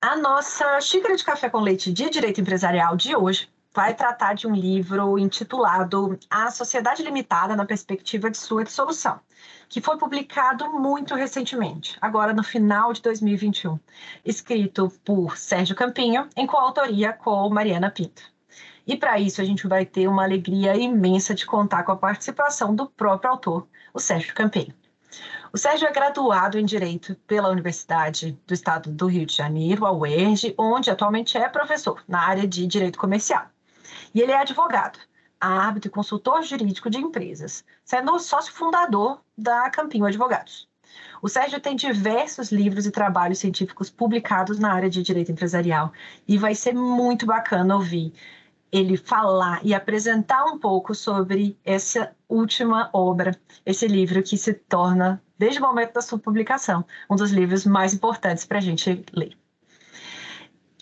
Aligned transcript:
A 0.00 0.16
nossa 0.16 0.80
xícara 0.80 1.16
de 1.16 1.24
café 1.24 1.50
com 1.50 1.58
leite 1.58 1.92
de 1.92 2.08
direito 2.08 2.40
empresarial 2.40 2.94
de 2.94 3.16
hoje 3.16 3.50
vai 3.74 3.92
tratar 3.92 4.32
de 4.32 4.46
um 4.46 4.54
livro 4.54 5.18
intitulado 5.18 6.16
A 6.30 6.52
Sociedade 6.52 7.02
Limitada 7.02 7.56
na 7.56 7.66
Perspectiva 7.66 8.30
de 8.30 8.38
Sua 8.38 8.62
Dissolução, 8.62 9.18
que 9.68 9.80
foi 9.80 9.98
publicado 9.98 10.70
muito 10.70 11.16
recentemente, 11.16 11.98
agora 12.00 12.32
no 12.32 12.44
final 12.44 12.92
de 12.92 13.02
2021, 13.02 13.76
escrito 14.24 14.88
por 15.04 15.36
Sérgio 15.36 15.74
Campinho, 15.74 16.28
em 16.36 16.46
coautoria 16.46 17.12
com 17.12 17.50
Mariana 17.50 17.90
Pinto. 17.90 18.22
E 18.86 18.96
para 18.96 19.18
isso 19.18 19.40
a 19.40 19.44
gente 19.44 19.66
vai 19.66 19.84
ter 19.84 20.06
uma 20.06 20.22
alegria 20.22 20.76
imensa 20.76 21.34
de 21.34 21.44
contar 21.44 21.82
com 21.82 21.90
a 21.90 21.96
participação 21.96 22.72
do 22.72 22.86
próprio 22.86 23.32
autor, 23.32 23.66
o 23.92 23.98
Sérgio 23.98 24.32
Campinho. 24.32 24.72
O 25.50 25.56
Sérgio 25.56 25.88
é 25.88 25.92
graduado 25.92 26.58
em 26.58 26.64
Direito 26.64 27.14
pela 27.26 27.48
Universidade 27.48 28.38
do 28.46 28.52
Estado 28.52 28.90
do 28.90 29.06
Rio 29.06 29.24
de 29.24 29.34
Janeiro, 29.34 29.86
a 29.86 29.92
UERJ, 29.92 30.54
onde 30.58 30.90
atualmente 30.90 31.38
é 31.38 31.48
professor 31.48 32.04
na 32.06 32.20
área 32.20 32.46
de 32.46 32.66
Direito 32.66 32.98
Comercial. 32.98 33.46
E 34.14 34.20
ele 34.20 34.32
é 34.32 34.38
advogado, 34.38 34.98
árbitro 35.40 35.88
e 35.88 35.92
consultor 35.92 36.42
jurídico 36.42 36.90
de 36.90 36.98
empresas, 36.98 37.64
sendo 37.82 38.18
sócio 38.18 38.52
fundador 38.52 39.22
da 39.36 39.70
Campinho 39.70 40.04
Advogados. 40.04 40.68
O 41.22 41.28
Sérgio 41.30 41.60
tem 41.60 41.74
diversos 41.74 42.52
livros 42.52 42.84
e 42.84 42.90
trabalhos 42.90 43.38
científicos 43.38 43.88
publicados 43.88 44.58
na 44.58 44.72
área 44.72 44.90
de 44.90 45.02
direito 45.02 45.32
empresarial 45.32 45.92
e 46.26 46.36
vai 46.36 46.54
ser 46.54 46.74
muito 46.74 47.24
bacana 47.24 47.74
ouvir 47.74 48.12
ele 48.70 48.96
falar 48.96 49.60
e 49.64 49.74
apresentar 49.74 50.44
um 50.44 50.58
pouco 50.58 50.94
sobre 50.94 51.58
essa 51.64 52.14
última 52.28 52.90
obra, 52.92 53.34
esse 53.64 53.86
livro 53.86 54.22
que 54.22 54.36
se 54.36 54.52
torna, 54.52 55.22
desde 55.38 55.60
o 55.60 55.62
momento 55.62 55.92
da 55.92 56.02
sua 56.02 56.18
publicação, 56.18 56.84
um 57.08 57.16
dos 57.16 57.30
livros 57.30 57.64
mais 57.64 57.94
importantes 57.94 58.44
para 58.44 58.58
a 58.58 58.60
gente 58.60 59.04
ler. 59.12 59.36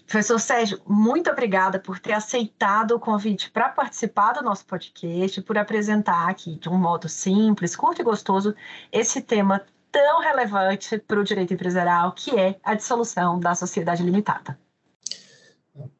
Professor 0.06 0.38
Sérgio, 0.38 0.80
muito 0.86 1.28
obrigada 1.28 1.80
por 1.80 1.98
ter 1.98 2.12
aceitado 2.12 2.92
o 2.92 3.00
convite 3.00 3.50
para 3.50 3.68
participar 3.68 4.34
do 4.34 4.42
nosso 4.42 4.64
podcast, 4.64 5.42
por 5.42 5.58
apresentar 5.58 6.28
aqui 6.28 6.56
de 6.56 6.68
um 6.68 6.78
modo 6.78 7.08
simples, 7.08 7.74
curto 7.74 8.00
e 8.00 8.04
gostoso 8.04 8.54
esse 8.92 9.20
tema 9.20 9.62
tão 9.90 10.20
relevante 10.20 10.98
para 10.98 11.18
o 11.18 11.24
direito 11.24 11.54
empresarial, 11.54 12.12
que 12.12 12.38
é 12.38 12.56
a 12.62 12.74
dissolução 12.74 13.40
da 13.40 13.54
sociedade 13.54 14.02
limitada. 14.02 14.56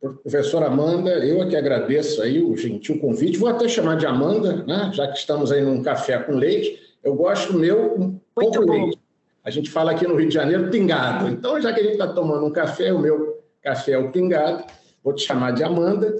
Professora 0.00 0.66
Amanda, 0.66 1.10
eu 1.24 1.42
é 1.42 1.46
que 1.46 1.56
agradeço 1.56 2.22
aí 2.22 2.40
o 2.40 2.56
gentil 2.56 2.98
convite. 2.98 3.38
Vou 3.38 3.48
até 3.48 3.68
chamar 3.68 3.96
de 3.96 4.06
Amanda, 4.06 4.64
né? 4.64 4.90
já 4.94 5.08
que 5.08 5.18
estamos 5.18 5.50
aí 5.50 5.62
num 5.62 5.82
café 5.82 6.18
com 6.18 6.32
leite. 6.32 6.80
Eu 7.02 7.14
gosto 7.14 7.54
meu 7.54 8.20
pouco 8.36 8.60
leite. 8.60 8.98
A 9.42 9.50
gente 9.50 9.70
fala 9.70 9.92
aqui 9.92 10.06
no 10.06 10.16
Rio 10.16 10.28
de 10.28 10.34
Janeiro 10.34 10.70
pingado. 10.70 11.28
Então, 11.28 11.60
já 11.60 11.72
que 11.72 11.80
a 11.80 11.82
gente 11.82 11.92
está 11.92 12.08
tomando 12.08 12.44
um 12.44 12.50
café, 12.50 12.92
o 12.92 12.98
meu 12.98 13.42
café 13.62 13.92
é 13.92 13.98
o 13.98 14.12
pingado. 14.12 14.64
Vou 15.02 15.14
te 15.14 15.22
chamar 15.22 15.52
de 15.52 15.64
Amanda. 15.64 16.14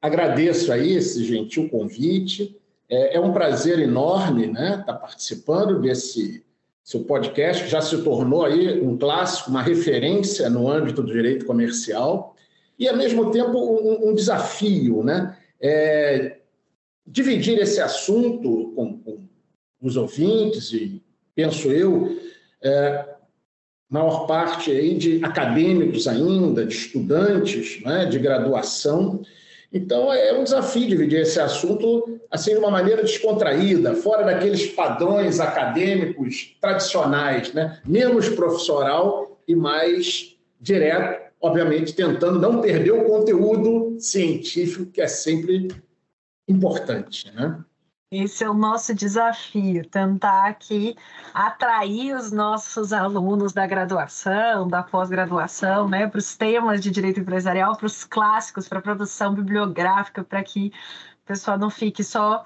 Agradeço 0.00 0.72
aí 0.72 0.96
esse 0.96 1.24
gentil 1.24 1.68
convite. 1.68 2.56
É, 2.88 3.16
é 3.16 3.20
um 3.20 3.32
prazer 3.32 3.78
enorme 3.78 4.48
né, 4.48 4.80
estar 4.80 4.84
tá 4.84 4.94
participando 4.94 5.80
desse 5.80 6.44
seu 6.84 7.04
podcast, 7.04 7.64
que 7.64 7.70
já 7.70 7.80
se 7.80 8.02
tornou 8.02 8.44
aí 8.44 8.80
um 8.80 8.98
clássico, 8.98 9.50
uma 9.50 9.62
referência 9.62 10.50
no 10.50 10.68
âmbito 10.68 11.02
do 11.02 11.12
direito 11.12 11.46
comercial 11.46 12.34
e, 12.78 12.88
ao 12.88 12.96
mesmo 12.96 13.30
tempo, 13.30 13.56
um, 13.56 14.08
um 14.08 14.14
desafio, 14.14 15.04
né? 15.04 15.36
É, 15.60 16.38
dividir 17.06 17.58
esse 17.58 17.80
assunto 17.80 18.72
com, 18.74 18.98
com, 18.98 19.18
os 19.80 19.96
ouvintes 19.96 20.72
e, 20.72 21.02
penso 21.34 21.70
eu, 21.70 22.16
é, 22.62 23.04
maior 23.88 24.26
parte 24.26 24.70
aí 24.70 24.94
de 24.94 25.24
acadêmicos 25.24 26.08
ainda, 26.08 26.64
de 26.64 26.74
estudantes, 26.74 27.82
né, 27.82 28.06
de 28.06 28.18
graduação. 28.18 29.22
Então, 29.72 30.12
é 30.12 30.32
um 30.32 30.44
desafio 30.44 30.88
dividir 30.88 31.20
esse 31.20 31.40
assunto 31.40 32.20
assim 32.30 32.52
de 32.52 32.58
uma 32.58 32.70
maneira 32.70 33.02
descontraída, 33.02 33.94
fora 33.94 34.24
daqueles 34.24 34.66
padrões 34.66 35.40
acadêmicos 35.40 36.56
tradicionais, 36.60 37.52
né? 37.52 37.80
menos 37.84 38.28
profissional 38.28 39.38
e 39.46 39.54
mais 39.54 40.36
direto 40.60 41.22
obviamente 41.42 41.92
tentando 41.92 42.38
não 42.38 42.60
perder 42.60 42.92
o 42.92 43.04
conteúdo 43.04 43.98
científico, 43.98 44.86
que 44.86 45.02
é 45.02 45.08
sempre 45.08 45.68
importante. 46.46 47.30
Né? 47.34 47.62
Esse 48.12 48.44
é 48.44 48.50
o 48.50 48.52
nosso 48.52 48.94
desafio, 48.94 49.88
tentar 49.88 50.46
aqui 50.46 50.94
atrair 51.32 52.14
os 52.14 52.30
nossos 52.30 52.92
alunos 52.92 53.54
da 53.54 53.66
graduação, 53.66 54.68
da 54.68 54.82
pós-graduação, 54.82 55.88
né, 55.88 56.06
para 56.06 56.18
os 56.18 56.36
temas 56.36 56.82
de 56.82 56.90
direito 56.90 57.20
empresarial, 57.20 57.74
para 57.74 57.86
os 57.86 58.04
clássicos, 58.04 58.68
para 58.68 58.80
a 58.80 58.82
produção 58.82 59.34
bibliográfica, 59.34 60.22
para 60.22 60.42
que 60.44 60.68
o 61.22 61.26
pessoal 61.26 61.56
não 61.58 61.70
fique 61.70 62.04
só 62.04 62.44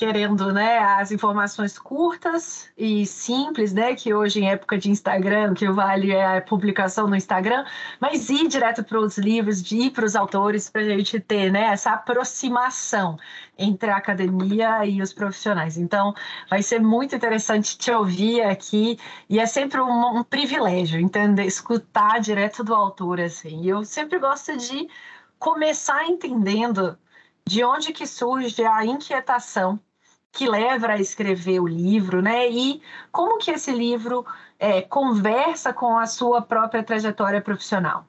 querendo 0.00 0.50
né, 0.50 0.78
as 0.78 1.12
informações 1.12 1.78
curtas 1.78 2.70
e 2.74 3.04
simples, 3.04 3.74
né, 3.74 3.94
que 3.94 4.14
hoje 4.14 4.40
em 4.40 4.48
época 4.48 4.78
de 4.78 4.90
Instagram, 4.90 5.52
que 5.52 5.68
vale 5.68 6.10
é 6.10 6.38
a 6.38 6.40
publicação 6.40 7.06
no 7.06 7.14
Instagram, 7.14 7.66
mas 8.00 8.30
ir 8.30 8.48
direto 8.48 8.82
para 8.82 8.98
os 8.98 9.18
livros, 9.18 9.62
de 9.62 9.76
ir 9.76 9.90
para 9.90 10.06
os 10.06 10.16
autores, 10.16 10.70
para 10.70 10.80
a 10.80 10.84
gente 10.84 11.20
ter 11.20 11.52
né, 11.52 11.64
essa 11.64 11.90
aproximação 11.90 13.18
entre 13.58 13.90
a 13.90 13.98
academia 13.98 14.86
e 14.86 15.02
os 15.02 15.12
profissionais. 15.12 15.76
Então, 15.76 16.14
vai 16.48 16.62
ser 16.62 16.80
muito 16.80 17.14
interessante 17.14 17.76
te 17.76 17.90
ouvir 17.90 18.40
aqui 18.40 18.98
e 19.28 19.38
é 19.38 19.44
sempre 19.44 19.82
um, 19.82 20.16
um 20.16 20.24
privilégio 20.24 20.98
entender, 20.98 21.44
escutar 21.44 22.20
direto 22.20 22.64
do 22.64 22.74
autor, 22.74 23.20
assim. 23.20 23.66
Eu 23.66 23.84
sempre 23.84 24.18
gosto 24.18 24.56
de 24.56 24.88
começar 25.38 26.06
entendendo 26.06 26.98
de 27.46 27.62
onde 27.62 27.92
que 27.92 28.06
surge 28.06 28.64
a 28.64 28.82
inquietação 28.86 29.78
que 30.32 30.48
leva 30.48 30.88
a 30.88 31.00
escrever 31.00 31.60
o 31.60 31.66
livro, 31.66 32.22
né? 32.22 32.48
E 32.48 32.80
como 33.10 33.38
que 33.38 33.50
esse 33.50 33.72
livro 33.72 34.24
é, 34.58 34.82
conversa 34.82 35.72
com 35.72 35.98
a 35.98 36.06
sua 36.06 36.40
própria 36.42 36.82
trajetória 36.82 37.40
profissional? 37.40 38.06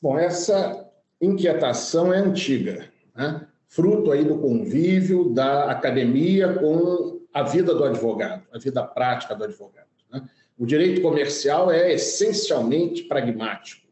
Bom, 0.00 0.18
essa 0.18 0.86
inquietação 1.20 2.12
é 2.12 2.18
antiga, 2.18 2.88
né? 3.14 3.46
fruto 3.68 4.12
aí 4.12 4.24
do 4.24 4.38
convívio 4.38 5.30
da 5.30 5.70
academia 5.70 6.54
com 6.54 7.20
a 7.32 7.42
vida 7.42 7.74
do 7.74 7.82
advogado, 7.82 8.44
a 8.52 8.58
vida 8.58 8.84
prática 8.84 9.34
do 9.34 9.44
advogado. 9.44 9.88
Né? 10.12 10.22
O 10.56 10.64
direito 10.64 11.02
comercial 11.02 11.70
é 11.72 11.92
essencialmente 11.92 13.02
pragmático. 13.04 13.84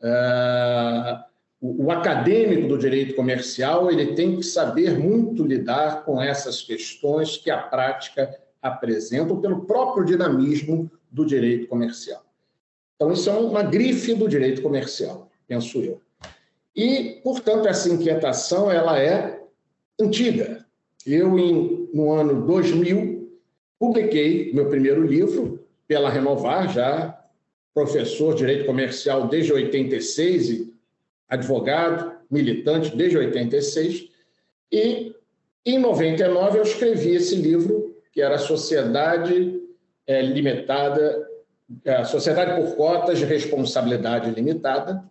Uh, 0.00 1.24
o, 1.60 1.86
o, 1.86 1.90
acadêmico 1.90 2.68
do 2.68 2.78
direito 2.78 3.14
comercial 3.14 3.90
ele 3.90 4.14
tem 4.14 4.36
que 4.36 4.42
saber 4.42 4.98
muito 4.98 5.44
lidar 5.44 6.04
com 6.04 6.20
essas 6.20 6.62
questões 6.62 7.36
que 7.36 7.50
a 7.50 7.58
prática 7.58 8.38
apresenta, 8.60 9.34
pelo 9.36 9.64
próprio 9.64 10.04
dinamismo 10.04 10.90
do 11.10 11.24
direito 11.24 11.66
comercial. 11.68 12.22
Então, 12.94 13.12
isso 13.12 13.28
é 13.30 13.32
uma 13.32 13.62
grife 13.62 14.14
do 14.14 14.28
direito 14.28 14.62
comercial, 14.62 15.30
penso 15.46 15.78
eu. 15.78 16.00
E, 16.74 17.20
portanto, 17.22 17.68
essa 17.68 17.88
inquietação 17.88 18.70
ela 18.70 19.00
é 19.00 19.42
antiga. 20.00 20.66
Eu, 21.06 21.38
em, 21.38 21.88
no 21.92 22.12
ano 22.12 22.46
2000, 22.46 23.30
publiquei 23.78 24.52
meu 24.52 24.68
primeiro 24.68 25.06
livro 25.06 25.64
pela 25.86 26.10
Renovar, 26.10 26.72
já 26.72 27.22
professor 27.72 28.32
de 28.32 28.38
direito 28.38 28.64
comercial 28.64 29.28
desde 29.28 29.52
86 29.52 30.50
e 30.50 30.75
advogado, 31.28 32.12
militante 32.30 32.96
desde 32.96 33.18
86. 33.18 34.08
E, 34.70 35.14
em 35.64 35.78
99, 35.78 36.58
eu 36.58 36.62
escrevi 36.62 37.14
esse 37.14 37.36
livro, 37.36 37.96
que 38.12 38.20
era 38.20 38.38
Sociedade 38.38 39.60
é, 40.06 40.22
Limitada, 40.22 41.26
é, 41.84 42.04
Sociedade 42.04 42.60
por 42.60 42.76
Cotas 42.76 43.18
de 43.18 43.24
Responsabilidade 43.24 44.30
Limitada, 44.30 45.04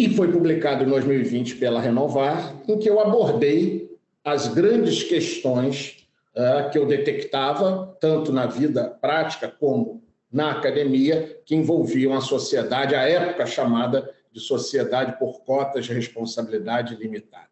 e 0.00 0.08
foi 0.14 0.32
publicado 0.32 0.82
em 0.82 0.88
2020 0.88 1.56
pela 1.56 1.78
Renovar, 1.78 2.56
em 2.66 2.78
que 2.78 2.88
eu 2.88 2.98
abordei 3.00 3.94
as 4.24 4.48
grandes 4.48 5.02
questões 5.02 6.06
uh, 6.34 6.70
que 6.70 6.78
eu 6.78 6.86
detectava, 6.86 7.94
tanto 8.00 8.32
na 8.32 8.46
vida 8.46 8.88
prática 8.88 9.48
como 9.48 10.02
na 10.32 10.52
academia, 10.52 11.40
que 11.44 11.54
envolviam 11.54 12.14
a 12.14 12.20
sociedade, 12.20 12.94
à 12.94 13.02
época 13.02 13.46
chamada 13.46 14.08
de 14.32 14.40
Sociedade 14.40 15.18
por 15.18 15.40
Cotas 15.40 15.86
de 15.86 15.92
Responsabilidade 15.92 16.94
Limitada. 16.94 17.48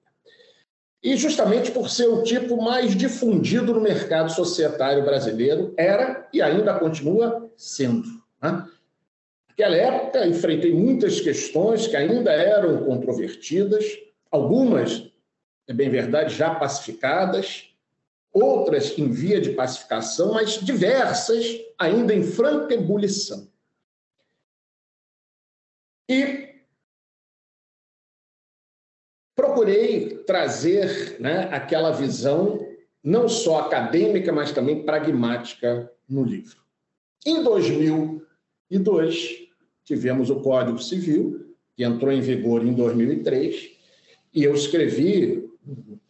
E 1.02 1.16
justamente 1.16 1.70
por 1.70 1.88
ser 1.88 2.08
o 2.08 2.22
tipo 2.22 2.60
mais 2.60 2.94
difundido 2.94 3.72
no 3.72 3.80
mercado 3.80 4.30
societário 4.30 5.04
brasileiro, 5.04 5.72
era 5.76 6.28
e 6.32 6.42
ainda 6.42 6.78
continua 6.78 7.50
sendo. 7.56 8.08
Né? 8.42 8.66
Naquela 9.48 9.76
época, 9.76 10.26
enfrentei 10.26 10.72
muitas 10.72 11.20
questões 11.20 11.86
que 11.86 11.96
ainda 11.96 12.32
eram 12.32 12.84
controvertidas, 12.84 13.84
algumas, 14.30 15.08
é 15.66 15.72
bem 15.72 15.90
verdade, 15.90 16.34
já 16.34 16.54
pacificadas, 16.54 17.67
outras 18.32 18.96
em 18.98 19.10
via 19.10 19.40
de 19.40 19.52
pacificação, 19.52 20.34
mas 20.34 20.60
diversas 20.60 21.44
ainda 21.78 22.14
em 22.14 22.22
franca 22.22 22.74
ebulição. 22.74 23.50
E 26.08 26.48
procurei 29.34 30.18
trazer 30.24 31.20
né, 31.20 31.48
aquela 31.52 31.90
visão 31.90 32.66
não 33.02 33.28
só 33.28 33.60
acadêmica, 33.60 34.32
mas 34.32 34.52
também 34.52 34.84
pragmática 34.84 35.90
no 36.08 36.24
livro. 36.24 36.62
Em 37.24 37.42
2002, 37.42 39.48
tivemos 39.84 40.30
o 40.30 40.40
Código 40.40 40.78
Civil, 40.78 41.54
que 41.76 41.84
entrou 41.84 42.12
em 42.12 42.20
vigor 42.20 42.66
em 42.66 42.74
2003, 42.74 43.78
e 44.34 44.44
eu 44.44 44.54
escrevi 44.54 45.48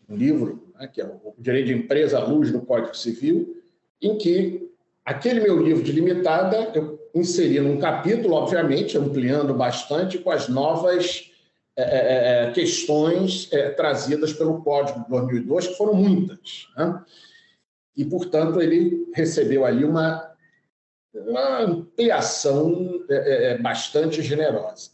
um 0.09 0.17
livro, 0.17 0.68
né, 0.79 0.87
que 0.87 1.01
é 1.01 1.05
o 1.05 1.35
Direito 1.39 1.67
de 1.67 1.75
Empresa 1.75 2.19
à 2.19 2.25
Luz 2.25 2.53
do 2.53 2.61
Código 2.63 2.97
Civil, 2.97 3.63
em 4.01 4.17
que 4.17 4.71
aquele 5.05 5.41
meu 5.41 5.61
livro 5.61 5.83
de 5.83 5.93
limitada 5.93 6.71
eu 6.75 6.99
inseri 7.15 7.61
num 7.61 7.79
capítulo, 7.79 8.35
obviamente, 8.35 8.97
ampliando 8.97 9.53
bastante 9.55 10.19
com 10.19 10.31
as 10.31 10.49
novas 10.49 11.31
é, 11.77 11.83
é, 11.83 12.45
é 12.49 12.51
questões 12.53 13.49
é, 13.53 13.71
trazidas 13.71 14.33
pelo 14.33 14.63
Código 14.63 15.01
de 15.01 15.09
2002, 15.11 15.69
que 15.69 15.75
foram 15.75 15.95
muitas. 15.95 16.69
Né? 16.77 17.05
E, 17.97 18.05
portanto, 18.05 18.61
ele 18.61 19.09
recebeu 19.15 19.65
ali 19.65 19.85
uma 19.85 20.29
uma 21.15 21.61
ampliação 21.61 23.05
é, 23.09 23.15
é, 23.15 23.45
é, 23.53 23.59
bastante 23.59 24.23
generosa. 24.23 24.91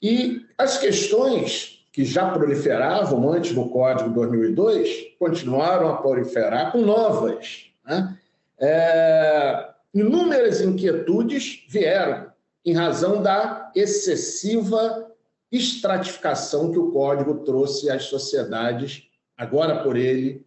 E 0.00 0.46
as 0.56 0.78
questões 0.78 1.77
que 1.98 2.04
já 2.04 2.30
proliferavam 2.30 3.28
antes 3.28 3.52
do 3.52 3.68
Código 3.70 4.10
2002 4.10 5.16
continuaram 5.18 5.88
a 5.88 5.96
proliferar 5.96 6.70
com 6.70 6.78
novas. 6.78 7.72
Né? 7.84 8.16
É, 8.56 9.68
inúmeras 9.92 10.60
inquietudes 10.60 11.66
vieram 11.68 12.30
em 12.64 12.72
razão 12.72 13.20
da 13.20 13.72
excessiva 13.74 15.10
estratificação 15.50 16.70
que 16.70 16.78
o 16.78 16.92
Código 16.92 17.38
trouxe 17.44 17.90
às 17.90 18.04
sociedades, 18.04 19.08
agora 19.36 19.82
por 19.82 19.96
ele 19.96 20.46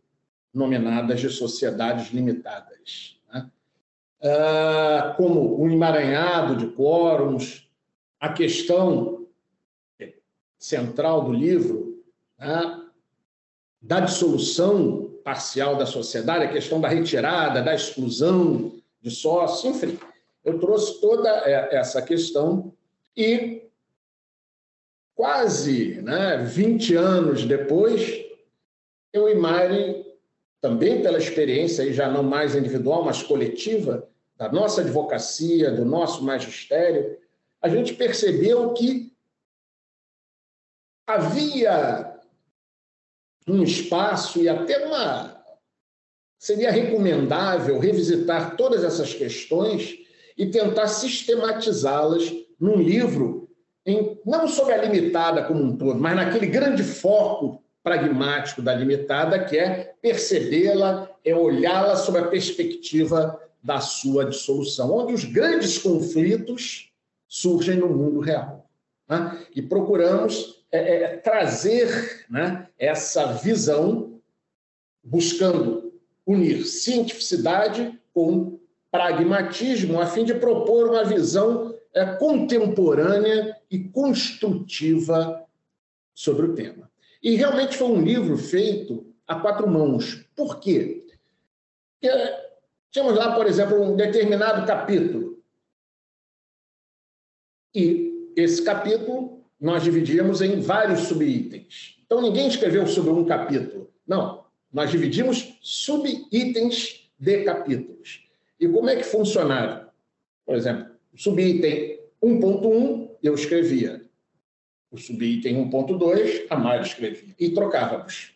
nominadas 0.53 1.19
de 1.19 1.29
sociedades 1.29 2.13
limitadas. 2.13 3.17
Ah, 4.23 5.15
como 5.17 5.61
um 5.61 5.69
emaranhado 5.69 6.55
de 6.55 6.67
quórums, 6.67 7.69
a 8.21 8.29
questão 8.29 9.20
central 10.61 11.25
do 11.25 11.33
livro 11.33 11.99
né, 12.37 12.81
da 13.81 13.99
dissolução 13.99 15.09
parcial 15.23 15.75
da 15.75 15.87
sociedade, 15.87 16.45
a 16.45 16.51
questão 16.51 16.79
da 16.79 16.87
retirada, 16.87 17.63
da 17.63 17.73
exclusão 17.73 18.71
de 19.01 19.09
sócios, 19.09 19.75
enfim, 19.75 19.97
eu 20.45 20.59
trouxe 20.59 21.01
toda 21.01 21.29
essa 21.71 22.01
questão 22.01 22.73
e 23.17 23.63
quase 25.15 26.01
né, 26.01 26.37
20 26.37 26.95
anos 26.95 27.43
depois, 27.43 28.23
eu 29.11 29.27
e 29.27 29.35
Mari, 29.35 30.05
também 30.59 31.01
pela 31.01 31.17
experiência, 31.17 31.83
e 31.83 31.93
já 31.93 32.07
não 32.07 32.21
mais 32.21 32.55
individual, 32.55 33.03
mas 33.03 33.23
coletiva, 33.23 34.07
da 34.37 34.51
nossa 34.51 34.81
advocacia, 34.81 35.71
do 35.71 35.85
nosso 35.85 36.23
magistério, 36.23 37.17
a 37.61 37.67
gente 37.67 37.93
percebeu 37.93 38.73
que 38.73 39.10
havia 41.13 42.19
um 43.47 43.63
espaço 43.63 44.41
e 44.41 44.49
até 44.49 44.85
uma. 44.85 45.41
Seria 46.39 46.71
recomendável 46.71 47.79
revisitar 47.79 48.55
todas 48.55 48.83
essas 48.83 49.13
questões 49.13 49.97
e 50.37 50.47
tentar 50.47 50.87
sistematizá-las 50.87 52.33
num 52.59 52.77
livro, 52.77 53.49
em, 53.85 54.19
não 54.25 54.47
sobre 54.47 54.73
a 54.73 54.81
limitada 54.83 55.43
como 55.43 55.63
um 55.63 55.75
todo, 55.75 55.99
mas 55.99 56.15
naquele 56.15 56.47
grande 56.47 56.83
foco 56.83 57.63
pragmático 57.83 58.61
da 58.61 58.73
limitada, 58.73 59.43
que 59.43 59.57
é 59.57 59.95
percebê-la, 60.01 61.09
é 61.25 61.35
olhá-la 61.35 61.95
sob 61.95 62.17
a 62.19 62.27
perspectiva 62.27 63.39
da 63.63 63.79
sua 63.79 64.25
dissolução, 64.25 64.91
onde 64.91 65.13
os 65.13 65.25
grandes 65.25 65.77
conflitos 65.77 66.91
surgem 67.27 67.77
no 67.77 67.87
mundo 67.87 68.19
real. 68.19 68.69
Né? 69.07 69.45
E 69.55 69.61
procuramos 69.61 70.60
é, 70.71 71.03
é, 71.03 71.17
trazer 71.17 72.25
né, 72.29 72.67
essa 72.77 73.33
visão, 73.33 74.21
buscando 75.03 75.93
unir 76.25 76.65
cientificidade 76.65 77.99
com 78.13 78.59
pragmatismo, 78.89 79.99
a 79.99 80.05
fim 80.05 80.23
de 80.23 80.33
propor 80.35 80.89
uma 80.89 81.03
visão 81.03 81.75
é, 81.93 82.05
contemporânea 82.15 83.57
e 83.69 83.79
construtiva 83.79 85.45
sobre 86.13 86.45
o 86.45 86.55
tema. 86.55 86.89
E 87.21 87.35
realmente 87.35 87.77
foi 87.77 87.87
um 87.87 88.01
livro 88.01 88.37
feito 88.37 89.13
a 89.27 89.35
quatro 89.35 89.67
mãos. 89.67 90.25
Por 90.35 90.59
quê? 90.59 91.05
Porque 91.99 92.41
Tínhamos 92.91 93.15
lá, 93.15 93.33
por 93.33 93.47
exemplo, 93.47 93.81
um 93.81 93.95
determinado 93.95 94.67
capítulo. 94.67 95.41
E 97.73 98.33
esse 98.35 98.61
capítulo 98.63 99.40
nós 99.61 99.83
dividíamos 99.83 100.41
em 100.41 100.59
vários 100.59 101.01
subitens. 101.01 101.97
Então, 102.03 102.19
ninguém 102.19 102.47
escreveu 102.47 102.87
sobre 102.87 103.11
um 103.11 103.23
capítulo. 103.23 103.91
Não, 104.07 104.43
nós 104.73 104.89
dividimos 104.89 105.59
subitens 105.61 107.09
de 107.19 107.43
capítulos. 107.43 108.27
E 108.59 108.67
como 108.67 108.89
é 108.89 108.95
que 108.95 109.03
funcionava? 109.03 109.93
Por 110.43 110.55
exemplo, 110.55 110.87
o 111.13 111.17
subitem 111.17 111.99
1.1 112.23 113.11
eu 113.21 113.35
escrevia. 113.35 114.01
O 114.89 114.97
subitem 114.97 115.55
1.2 115.69 116.47
a 116.49 116.55
Mari 116.57 116.83
escrevia. 116.83 117.35
E 117.39 117.49
trocávamos. 117.51 118.33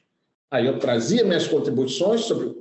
Aí 0.51 0.67
eu 0.67 0.77
trazia 0.77 1.23
minhas 1.23 1.47
contribuições 1.47 2.21
sobre 2.21 2.55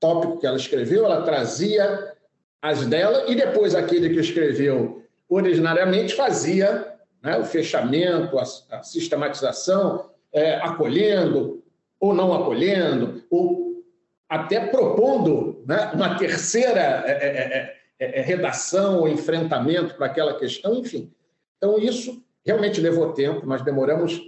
tópico 0.00 0.38
que 0.38 0.46
ela 0.46 0.56
escreveu, 0.56 1.04
ela 1.04 1.22
trazia 1.22 2.14
as 2.60 2.86
dela 2.86 3.30
e 3.30 3.34
depois 3.34 3.74
aquele 3.74 4.10
que 4.10 4.20
escreveu 4.20 5.04
originariamente 5.28 6.14
fazia 6.14 6.95
né, 7.26 7.36
o 7.36 7.44
fechamento, 7.44 8.38
a, 8.38 8.44
a 8.70 8.82
sistematização, 8.84 10.08
é, 10.32 10.54
acolhendo 10.58 11.60
ou 11.98 12.14
não 12.14 12.32
acolhendo, 12.32 13.24
ou 13.28 13.82
até 14.28 14.64
propondo 14.64 15.60
né, 15.66 15.90
uma 15.92 16.16
terceira 16.16 16.80
é, 17.04 17.10
é, 17.10 17.26
é, 17.26 17.76
é, 17.98 18.20
é, 18.20 18.22
redação 18.22 19.00
ou 19.00 19.08
enfrentamento 19.08 19.96
para 19.96 20.06
aquela 20.06 20.38
questão, 20.38 20.76
enfim. 20.76 21.10
Então, 21.56 21.76
isso 21.80 22.22
realmente 22.44 22.80
levou 22.80 23.12
tempo, 23.12 23.44
nós 23.44 23.62
demoramos 23.62 24.22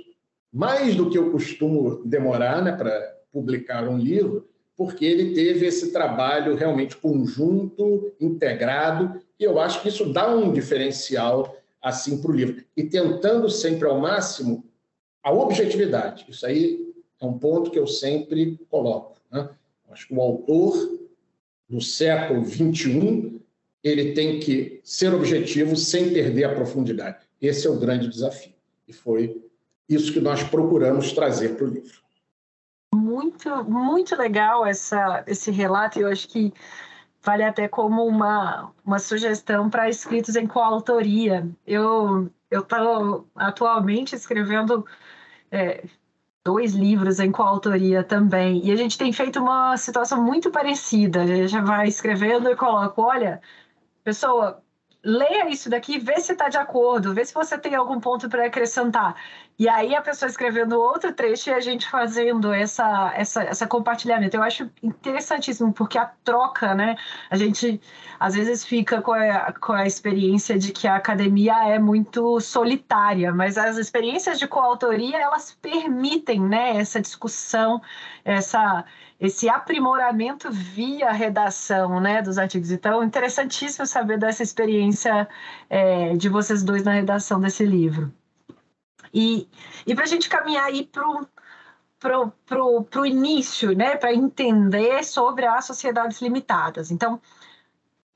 mais 0.53 0.97
do 0.97 1.09
que 1.09 1.19
eu 1.19 1.31
costumo 1.31 2.03
demorar 2.05 2.61
né, 2.61 2.73
para 2.73 3.15
publicar 3.33 3.89
um 3.89 3.97
livro, 3.97 4.49
porque 4.77 5.05
ele 5.05 5.35
teve 5.35 5.67
esse 5.67 5.93
trabalho 5.93 6.57
realmente 6.57 6.97
conjunto, 6.97 8.13
integrado, 8.21 9.21
e 9.39 9.45
eu 9.45 9.61
acho 9.61 9.83
que 9.83 9.89
isso 9.89 10.13
dá 10.13 10.29
um 10.29 10.53
diferencial 10.53 11.58
assim 11.83 12.21
para 12.21 12.31
o 12.31 12.35
livro. 12.35 12.65
E 12.77 12.85
tentando 12.85 13.49
sempre 13.49 13.89
ao 13.89 14.01
máximo 14.01 14.65
a 15.23 15.33
objetividade. 15.33 16.27
Isso 16.29 16.47
aí 16.47 16.95
é 17.21 17.27
um 17.27 17.39
ponto 17.39 17.71
que 17.71 17.79
eu 17.79 17.87
sempre 17.87 18.59
coloco. 18.71 19.17
Né? 19.31 19.49
Acho 19.91 20.09
que 20.09 20.15
o 20.15 20.21
autor 20.21 20.99
do 21.69 21.81
século 21.81 22.45
XXI 22.45 23.41
ele 23.83 24.13
tem 24.13 24.41
que 24.41 24.81
ser 24.83 25.15
objetivo 25.15 25.77
sem 25.77 26.13
perder 26.13 26.45
a 26.45 26.55
profundidade. 26.55 27.27
Esse 27.41 27.67
é 27.67 27.71
o 27.71 27.79
grande 27.79 28.09
desafio. 28.09 28.53
E 28.87 28.93
foi 28.93 29.43
isso 29.89 30.13
que 30.13 30.21
nós 30.21 30.43
procuramos 30.43 31.13
trazer 31.13 31.57
para 31.57 31.67
o 31.67 31.71
livro. 31.71 32.03
Muito, 32.95 33.65
muito 33.65 34.17
legal 34.17 34.67
essa, 34.67 35.23
esse 35.27 35.51
relato. 35.51 36.01
Eu 36.01 36.09
acho 36.09 36.29
que 36.29 36.53
vale 37.29 37.45
até 37.45 37.69
como 37.69 38.07
uma, 38.07 38.73
uma 38.83 38.99
sugestão 38.99 39.69
para 39.69 39.87
escritos 39.91 40.35
em 40.35 40.47
coautoria. 40.47 41.47
Eu 41.67 42.33
estou 42.51 43.29
atualmente 43.37 44.15
escrevendo 44.15 44.87
é, 45.51 45.85
dois 46.43 46.73
livros 46.73 47.21
em 47.21 47.31
coautoria 47.31 48.03
também, 48.03 48.65
e 48.67 48.73
a 48.73 48.77
gente 48.77 48.97
tem 48.97 49.13
feito 49.13 49.41
uma 49.41 49.77
situação 49.77 50.23
muito 50.25 50.51
parecida. 50.51 51.23
A 51.23 51.27
gente 51.27 51.61
vai 51.61 51.89
escrevendo 51.89 52.49
e 52.51 52.57
coloca, 52.57 52.99
olha, 52.99 53.43
pessoa, 54.03 54.63
leia 55.05 55.49
isso 55.49 55.71
daqui, 55.71 55.99
vê 55.99 56.21
se 56.21 56.33
está 56.33 56.49
de 56.49 56.57
acordo, 56.57 57.15
vê 57.15 57.25
se 57.25 57.33
você 57.33 57.57
tem 57.57 57.75
algum 57.75 58.01
ponto 58.01 58.29
para 58.29 58.47
acrescentar. 58.47 59.15
E 59.59 59.69
aí 59.69 59.95
a 59.95 60.03
pessoa 60.03 60.29
escrevendo 60.29 60.79
outro 60.79 61.13
trecho 61.13 61.51
e 61.51 61.53
a 61.53 61.61
gente 61.61 61.89
fazendo 61.89 62.53
essa, 62.53 63.13
essa, 63.17 63.43
essa 63.43 63.67
compartilhamento. 63.67 64.37
Eu 64.37 64.43
acho 64.43 64.71
interessantíssimo, 64.83 65.73
porque 65.73 65.99
a 65.99 66.07
troca, 66.23 66.75
né? 66.75 66.97
A 67.29 67.37
gente 67.37 67.81
às 68.21 68.35
vezes 68.35 68.65
fica 68.65 69.03
com 69.03 69.13
a, 69.13 69.53
com 69.53 69.73
a 69.73 69.87
experiência 69.87 70.59
de 70.59 70.73
que 70.73 70.87
a 70.87 70.97
academia 70.97 71.55
é 71.69 71.79
muito 71.79 72.41
solitária, 72.41 73.33
mas 73.33 73.59
as 73.59 73.77
experiências 73.79 74.39
de 74.39 74.47
coautoria, 74.47 75.19
elas 75.19 75.57
permitem, 75.61 76.41
né? 76.41 76.77
Essa 76.77 77.01
discussão, 77.01 77.81
essa 78.25 78.85
esse 79.21 79.49
aprimoramento 79.49 80.51
via 80.51 81.11
redação 81.11 82.01
né, 82.01 82.23
dos 82.23 82.39
artigos. 82.39 82.71
Então, 82.71 83.03
interessantíssimo 83.03 83.87
saber 83.87 84.19
dessa 84.19 84.43
experiência 84.43 85.29
é, 85.69 86.17
de 86.17 86.29
vocês 86.29 86.63
dois 86.63 86.85
na 86.85 86.93
redação 86.93 87.41
desse 87.41 87.65
livro. 87.65 88.13
E, 89.13 89.49
e 89.87 89.95
para 89.95 90.05
a 90.05 90.09
gente 90.09 90.29
caminhar 90.29 90.67
aí 90.67 90.85
para 90.85 91.09
o 91.09 91.27
pro, 91.99 92.33
pro, 92.47 92.85
pro 92.85 93.07
início, 93.07 93.77
né, 93.77 93.97
para 93.97 94.15
entender 94.15 95.05
sobre 95.05 95.47
as 95.47 95.65
sociedades 95.65 96.21
limitadas. 96.23 96.91
Então, 96.91 97.21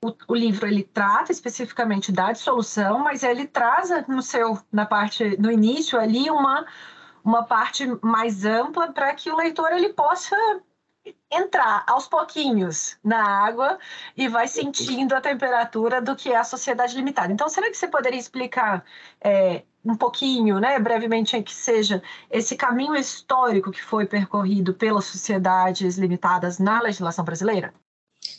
o, 0.04 0.14
o, 0.28 0.34
livro 0.34 0.66
ele 0.66 0.82
trata 0.84 1.32
especificamente 1.32 2.12
da 2.12 2.32
dissolução, 2.32 2.98
mas 3.00 3.22
ele 3.22 3.46
traz 3.46 3.90
no 4.08 4.22
seu 4.22 4.58
na 4.70 4.86
parte 4.86 5.36
no 5.40 5.50
início 5.50 5.98
ali 5.98 6.30
uma 6.30 6.66
uma 7.24 7.44
parte 7.44 7.86
mais 8.02 8.44
ampla 8.44 8.92
para 8.92 9.14
que 9.14 9.30
o 9.30 9.36
leitor 9.36 9.72
ele 9.72 9.92
possa 9.92 10.36
entrar 11.30 11.84
aos 11.88 12.06
pouquinhos 12.06 12.96
na 13.02 13.22
água 13.22 13.78
e 14.16 14.28
vai 14.28 14.46
sentindo 14.46 15.14
a 15.14 15.20
temperatura 15.20 16.00
do 16.00 16.14
que 16.14 16.30
é 16.30 16.36
a 16.36 16.44
sociedade 16.44 16.94
limitada. 16.94 17.32
Então, 17.32 17.48
será 17.48 17.70
que 17.70 17.76
você 17.76 17.88
poderia 17.88 18.18
explicar 18.18 18.84
é, 19.20 19.62
um 19.84 19.96
pouquinho, 19.96 20.60
né, 20.60 20.78
brevemente, 20.78 21.40
que 21.42 21.54
seja 21.54 22.02
esse 22.30 22.56
caminho 22.56 22.94
histórico 22.94 23.70
que 23.70 23.82
foi 23.82 24.06
percorrido 24.06 24.74
pelas 24.74 25.06
sociedades 25.06 25.96
limitadas 25.96 26.58
na 26.58 26.80
legislação 26.80 27.24
brasileira? 27.24 27.74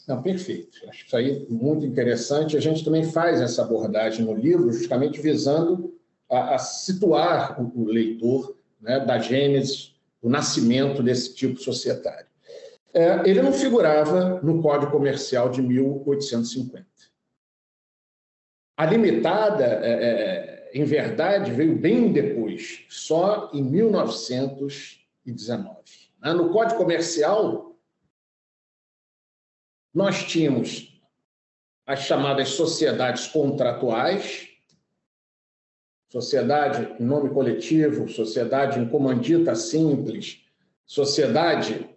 Não, 0.08 0.22
perfeito. 0.22 0.78
Acho 0.88 1.06
isso 1.06 1.18
aí 1.18 1.46
muito 1.50 1.86
interessante. 1.86 2.56
A 2.56 2.62
gente 2.62 2.84
também 2.84 3.04
faz 3.04 3.42
essa 3.42 3.62
abordagem 3.62 4.26
no 4.26 4.34
livro, 4.34 4.72
justamente 4.72 5.20
visando 5.20 5.94
a, 6.30 6.56
a 6.56 6.58
situar 6.58 7.62
o, 7.62 7.82
o 7.82 7.86
leitor 7.86 8.56
né, 8.80 9.00
da 9.00 9.20
gênese, 9.20 9.94
o 10.22 10.30
nascimento 10.30 11.04
desse 11.04 11.34
tipo 11.34 11.60
societário. 11.60 12.33
É, 12.94 13.28
ele 13.28 13.42
não 13.42 13.52
figurava 13.52 14.40
no 14.42 14.62
Código 14.62 14.92
Comercial 14.92 15.50
de 15.50 15.62
1850. 15.62 16.88
A 18.78 18.86
limitada, 18.86 19.66
é, 19.66 19.92
é, 19.92 20.72
em 20.74 20.84
verdade, 20.84 21.52
veio 21.52 21.76
bem 21.76 22.12
depois, 22.12 22.86
só 22.90 23.50
em 23.54 23.64
1919. 23.64 25.74
Né? 26.22 26.34
No 26.34 26.52
Código 26.52 26.80
Comercial, 26.80 27.76
nós 29.94 30.24
tínhamos 30.24 30.92
as 31.86 32.00
chamadas 32.00 32.50
sociedades 32.50 33.28
contratuais, 33.28 34.50
sociedade 36.10 37.02
em 37.02 37.06
nome 37.06 37.30
coletivo, 37.30 38.08
sociedade 38.08 38.80
em 38.80 38.88
comandita 38.88 39.54
simples, 39.56 40.46
sociedade 40.86 41.93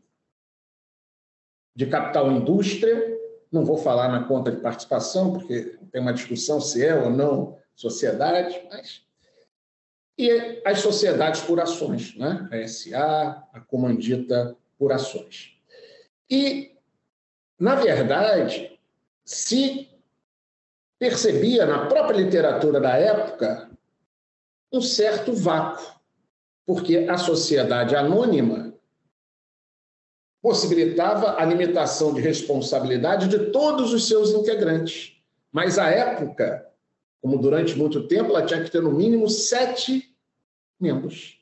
de 1.77 1.87
capital 1.87 2.33
indústria, 2.33 3.17
não 3.53 3.65
vou 3.65 3.77
falar 3.77 4.09
na 4.09 4.25
conta 4.25 4.51
de 4.51 4.63
participação, 4.63 5.35
porque 5.35 5.79
tem 5.93 6.01
uma 6.01 6.15
discussão 6.15 6.59
se 6.59 6.85
é 6.85 6.95
ou 6.95 7.11
não 7.11 7.59
sociedade, 7.75 8.59
mas. 8.71 9.05
E 10.19 10.63
as 10.65 10.81
sociedades 10.81 11.43
por 11.43 11.61
ações, 11.61 12.17
né? 12.17 12.49
a 12.51 12.67
SA, 12.67 13.47
a 13.53 13.61
comandita 13.61 14.57
por 14.79 14.91
ações. 14.91 15.53
E, 16.31 16.75
na 17.61 17.75
verdade, 17.75 18.81
se 19.23 19.91
percebia 20.99 21.67
na 21.67 21.85
própria 21.87 22.17
literatura 22.17 22.81
da 22.81 22.97
época 22.97 23.71
um 24.73 24.81
certo 24.81 25.35
vácuo, 25.35 25.85
porque 26.65 27.07
a 27.11 27.19
sociedade 27.19 27.95
anônima 27.95 28.76
possibilitava 30.47 31.41
a 31.43 31.45
limitação 31.45 32.15
de 32.15 32.21
responsabilidade 32.21 33.27
de 33.27 33.51
todos 33.51 33.93
os 33.93 34.07
seus 34.07 34.31
integrantes. 34.31 35.15
Mas 35.51 35.77
à 35.77 35.89
época, 35.89 36.65
como 37.21 37.37
durante 37.37 37.77
muito 37.77 38.07
tempo, 38.07 38.31
ela 38.31 38.47
tinha 38.47 38.63
que 38.63 38.71
ter 38.71 38.81
no 38.81 38.93
mínimo 38.93 39.29
sete 39.29 40.09
membros. 40.79 41.41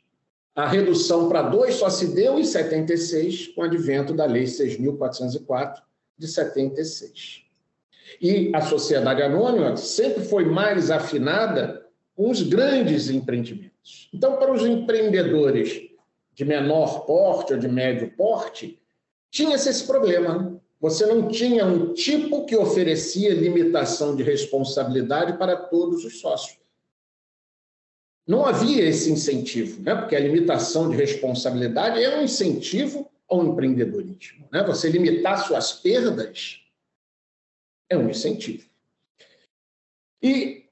A 0.54 0.66
redução 0.66 1.28
para 1.28 1.42
dois 1.42 1.74
só 1.74 1.90
se 1.90 2.14
deu 2.14 2.38
em 2.38 2.44
76, 2.44 3.48
com 3.48 3.60
o 3.60 3.64
advento 3.64 4.14
da 4.14 4.24
Lei 4.24 4.44
6.404 4.44 5.82
de 6.16 6.26
76. 6.26 7.42
E 8.22 8.52
a 8.54 8.62
sociedade 8.62 9.20
anônima 9.20 9.76
sempre 9.76 10.24
foi 10.24 10.46
mais 10.46 10.90
afinada 10.90 11.86
com 12.16 12.30
os 12.30 12.40
grandes 12.40 13.10
empreendimentos. 13.10 14.08
Então, 14.14 14.38
para 14.38 14.50
os 14.50 14.64
empreendedores 14.64 15.90
de 16.32 16.44
menor 16.46 17.04
porte 17.04 17.52
ou 17.52 17.58
de 17.58 17.68
médio 17.68 18.10
porte, 18.16 18.80
tinha-se 19.34 19.68
esse 19.68 19.84
problema. 19.84 20.62
Você 20.80 21.04
não 21.06 21.28
tinha 21.28 21.66
um 21.66 21.92
tipo 21.92 22.46
que 22.46 22.56
oferecia 22.56 23.34
limitação 23.34 24.14
de 24.14 24.22
responsabilidade 24.22 25.36
para 25.36 25.56
todos 25.56 26.04
os 26.04 26.20
sócios. 26.20 26.56
Não 28.26 28.46
havia 28.46 28.84
esse 28.84 29.10
incentivo, 29.10 29.82
né? 29.82 29.94
porque 29.96 30.14
a 30.14 30.20
limitação 30.20 30.88
de 30.88 30.96
responsabilidade 30.96 32.02
é 32.02 32.16
um 32.16 32.22
incentivo 32.22 33.10
ao 33.28 33.44
empreendedorismo. 33.44 34.46
Né? 34.52 34.62
Você 34.62 34.88
limitar 34.88 35.44
suas 35.44 35.72
perdas 35.72 36.60
é 37.90 37.98
um 37.98 38.08
incentivo. 38.08 38.68
E 40.22 40.63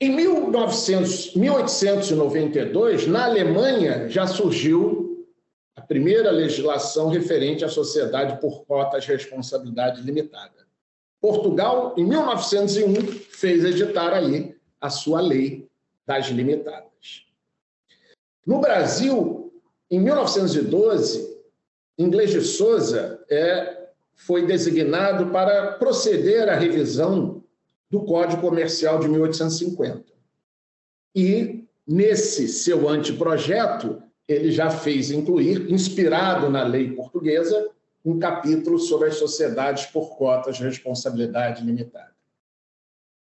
Em 0.00 0.14
1900, 0.14 1.34
1892, 1.34 3.08
na 3.08 3.24
Alemanha, 3.24 4.08
já 4.08 4.28
surgiu 4.28 5.26
a 5.74 5.80
primeira 5.80 6.30
legislação 6.30 7.08
referente 7.08 7.64
à 7.64 7.68
sociedade 7.68 8.40
por 8.40 8.64
cotas 8.64 9.04
de 9.04 9.12
responsabilidade 9.12 10.00
limitada. 10.02 10.68
Portugal, 11.20 11.94
em 11.96 12.04
1901, 12.04 13.06
fez 13.30 13.64
editar 13.64 14.12
aí 14.12 14.54
a 14.80 14.88
sua 14.88 15.20
lei 15.20 15.68
das 16.06 16.26
limitadas. 16.26 17.26
No 18.46 18.60
Brasil, 18.60 19.52
em 19.90 19.98
1912, 19.98 21.36
Inglês 21.98 22.30
de 22.30 22.40
Souza 22.40 23.20
é, 23.28 23.88
foi 24.14 24.46
designado 24.46 25.32
para 25.32 25.72
proceder 25.72 26.48
à 26.48 26.54
revisão 26.54 27.37
do 27.90 28.02
Código 28.02 28.42
Comercial 28.42 28.98
de 28.98 29.08
1850. 29.08 30.04
E, 31.14 31.64
nesse 31.86 32.48
seu 32.48 32.88
anteprojeto, 32.88 34.02
ele 34.26 34.52
já 34.52 34.70
fez 34.70 35.10
incluir, 35.10 35.72
inspirado 35.72 36.50
na 36.50 36.62
lei 36.62 36.92
portuguesa, 36.92 37.70
um 38.04 38.18
capítulo 38.18 38.78
sobre 38.78 39.08
as 39.08 39.16
sociedades 39.16 39.86
por 39.86 40.16
cotas 40.16 40.56
de 40.56 40.64
responsabilidade 40.64 41.64
limitada. 41.64 42.16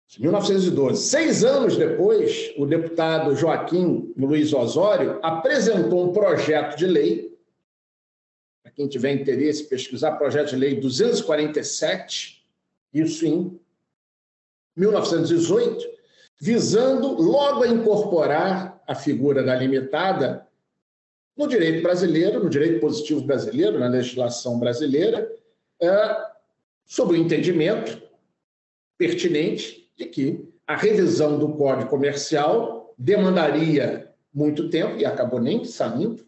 De 0.08 0.22
1912. 0.22 1.02
Seis 1.02 1.44
anos 1.44 1.76
depois, 1.76 2.54
o 2.56 2.64
deputado 2.64 3.36
Joaquim 3.36 4.12
Luiz 4.16 4.54
Osório 4.54 5.20
apresentou 5.22 6.08
um 6.08 6.12
projeto 6.12 6.76
de 6.78 6.86
lei, 6.86 7.38
para 8.62 8.72
quem 8.72 8.88
tiver 8.88 9.12
interesse 9.12 9.64
pesquisar, 9.64 10.12
projeto 10.12 10.50
de 10.50 10.56
lei 10.56 10.80
247, 10.80 12.42
isso 12.94 13.26
em 13.26 13.60
1918, 14.78 15.84
visando 16.40 17.20
logo 17.20 17.64
a 17.64 17.68
incorporar 17.68 18.80
a 18.86 18.94
figura 18.94 19.42
da 19.42 19.54
limitada 19.54 20.46
no 21.36 21.46
direito 21.46 21.82
brasileiro, 21.82 22.42
no 22.42 22.48
direito 22.48 22.80
positivo 22.80 23.20
brasileiro, 23.22 23.78
na 23.78 23.88
legislação 23.88 24.58
brasileira, 24.58 25.30
é, 25.80 26.16
sob 26.86 27.12
o 27.12 27.16
entendimento 27.16 28.02
pertinente 28.96 29.90
de 29.96 30.06
que 30.06 30.48
a 30.66 30.76
revisão 30.76 31.38
do 31.38 31.54
Código 31.54 31.90
Comercial 31.90 32.94
demandaria 32.96 34.12
muito 34.32 34.68
tempo, 34.68 34.98
e 34.98 35.04
acabou 35.04 35.40
nem 35.40 35.64
saindo, 35.64 36.26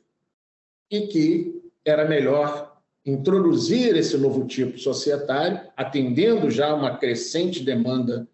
e 0.90 1.06
que 1.06 1.62
era 1.84 2.08
melhor 2.08 2.80
introduzir 3.04 3.96
esse 3.96 4.16
novo 4.16 4.46
tipo 4.46 4.78
societário, 4.78 5.60
atendendo 5.76 6.50
já 6.50 6.74
uma 6.74 6.96
crescente 6.96 7.62
demanda 7.62 8.28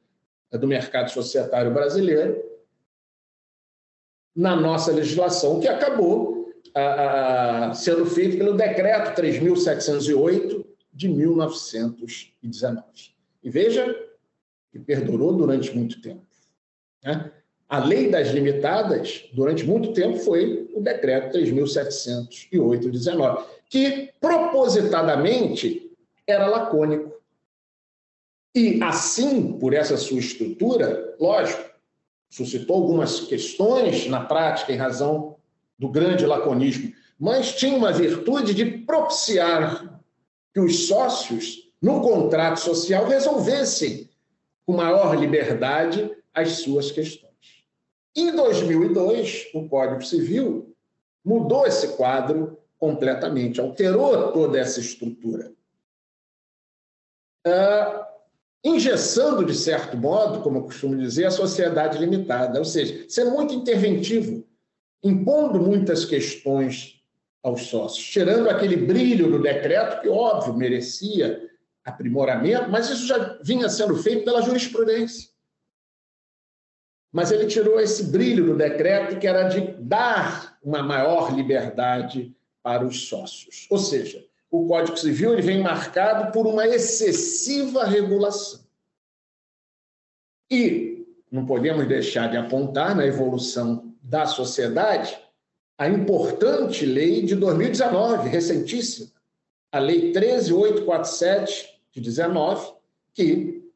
do 0.59 0.67
mercado 0.67 1.11
societário 1.11 1.73
brasileiro, 1.73 2.43
na 4.35 4.55
nossa 4.55 4.93
legislação, 4.93 5.61
que 5.61 5.69
acabou 5.69 6.53
a, 6.75 7.69
a, 7.71 7.75
sendo 7.75 8.05
feito 8.05 8.37
pelo 8.37 8.55
Decreto 8.55 9.21
3.708 9.21 10.65
de 10.93 11.09
1919. 11.09 12.85
E 13.43 13.51
veja 13.51 13.97
que 14.71 14.79
perdurou 14.79 15.33
durante 15.33 15.75
muito 15.75 16.01
tempo. 16.03 16.27
Né? 17.03 17.33
A 17.69 17.85
lei 17.85 18.11
das 18.11 18.29
limitadas, 18.29 19.29
durante 19.33 19.65
muito 19.65 19.93
tempo, 19.93 20.19
foi 20.19 20.71
o 20.75 20.81
Decreto 20.81 21.37
3.708 21.39 22.79
de 22.79 22.91
19, 22.91 23.45
que 23.69 24.13
propositadamente 24.21 25.91
era 26.27 26.47
lacônico. 26.47 27.16
E 28.57 28.83
assim, 28.83 29.53
por 29.59 29.75
essa 29.75 29.99
sua 29.99 30.19
estrutura, 30.19 31.15
lógico, 31.21 31.63
suscitou 32.31 32.77
algumas 32.77 33.21
questões 33.21 34.07
na 34.07 34.25
prática 34.25 34.73
em 34.73 34.77
razão 34.77 35.37
do 35.79 35.91
grande 35.91 36.25
laconismo, 36.25 36.91
mas 37.21 37.55
tinha 37.55 37.77
uma 37.77 37.93
virtude 37.93 38.55
de 38.55 38.65
propiciar 38.65 40.01
que 40.55 40.61
os 40.61 40.89
sócios, 40.89 41.71
no 41.83 42.01
contrato 42.01 42.59
social, 42.61 43.07
resolvessem 43.07 44.09
com 44.65 44.73
maior 44.73 45.15
liberdade 45.15 46.11
as 46.33 46.53
suas 46.53 46.91
questões. 46.91 47.27
Em 48.17 48.35
2002, 48.35 49.51
o 49.53 49.69
Código 49.69 50.03
Civil 50.03 50.75
mudou 51.23 51.67
esse 51.67 51.89
quadro 51.89 52.59
completamente, 52.79 53.61
alterou 53.61 54.33
toda 54.33 54.59
essa 54.59 54.81
estrutura. 54.81 55.53
Uh, 57.47 58.16
engessando, 58.67 59.45
de 59.45 59.55
certo 59.55 59.97
modo, 59.97 60.43
como 60.43 60.59
eu 60.59 60.63
costumo 60.63 60.97
dizer, 60.97 61.27
a 61.27 61.31
sociedade 61.31 61.99
limitada, 61.99 62.59
ou 62.59 62.65
seja, 62.65 63.05
sendo 63.09 63.31
muito 63.31 63.55
interventivo 63.55 64.45
impondo 65.03 65.61
muitas 65.61 66.05
questões 66.05 67.01
aos 67.43 67.67
sócios, 67.67 68.05
tirando 68.05 68.51
aquele 68.51 68.77
brilho 68.77 69.31
do 69.31 69.41
decreto, 69.41 70.03
que, 70.03 70.09
óbvio, 70.09 70.55
merecia 70.55 71.49
aprimoramento, 71.85 72.69
mas 72.69 72.91
isso 72.91 73.07
já 73.07 73.39
vinha 73.41 73.69
sendo 73.69 73.95
feito 73.97 74.25
pela 74.25 74.43
jurisprudência. 74.43 75.31
Mas 77.13 77.31
ele 77.31 77.47
tirou 77.47 77.79
esse 77.79 78.11
brilho 78.11 78.47
do 78.47 78.57
decreto, 78.57 79.19
que 79.21 79.29
era 79.29 79.45
de 79.45 79.61
dar 79.81 80.59
uma 80.61 80.83
maior 80.83 81.33
liberdade 81.33 82.35
para 82.65 82.85
os 82.85 83.09
sócios. 83.09 83.69
Ou 83.71 83.79
seja, 83.79 84.25
o 84.57 84.69
Código 84.69 84.97
Civil 84.97 85.33
ele 85.33 85.43
vem 85.43 85.63
marcado 85.63 86.33
por 86.33 86.47
uma 86.47 86.67
excessiva 86.67 87.85
regulação. 87.85 88.61
E 90.51 91.07
não 91.31 91.45
podemos 91.45 91.87
deixar 91.87 92.31
de 92.31 92.37
apontar 92.37 92.95
na 92.95 93.07
evolução 93.07 93.95
da 94.03 94.27
sociedade 94.27 95.19
a 95.79 95.89
importante 95.89 96.87
lei 96.87 97.23
de 97.23 97.35
2019, 97.35 98.29
recentíssima, 98.29 99.11
a 99.71 99.79
Lei 99.79 100.13
13847 100.13 101.81
de 101.93 102.01
19, 102.01 102.73
que 103.13 103.71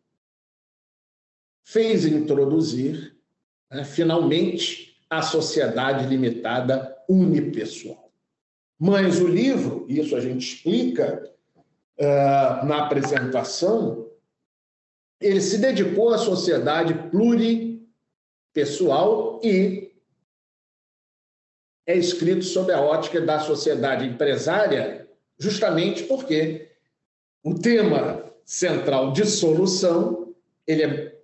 fez 1.62 2.06
introduzir, 2.06 3.14
né, 3.70 3.84
finalmente, 3.84 4.98
a 5.10 5.20
sociedade 5.20 6.06
limitada 6.06 6.96
unipessoal. 7.08 7.99
Mas 8.80 9.20
o 9.20 9.28
livro, 9.28 9.84
isso 9.86 10.16
a 10.16 10.20
gente 10.20 10.54
explica 10.54 11.30
uh, 11.98 12.64
na 12.64 12.86
apresentação, 12.86 14.08
ele 15.20 15.42
se 15.42 15.58
dedicou 15.58 16.14
à 16.14 16.18
sociedade 16.18 16.94
pluripessoal 17.10 19.38
e 19.44 19.92
é 21.86 21.94
escrito 21.94 22.42
sob 22.42 22.72
a 22.72 22.80
ótica 22.80 23.20
da 23.20 23.38
sociedade 23.40 24.06
empresária, 24.06 25.06
justamente 25.38 26.04
porque 26.04 26.70
o 27.44 27.58
tema 27.58 28.32
central 28.46 29.12
de 29.12 29.26
solução 29.26 30.34
ele 30.66 30.84
é, 30.84 31.20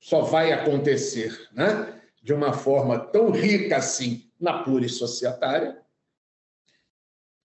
só 0.00 0.22
vai 0.22 0.52
acontecer 0.52 1.50
né, 1.52 2.00
de 2.22 2.32
uma 2.32 2.54
forma 2.54 2.98
tão 2.98 3.30
rica 3.30 3.76
assim 3.76 4.30
na 4.40 4.62
plurissocietária 4.62 5.83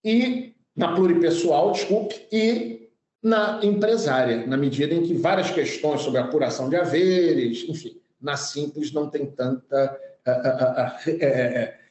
e 0.04 0.54
na 0.74 0.94
pluripessoal, 0.94 1.72
desculpe, 1.72 2.26
e 2.32 2.90
na 3.22 3.60
empresária, 3.62 4.46
na 4.46 4.56
medida 4.56 4.94
em 4.94 5.02
que 5.02 5.14
várias 5.14 5.50
questões 5.50 6.00
sobre 6.00 6.20
apuração 6.20 6.70
de 6.70 6.76
haveres, 6.76 7.68
enfim, 7.68 8.00
na 8.20 8.36
simples 8.36 8.92
não 8.92 9.08
tem 9.10 9.26
tanta 9.26 9.98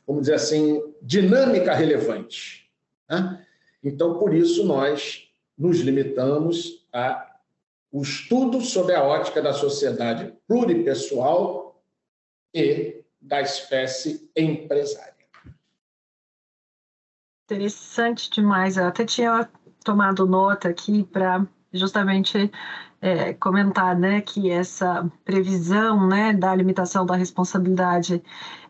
vamos 0.06 0.24
dizer 0.24 0.36
assim, 0.36 0.82
dinâmica 1.02 1.74
relevante. 1.74 2.70
Né? 3.10 3.46
Então, 3.84 4.18
por 4.18 4.34
isso, 4.34 4.66
nós 4.66 5.30
nos 5.58 5.80
limitamos 5.80 6.86
a 6.92 7.26
o 7.92 8.04
estudo 8.04 8.62
sobre 8.62 8.94
a 8.94 9.04
ótica 9.04 9.42
da 9.42 9.52
sociedade 9.52 10.32
pluripessoal 10.48 11.84
e 12.54 13.04
da 13.20 13.42
espécie 13.42 14.30
empresária. 14.36 15.19
Interessante 17.50 18.30
demais. 18.30 18.78
Eu 18.78 18.86
até 18.86 19.04
tinha 19.04 19.50
tomado 19.84 20.28
nota 20.28 20.70
aqui 20.70 21.04
para 21.04 21.48
justamente 21.74 22.52
é, 23.02 23.34
comentar 23.34 23.98
né, 23.98 24.22
que 24.22 24.52
essa 24.52 25.12
previsão 25.26 26.08
né, 26.08 26.32
da 26.32 26.54
limitação 26.54 27.08
da 27.08 27.16
responsabilidade 27.16 28.22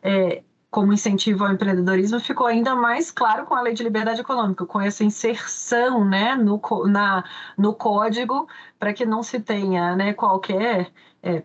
é, 0.01 0.43
como 0.71 0.93
incentivo 0.93 1.43
ao 1.43 1.51
empreendedorismo 1.51 2.21
ficou 2.21 2.47
ainda 2.47 2.73
mais 2.73 3.11
claro 3.11 3.45
com 3.45 3.53
a 3.53 3.61
lei 3.61 3.73
de 3.73 3.83
liberdade 3.83 4.21
econômica, 4.21 4.65
com 4.65 4.79
essa 4.79 5.03
inserção 5.03 6.05
né, 6.05 6.35
no, 6.35 6.61
na, 6.87 7.25
no 7.57 7.73
código 7.73 8.47
para 8.79 8.93
que 8.93 9.05
não 9.05 9.21
se 9.21 9.41
tenha 9.41 9.93
né, 9.93 10.13
qualquer 10.13 10.89
é, 11.21 11.43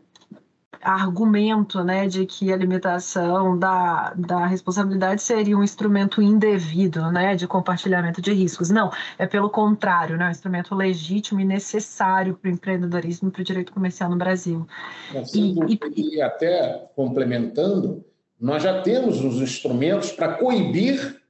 argumento 0.84 1.82
né, 1.82 2.06
de 2.06 2.26
que 2.26 2.52
a 2.52 2.56
limitação 2.56 3.58
da, 3.58 4.12
da 4.14 4.46
responsabilidade 4.46 5.22
seria 5.22 5.56
um 5.56 5.64
instrumento 5.64 6.20
indevido 6.20 7.10
né, 7.10 7.34
de 7.34 7.46
compartilhamento 7.46 8.20
de 8.20 8.32
riscos. 8.32 8.70
Não, 8.70 8.92
é 9.18 9.26
pelo 9.26 9.48
contrário, 9.48 10.16
né, 10.16 10.28
um 10.28 10.30
instrumento 10.30 10.74
legítimo 10.74 11.40
e 11.40 11.44
necessário 11.44 12.34
para 12.34 12.50
o 12.50 12.52
empreendedorismo 12.52 13.28
e 13.28 13.30
para 13.32 13.40
o 13.40 13.44
direito 13.44 13.72
comercial 13.72 14.10
no 14.10 14.16
Brasil. 14.16 14.66
Assim, 15.16 15.56
e, 15.66 15.80
e, 15.96 16.16
e 16.16 16.22
até 16.22 16.86
complementando, 16.94 18.04
nós 18.38 18.62
já 18.62 18.82
temos 18.82 19.24
os 19.24 19.40
instrumentos 19.40 20.12
para 20.12 20.34
coibir 20.34 21.20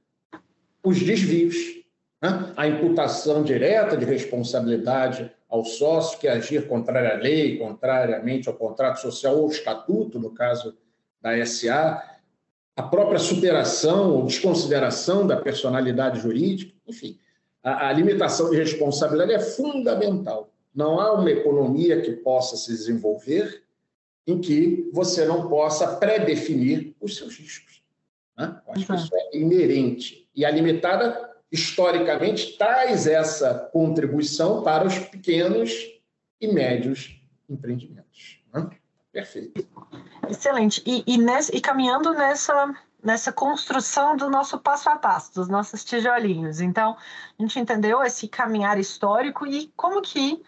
os 0.83 1.01
desvios. 1.01 1.55
Né? 2.21 2.53
A 2.55 2.67
imputação 2.67 3.43
direta 3.43 3.95
de 3.97 4.05
responsabilidade 4.05 5.31
ao 5.49 5.63
sócio 5.63 6.19
que 6.19 6.27
agir 6.27 6.67
contrário 6.67 7.11
à 7.11 7.15
lei, 7.15 7.57
contrariamente 7.57 8.49
ao 8.49 8.55
contrato 8.55 8.99
social 8.99 9.37
ou 9.37 9.49
estatuto, 9.49 10.19
no 10.19 10.31
caso 10.31 10.75
da 11.21 11.43
SA, 11.45 12.03
a 12.75 12.83
própria 12.83 13.19
superação 13.19 14.15
ou 14.15 14.25
desconsideração 14.25 15.25
da 15.25 15.37
personalidade 15.37 16.19
jurídica, 16.19 16.73
enfim, 16.87 17.17
a, 17.63 17.87
a 17.87 17.93
limitação 17.93 18.49
de 18.49 18.57
responsabilidade 18.57 19.33
é 19.33 19.39
fundamental. 19.39 20.51
Não 20.73 20.99
há 20.99 21.13
uma 21.13 21.31
economia 21.31 22.01
que 22.01 22.11
possa 22.11 22.57
se 22.57 22.69
desenvolver 22.69 23.63
em 24.27 24.41
que 24.41 24.89
você 24.91 25.25
não 25.25 25.47
possa 25.47 25.95
pré-definir 25.95 26.95
os 26.99 27.15
seus 27.15 27.37
riscos. 27.37 27.81
Né? 28.37 28.59
Acho 28.67 28.85
que 28.85 28.93
isso 28.93 29.15
é 29.15 29.37
inerente. 29.37 30.27
E 30.35 30.43
a 30.43 30.51
limitada 30.51 31.34
historicamente, 31.55 32.57
traz 32.57 33.07
essa 33.07 33.53
contribuição 33.71 34.61
para 34.61 34.85
os 34.85 34.99
pequenos 34.99 35.71
e 36.39 36.47
médios 36.47 37.19
empreendimentos. 37.49 38.43
Né? 38.53 38.69
Perfeito. 39.11 39.65
Excelente. 40.29 40.83
E, 40.85 41.03
e, 41.07 41.17
e 41.53 41.61
caminhando 41.61 42.13
nessa, 42.13 42.75
nessa 43.01 43.31
construção 43.31 44.17
do 44.17 44.29
nosso 44.29 44.59
passo 44.59 44.89
a 44.89 44.97
passo, 44.97 45.33
dos 45.33 45.47
nossos 45.47 45.85
tijolinhos. 45.85 46.59
Então, 46.59 46.97
a 47.39 47.41
gente 47.41 47.57
entendeu 47.57 48.03
esse 48.03 48.27
caminhar 48.27 48.77
histórico 48.77 49.47
e 49.47 49.71
como 49.75 50.01
que 50.01 50.43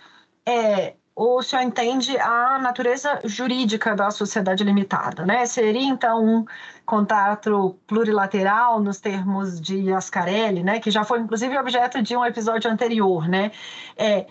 é, 0.45 0.95
o 1.17 1.41
senhor 1.41 1.63
entende 1.63 2.15
a 2.19 2.59
natureza 2.59 3.19
jurídica 3.25 3.95
da 3.95 4.11
sociedade 4.11 4.63
limitada, 4.63 5.25
né? 5.25 5.47
Seria, 5.47 5.81
então, 5.81 6.23
um 6.23 6.45
contrato 6.85 7.75
plurilateral 7.87 8.79
nos 8.79 8.99
termos 8.99 9.59
de 9.59 9.91
Ascarelli, 9.91 10.63
né? 10.63 10.79
Que 10.79 10.91
já 10.91 11.03
foi, 11.03 11.19
inclusive, 11.19 11.57
objeto 11.57 12.03
de 12.03 12.15
um 12.15 12.23
episódio 12.23 12.69
anterior, 12.69 13.27
né? 13.27 13.51
É, 13.97 14.27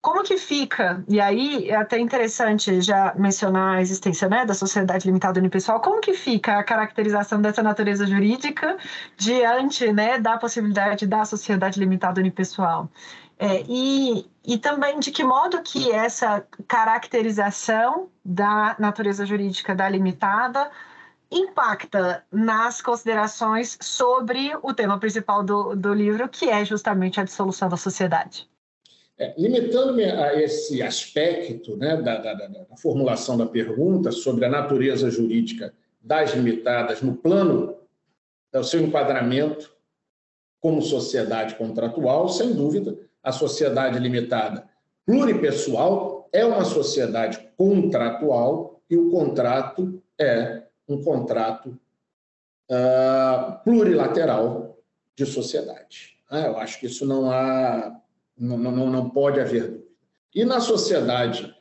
como 0.00 0.22
que 0.22 0.38
fica, 0.38 1.04
e 1.06 1.20
aí 1.20 1.68
é 1.68 1.76
até 1.76 1.98
interessante 1.98 2.80
já 2.80 3.14
mencionar 3.18 3.76
a 3.76 3.82
existência 3.82 4.26
né, 4.30 4.46
da 4.46 4.54
sociedade 4.54 5.06
limitada 5.06 5.38
unipessoal, 5.38 5.80
como 5.82 6.00
que 6.00 6.14
fica 6.14 6.58
a 6.58 6.64
caracterização 6.64 7.42
dessa 7.42 7.62
natureza 7.62 8.06
jurídica 8.06 8.78
diante 9.18 9.92
né, 9.92 10.18
da 10.18 10.38
possibilidade 10.38 11.06
da 11.06 11.26
sociedade 11.26 11.78
limitada 11.78 12.18
unipessoal? 12.18 12.88
É, 13.42 13.64
e, 13.66 14.26
e 14.44 14.58
também 14.58 15.00
de 15.00 15.10
que 15.10 15.24
modo 15.24 15.62
que 15.62 15.90
essa 15.90 16.46
caracterização 16.68 18.10
da 18.22 18.76
natureza 18.78 19.24
jurídica 19.24 19.74
da 19.74 19.88
limitada 19.88 20.70
impacta 21.32 22.22
nas 22.30 22.82
considerações 22.82 23.78
sobre 23.80 24.52
o 24.62 24.74
tema 24.74 25.00
principal 25.00 25.42
do, 25.42 25.74
do 25.74 25.94
livro, 25.94 26.28
que 26.28 26.50
é 26.50 26.62
justamente 26.66 27.18
a 27.18 27.24
dissolução 27.24 27.66
da 27.66 27.78
sociedade. 27.78 28.46
É, 29.16 29.32
Limitando-me 29.38 30.04
a 30.04 30.34
esse 30.34 30.82
aspecto 30.82 31.78
né, 31.78 31.96
da, 31.96 32.18
da, 32.18 32.34
da, 32.34 32.76
formulação 32.76 33.38
da 33.38 33.46
pergunta 33.46 34.12
sobre 34.12 34.44
a 34.44 34.50
natureza 34.50 35.10
jurídica 35.10 35.72
das 35.98 36.34
limitadas 36.34 37.00
no 37.00 37.14
plano 37.14 37.74
do 38.52 38.64
seu 38.64 38.82
enquadramento 38.82 39.72
como 40.60 40.82
sociedade 40.82 41.54
contratual, 41.54 42.28
sem 42.28 42.52
dúvida, 42.52 42.98
a 43.22 43.32
sociedade 43.32 43.98
limitada 43.98 44.68
pluripessoal 45.04 46.28
é 46.32 46.44
uma 46.44 46.64
sociedade 46.64 47.50
contratual 47.56 48.80
e 48.88 48.96
o 48.96 49.10
contrato 49.10 50.02
é 50.18 50.62
um 50.88 51.02
contrato 51.02 51.78
uh, 52.70 53.62
plurilateral 53.64 54.78
de 55.16 55.26
sociedade. 55.26 56.16
Ah, 56.28 56.46
eu 56.46 56.56
acho 56.58 56.78
que 56.78 56.86
isso 56.86 57.04
não 57.04 57.30
há 57.30 58.00
não, 58.38 58.56
não, 58.56 58.90
não 58.90 59.10
pode 59.10 59.38
haver 59.38 59.68
dúvida. 59.68 59.90
E 60.34 60.44
na 60.44 60.60
sociedade 60.60 61.54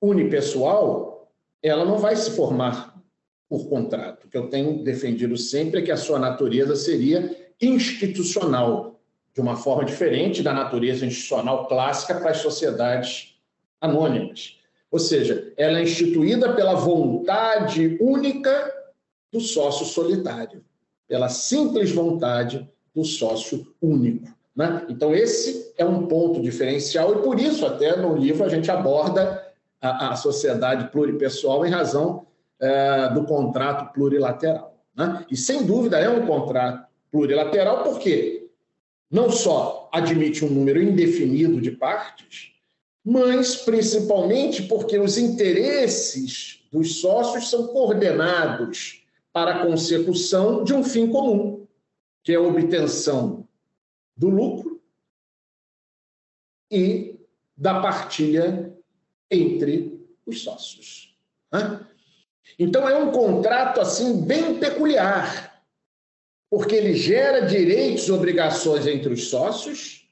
unipessoal, 0.00 1.32
ela 1.62 1.84
não 1.84 1.98
vai 1.98 2.14
se 2.14 2.30
formar 2.30 3.02
por 3.48 3.68
contrato. 3.68 4.26
O 4.26 4.28
que 4.28 4.36
eu 4.36 4.48
tenho 4.48 4.84
defendido 4.84 5.36
sempre 5.36 5.80
é 5.80 5.82
que 5.82 5.90
a 5.90 5.96
sua 5.96 6.18
natureza 6.18 6.76
seria 6.76 7.52
institucional, 7.60 8.99
de 9.34 9.40
uma 9.40 9.56
forma 9.56 9.84
diferente 9.84 10.42
da 10.42 10.52
natureza 10.52 11.06
institucional 11.06 11.66
clássica 11.66 12.14
para 12.14 12.30
as 12.30 12.38
sociedades 12.38 13.36
anônimas. 13.80 14.58
Ou 14.90 14.98
seja, 14.98 15.52
ela 15.56 15.78
é 15.78 15.82
instituída 15.82 16.52
pela 16.52 16.74
vontade 16.74 17.96
única 18.00 18.72
do 19.32 19.40
sócio 19.40 19.86
solitário, 19.86 20.64
pela 21.06 21.28
simples 21.28 21.92
vontade 21.92 22.68
do 22.94 23.04
sócio 23.04 23.72
único. 23.80 24.28
Né? 24.54 24.84
Então, 24.88 25.14
esse 25.14 25.72
é 25.78 25.84
um 25.84 26.06
ponto 26.06 26.42
diferencial, 26.42 27.12
e 27.12 27.22
por 27.22 27.38
isso, 27.38 27.64
até 27.64 27.96
no 27.96 28.16
livro, 28.16 28.44
a 28.44 28.48
gente 28.48 28.70
aborda 28.70 29.46
a, 29.80 30.10
a 30.10 30.16
sociedade 30.16 30.90
pluripessoal 30.90 31.64
em 31.64 31.70
razão 31.70 32.26
é, 32.60 33.08
do 33.10 33.24
contrato 33.24 33.92
plurilateral. 33.92 34.76
Né? 34.94 35.24
E, 35.30 35.36
sem 35.36 35.64
dúvida, 35.64 35.98
é 35.98 36.08
um 36.08 36.26
contrato 36.26 36.84
plurilateral, 37.12 37.84
porque 37.84 38.39
não 39.10 39.30
só 39.30 39.88
admite 39.92 40.44
um 40.44 40.50
número 40.50 40.80
indefinido 40.80 41.60
de 41.60 41.72
partes, 41.72 42.52
mas 43.04 43.56
principalmente 43.56 44.62
porque 44.64 44.98
os 44.98 45.18
interesses 45.18 46.62
dos 46.70 47.00
sócios 47.00 47.50
são 47.50 47.66
coordenados 47.68 49.04
para 49.32 49.56
a 49.56 49.66
consecução 49.66 50.62
de 50.62 50.72
um 50.72 50.84
fim 50.84 51.10
comum, 51.10 51.66
que 52.22 52.32
é 52.32 52.36
a 52.36 52.40
obtenção 52.40 53.48
do 54.16 54.28
lucro 54.28 54.80
e 56.70 57.18
da 57.56 57.80
partilha 57.80 58.72
entre 59.30 60.00
os 60.26 60.42
sócios. 60.42 61.16
Então 62.58 62.88
é 62.88 62.96
um 62.96 63.10
contrato 63.10 63.80
assim 63.80 64.22
bem 64.24 64.58
peculiar, 64.58 65.49
porque 66.50 66.74
ele 66.74 66.94
gera 66.94 67.46
direitos 67.46 68.08
e 68.08 68.12
obrigações 68.12 68.86
entre 68.86 69.12
os 69.12 69.28
sócios 69.28 70.10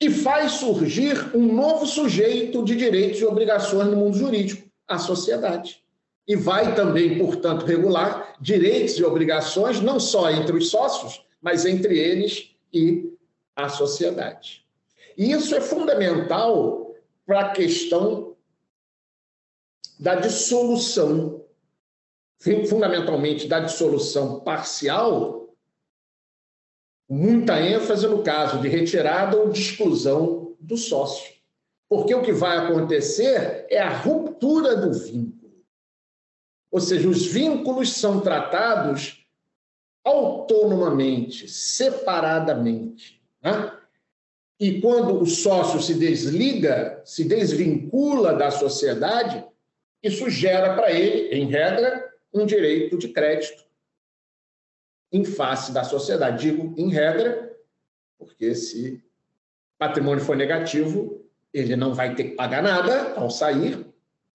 e 0.00 0.08
faz 0.10 0.52
surgir 0.52 1.36
um 1.36 1.52
novo 1.52 1.86
sujeito 1.86 2.64
de 2.64 2.76
direitos 2.76 3.20
e 3.20 3.24
obrigações 3.24 3.88
no 3.88 3.96
mundo 3.96 4.16
jurídico, 4.16 4.70
a 4.86 4.98
sociedade. 4.98 5.82
E 6.28 6.36
vai 6.36 6.74
também, 6.74 7.18
portanto, 7.18 7.64
regular 7.64 8.36
direitos 8.40 8.96
e 8.96 9.04
obrigações 9.04 9.80
não 9.80 9.98
só 9.98 10.30
entre 10.30 10.56
os 10.56 10.70
sócios, 10.70 11.24
mas 11.40 11.64
entre 11.64 11.98
eles 11.98 12.50
e 12.72 13.12
a 13.54 13.68
sociedade. 13.68 14.64
E 15.16 15.32
isso 15.32 15.54
é 15.54 15.60
fundamental 15.60 16.94
para 17.24 17.40
a 17.40 17.50
questão 17.50 18.36
da 19.98 20.14
dissolução, 20.14 21.35
fundamentalmente 22.38 23.48
da 23.48 23.60
dissolução 23.60 24.40
parcial, 24.40 25.54
muita 27.08 27.60
ênfase 27.60 28.06
no 28.06 28.22
caso 28.22 28.60
de 28.60 28.68
retirada 28.68 29.36
ou 29.36 29.48
de 29.48 29.60
exclusão 29.60 30.54
do 30.60 30.76
sócio. 30.76 31.34
Porque 31.88 32.14
o 32.14 32.22
que 32.22 32.32
vai 32.32 32.58
acontecer 32.58 33.66
é 33.70 33.78
a 33.78 33.96
ruptura 33.96 34.76
do 34.76 34.92
vínculo. 34.92 35.36
Ou 36.70 36.80
seja, 36.80 37.08
os 37.08 37.26
vínculos 37.26 37.92
são 37.92 38.20
tratados 38.20 39.24
autonomamente, 40.04 41.48
separadamente. 41.48 43.22
Né? 43.40 43.72
E 44.58 44.80
quando 44.80 45.20
o 45.20 45.26
sócio 45.26 45.80
se 45.80 45.94
desliga, 45.94 47.00
se 47.04 47.24
desvincula 47.24 48.34
da 48.34 48.50
sociedade, 48.50 49.44
isso 50.02 50.28
gera 50.28 50.74
para 50.74 50.90
ele, 50.90 51.34
em 51.34 51.46
regra, 51.46 52.10
um 52.36 52.46
direito 52.46 52.96
de 52.98 53.08
crédito 53.08 53.64
em 55.12 55.24
face 55.24 55.72
da 55.72 55.84
sociedade. 55.84 56.42
Digo 56.42 56.74
em 56.76 56.90
regra, 56.90 57.56
porque 58.18 58.54
se 58.54 59.02
patrimônio 59.78 60.24
for 60.24 60.36
negativo, 60.36 61.24
ele 61.52 61.76
não 61.76 61.94
vai 61.94 62.14
ter 62.14 62.24
que 62.24 62.36
pagar 62.36 62.62
nada 62.62 63.14
ao 63.14 63.30
sair, 63.30 63.86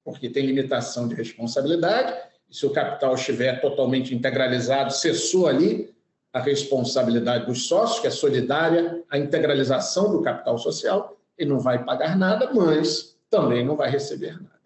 porque 0.04 0.30
tem 0.30 0.46
limitação 0.46 1.08
de 1.08 1.16
responsabilidade 1.16 2.32
se 2.52 2.66
o 2.66 2.72
capital 2.72 3.16
estiver 3.16 3.62
totalmente 3.62 4.14
integralizado, 4.14 4.92
cessou 4.94 5.48
ali 5.48 5.96
a 6.34 6.40
responsabilidade 6.40 7.46
dos 7.46 7.68
sócios, 7.68 8.00
que 8.00 8.08
é 8.08 8.12
solidária 8.12 9.02
à 9.10 9.18
integralização 9.18 10.12
do 10.12 10.22
capital 10.22 10.58
social, 10.58 11.18
ele 11.38 11.50
não 11.50 11.60
vai 11.60 11.84
pagar 11.84 12.18
nada, 12.18 12.52
mas 12.54 13.18
também 13.30 13.66
não 13.66 13.76
vai 13.76 13.90
receber 13.90 14.34
nada. 14.34 14.60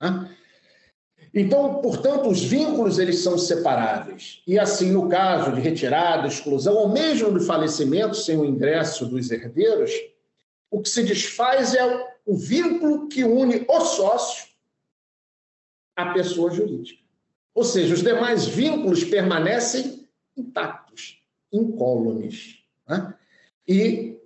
Né? 0.00 0.36
Então, 1.34 1.80
portanto, 1.80 2.28
os 2.28 2.42
vínculos 2.42 2.98
eles 2.98 3.20
são 3.20 3.38
separáveis. 3.38 4.42
E 4.46 4.58
assim, 4.58 4.90
no 4.90 5.08
caso 5.08 5.52
de 5.52 5.60
retirada, 5.60 6.28
exclusão, 6.28 6.74
ou 6.74 6.88
mesmo 6.88 7.38
de 7.38 7.44
falecimento 7.44 8.14
sem 8.14 8.36
o 8.36 8.44
ingresso 8.44 9.06
dos 9.06 9.30
herdeiros, 9.30 9.90
o 10.70 10.80
que 10.80 10.88
se 10.88 11.02
desfaz 11.02 11.74
é 11.74 12.06
o 12.26 12.36
vínculo 12.36 13.08
que 13.08 13.24
une 13.24 13.64
o 13.66 13.80
sócio 13.80 14.46
à 15.96 16.12
pessoa 16.12 16.50
jurídica. 16.50 17.02
Ou 17.54 17.64
seja, 17.64 17.94
os 17.94 18.02
demais 18.02 18.46
vínculos 18.46 19.04
permanecem 19.04 20.06
intactos, 20.36 21.22
incólumes. 21.52 22.58
Né? 22.88 23.14
E 23.66 24.18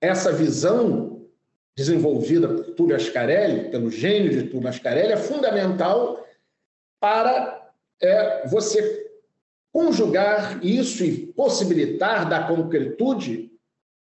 essa 0.00 0.32
visão 0.32 1.26
desenvolvida 1.76 2.48
por 2.48 2.64
Túlio 2.74 2.96
Ascarelli, 2.96 3.70
pelo 3.70 3.90
gênio 3.90 4.30
de 4.30 4.48
Túlio 4.48 4.68
Ascarelli, 4.68 5.12
é 5.12 5.16
fundamental 5.16 6.24
para 7.00 7.72
é, 8.00 8.46
você 8.46 9.10
conjugar 9.72 10.64
isso 10.64 11.04
e 11.04 11.26
possibilitar 11.26 12.28
da 12.28 12.46
concretude 12.46 13.52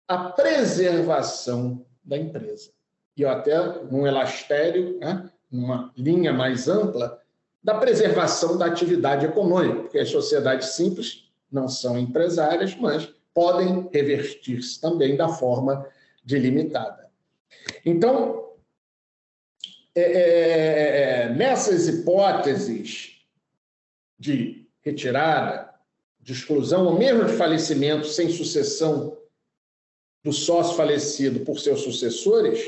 a 0.08 0.30
preservação 0.30 1.84
da 2.02 2.16
empresa. 2.16 2.70
E 3.16 3.24
até 3.24 3.58
num 3.84 4.06
elastério, 4.06 4.98
né, 4.98 5.30
uma 5.50 5.92
linha 5.96 6.32
mais 6.32 6.68
ampla, 6.68 7.20
da 7.62 7.74
preservação 7.74 8.56
da 8.56 8.66
atividade 8.66 9.26
econômica, 9.26 9.82
porque 9.82 9.98
as 9.98 10.08
sociedades 10.08 10.70
simples 10.70 11.30
não 11.52 11.68
são 11.68 11.98
empresárias, 11.98 12.74
mas 12.76 13.12
podem 13.34 13.88
revertir-se 13.92 14.80
também 14.80 15.16
da 15.16 15.28
forma 15.28 15.86
delimitada. 16.24 17.10
Então, 17.84 18.49
é, 19.94 20.00
é, 20.02 21.22
é, 21.22 21.28
nessas 21.30 21.88
hipóteses 21.88 23.24
de 24.18 24.68
retirada, 24.82 25.70
de 26.20 26.32
exclusão, 26.32 26.86
ou 26.86 26.98
mesmo 26.98 27.24
de 27.24 27.32
falecimento 27.32 28.06
sem 28.06 28.30
sucessão 28.30 29.18
do 30.22 30.32
sócio 30.32 30.76
falecido 30.76 31.40
por 31.40 31.58
seus 31.58 31.80
sucessores, 31.80 32.60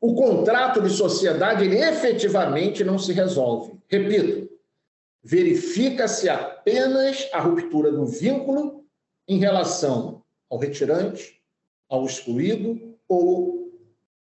o 0.00 0.14
contrato 0.14 0.80
de 0.80 0.90
sociedade 0.90 1.64
ele 1.64 1.78
efetivamente 1.78 2.84
não 2.84 2.98
se 2.98 3.12
resolve. 3.12 3.72
Repito, 3.88 4.50
verifica-se 5.22 6.28
apenas 6.28 7.28
a 7.32 7.40
ruptura 7.40 7.90
do 7.90 8.06
vínculo 8.06 8.84
em 9.26 9.38
relação 9.38 10.22
ao 10.48 10.58
retirante, 10.58 11.40
ao 11.88 12.04
excluído 12.04 12.96
ou 13.08 13.72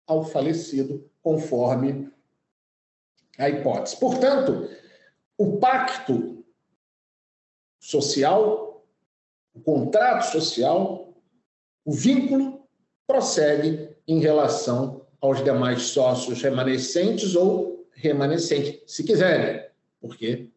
ao 0.06 0.24
falecido, 0.24 1.10
conforme 1.22 2.12
a 3.38 3.48
hipótese. 3.48 3.98
Portanto, 3.98 4.68
o 5.36 5.58
pacto 5.58 6.44
social, 7.80 8.86
o 9.52 9.60
contrato 9.60 10.30
social, 10.30 11.14
o 11.84 11.92
vínculo 11.92 12.66
prossegue 13.06 13.94
em 14.06 14.20
relação 14.20 15.06
aos 15.20 15.42
demais 15.42 15.82
sócios 15.82 16.42
remanescentes 16.42 17.34
ou 17.34 17.88
remanescentes, 17.92 18.82
se 18.86 19.04
quiserem, 19.04 19.68
porque 20.00 20.50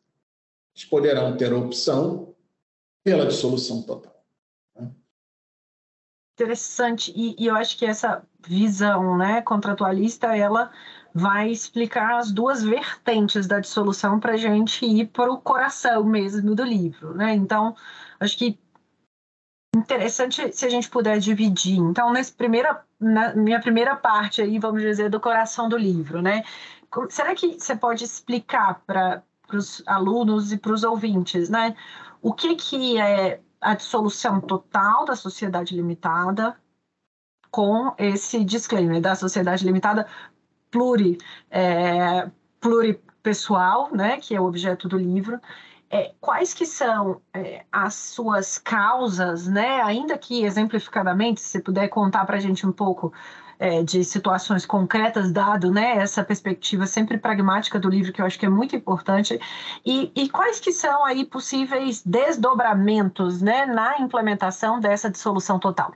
eles 0.75 0.85
poderão 0.89 1.37
ter 1.37 1.53
opção 1.53 2.35
pela 3.03 3.25
dissolução 3.25 3.81
total. 3.81 4.17
Interessante, 6.33 7.11
e, 7.15 7.35
e 7.41 7.47
eu 7.47 7.55
acho 7.55 7.77
que 7.77 7.85
essa 7.85 8.23
visão 8.45 9.17
né, 9.17 9.41
contratualista, 9.41 10.37
ela 10.37 10.71
vai 11.13 11.49
explicar 11.49 12.17
as 12.17 12.31
duas 12.31 12.63
vertentes 12.63 13.47
da 13.47 13.59
dissolução 13.59 14.19
para 14.19 14.33
a 14.33 14.37
gente 14.37 14.85
ir 14.85 15.07
para 15.07 15.31
o 15.31 15.39
coração 15.39 16.03
mesmo 16.03 16.55
do 16.55 16.63
livro. 16.63 17.13
Né? 17.13 17.33
Então, 17.33 17.75
acho 18.19 18.37
que 18.37 18.59
interessante 19.75 20.51
se 20.51 20.65
a 20.65 20.69
gente 20.69 20.89
puder 20.89 21.19
dividir. 21.19 21.77
Então, 21.77 22.11
nessa 22.11 22.33
primeira, 22.33 22.83
na 22.99 23.33
minha 23.35 23.59
primeira 23.59 23.95
parte 23.95 24.41
aí, 24.41 24.57
vamos 24.59 24.81
dizer, 24.81 25.09
do 25.09 25.19
coração 25.19 25.69
do 25.69 25.77
livro, 25.77 26.21
né? 26.21 26.43
Será 27.09 27.35
que 27.35 27.59
você 27.59 27.75
pode 27.75 28.03
explicar 28.03 28.81
para 28.85 29.23
os 29.53 29.83
alunos 29.85 30.51
e 30.51 30.57
para 30.57 30.73
os 30.73 30.83
ouvintes, 30.83 31.49
né? 31.49 31.75
O 32.21 32.33
que, 32.33 32.55
que 32.55 32.99
é 32.99 33.39
a 33.61 33.75
dissolução 33.75 34.39
total 34.39 35.05
da 35.05 35.15
sociedade 35.15 35.75
limitada 35.75 36.57
com 37.51 37.93
esse 37.97 38.43
disclaimer 38.43 39.01
da 39.01 39.15
sociedade 39.15 39.65
limitada 39.65 40.07
pluri, 40.71 41.17
é, 41.49 42.29
pluripessoal, 42.59 43.89
né, 43.93 44.17
que 44.19 44.35
é 44.35 44.41
o 44.41 44.45
objeto 44.45 44.87
do 44.87 44.97
livro, 44.97 45.39
é, 45.89 46.13
quais 46.19 46.53
que 46.53 46.65
são 46.65 47.21
é, 47.33 47.65
as 47.71 47.93
suas 47.95 48.57
causas, 48.57 49.47
né? 49.47 49.81
Ainda 49.81 50.17
que 50.17 50.43
exemplificadamente, 50.43 51.39
se 51.39 51.61
puder 51.61 51.87
contar 51.87 52.25
para 52.25 52.37
a 52.37 52.39
gente 52.39 52.67
um 52.67 52.71
pouco 52.71 53.13
é, 53.59 53.83
de 53.83 54.03
situações 54.03 54.65
concretas, 54.65 55.31
dado 55.31 55.71
né, 55.71 55.97
essa 55.97 56.23
perspectiva 56.23 56.85
sempre 56.85 57.17
pragmática 57.17 57.79
do 57.79 57.89
livro, 57.89 58.13
que 58.13 58.21
eu 58.21 58.25
acho 58.25 58.37
que 58.37 58.45
é 58.45 58.49
muito 58.49 58.75
importante, 58.75 59.39
e, 59.85 60.11
e 60.15 60.29
quais 60.29 60.59
que 60.59 60.71
são 60.71 61.05
aí 61.05 61.25
possíveis 61.25 62.03
desdobramentos 62.03 63.41
né, 63.41 63.65
na 63.65 63.99
implementação 63.99 64.79
dessa 64.79 65.09
dissolução 65.09 65.59
total? 65.59 65.93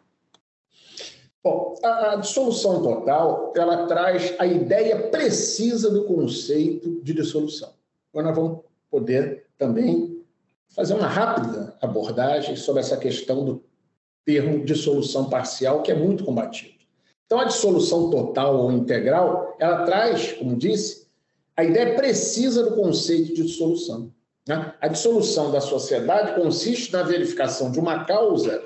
Bom, 1.44 1.74
a, 1.84 2.12
a, 2.12 2.16
dissolução 2.18 2.84
total, 2.84 3.52
ela 3.56 3.88
traz 3.88 4.36
a 4.38 4.46
ideia 4.46 5.10
precisa 5.10 5.90
do 5.90 6.06
conceito 6.06 7.02
de 7.02 7.14
dissolução. 7.14 7.74
Agora 8.14 8.28
nós 8.28 8.36
vamos 8.36 8.60
poder 8.92 9.48
também 9.58 10.24
fazer 10.70 10.94
uma 10.94 11.08
rápida 11.08 11.76
abordagem 11.82 12.56
sobre 12.56 12.82
essa 12.82 12.96
questão 12.96 13.44
do 13.44 13.64
termo 14.24 14.64
dissolução 14.64 15.30
parcial, 15.30 15.82
que 15.82 15.92
é 15.92 15.96
muito 15.96 16.24
combatido. 16.24 16.76
Então, 17.26 17.40
a 17.40 17.46
dissolução 17.46 18.10
total 18.10 18.58
ou 18.58 18.72
integral, 18.72 19.56
ela 19.60 19.84
traz, 19.84 20.34
como 20.34 20.56
disse, 20.56 21.08
a 21.56 21.64
ideia 21.64 21.96
precisa 21.96 22.64
do 22.64 22.76
conceito 22.76 23.34
de 23.34 23.44
dissolução. 23.44 24.14
Né? 24.48 24.74
A 24.80 24.88
dissolução 24.88 25.52
da 25.52 25.62
sociedade 25.62 26.40
consiste 26.40 26.92
na 26.94 27.04
verificação 27.04 27.72
de 27.72 27.80
uma 27.80 28.04
causa 28.04 28.62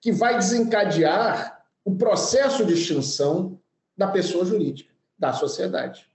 que 0.00 0.12
vai 0.12 0.36
desencadear 0.36 1.59
o 1.84 1.94
processo 1.96 2.64
de 2.64 2.74
extinção 2.74 3.58
da 3.96 4.08
pessoa 4.08 4.44
jurídica, 4.44 4.92
da 5.18 5.32
sociedade. 5.32 6.06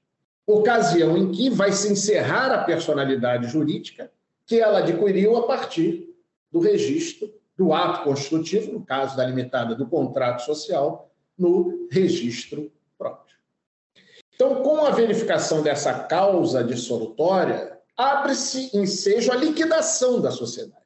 Ocasião 0.47 1.17
em 1.17 1.31
que 1.31 1.49
vai 1.49 1.71
se 1.71 1.91
encerrar 1.91 2.51
a 2.51 2.63
personalidade 2.63 3.47
jurídica 3.47 4.11
que 4.45 4.59
ela 4.59 4.79
adquiriu 4.79 5.35
a 5.37 5.47
partir 5.47 6.09
do 6.51 6.59
registro 6.59 7.33
do 7.57 7.73
ato 7.73 8.03
constitutivo, 8.03 8.73
no 8.73 8.85
caso 8.85 9.15
da 9.15 9.25
limitada 9.25 9.75
do 9.75 9.87
contrato 9.87 10.43
social, 10.43 11.09
no 11.37 11.87
registro 11.89 12.71
próprio. 12.97 13.35
Então, 14.33 14.61
com 14.61 14.85
a 14.85 14.91
verificação 14.91 15.61
dessa 15.63 15.93
causa 15.93 16.63
dissolutória, 16.63 17.79
abre-se 17.97 18.75
ensejo 18.77 19.31
a 19.31 19.35
liquidação 19.35 20.19
da 20.19 20.31
sociedade, 20.31 20.84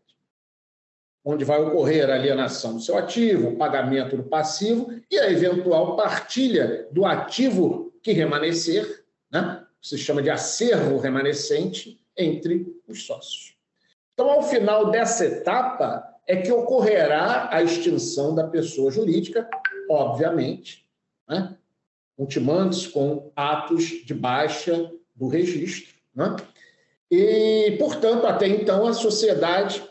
onde 1.23 1.43
vai 1.43 1.62
ocorrer 1.62 2.10
a 2.10 2.15
alienação 2.15 2.75
do 2.75 2.82
seu 2.82 2.97
ativo, 2.97 3.49
o 3.49 3.55
pagamento 3.55 4.15
do 4.15 4.23
passivo 4.23 4.93
e 5.12 5.17
a 5.19 5.32
eventual 5.32 5.95
partilha 5.95 6.88
do 6.91 7.05
ativo 7.05 7.93
que 8.01 8.12
remanescer, 8.12 9.03
né? 9.32 9.63
se 9.82 9.97
chama 9.97 10.21
de 10.21 10.29
acervo 10.29 10.97
remanescente, 10.97 11.99
entre 12.17 12.67
os 12.88 13.05
sócios. 13.05 13.55
Então, 14.13 14.29
ao 14.29 14.43
final 14.43 14.91
dessa 14.91 15.25
etapa, 15.25 16.03
é 16.27 16.36
que 16.36 16.51
ocorrerá 16.51 17.47
a 17.49 17.63
extinção 17.63 18.36
da 18.36 18.45
pessoa 18.45 18.91
jurídica 18.91 19.47
obviamente, 19.89 20.86
né? 21.27 21.55
ultimantes 22.17 22.86
com 22.86 23.32
atos 23.36 24.05
de 24.05 24.13
baixa 24.13 24.91
do 25.15 25.27
registro. 25.27 25.95
Né? 26.13 26.36
E, 27.10 27.75
portanto, 27.79 28.27
até 28.27 28.47
então, 28.47 28.86
a 28.86 28.93
sociedade 28.93 29.82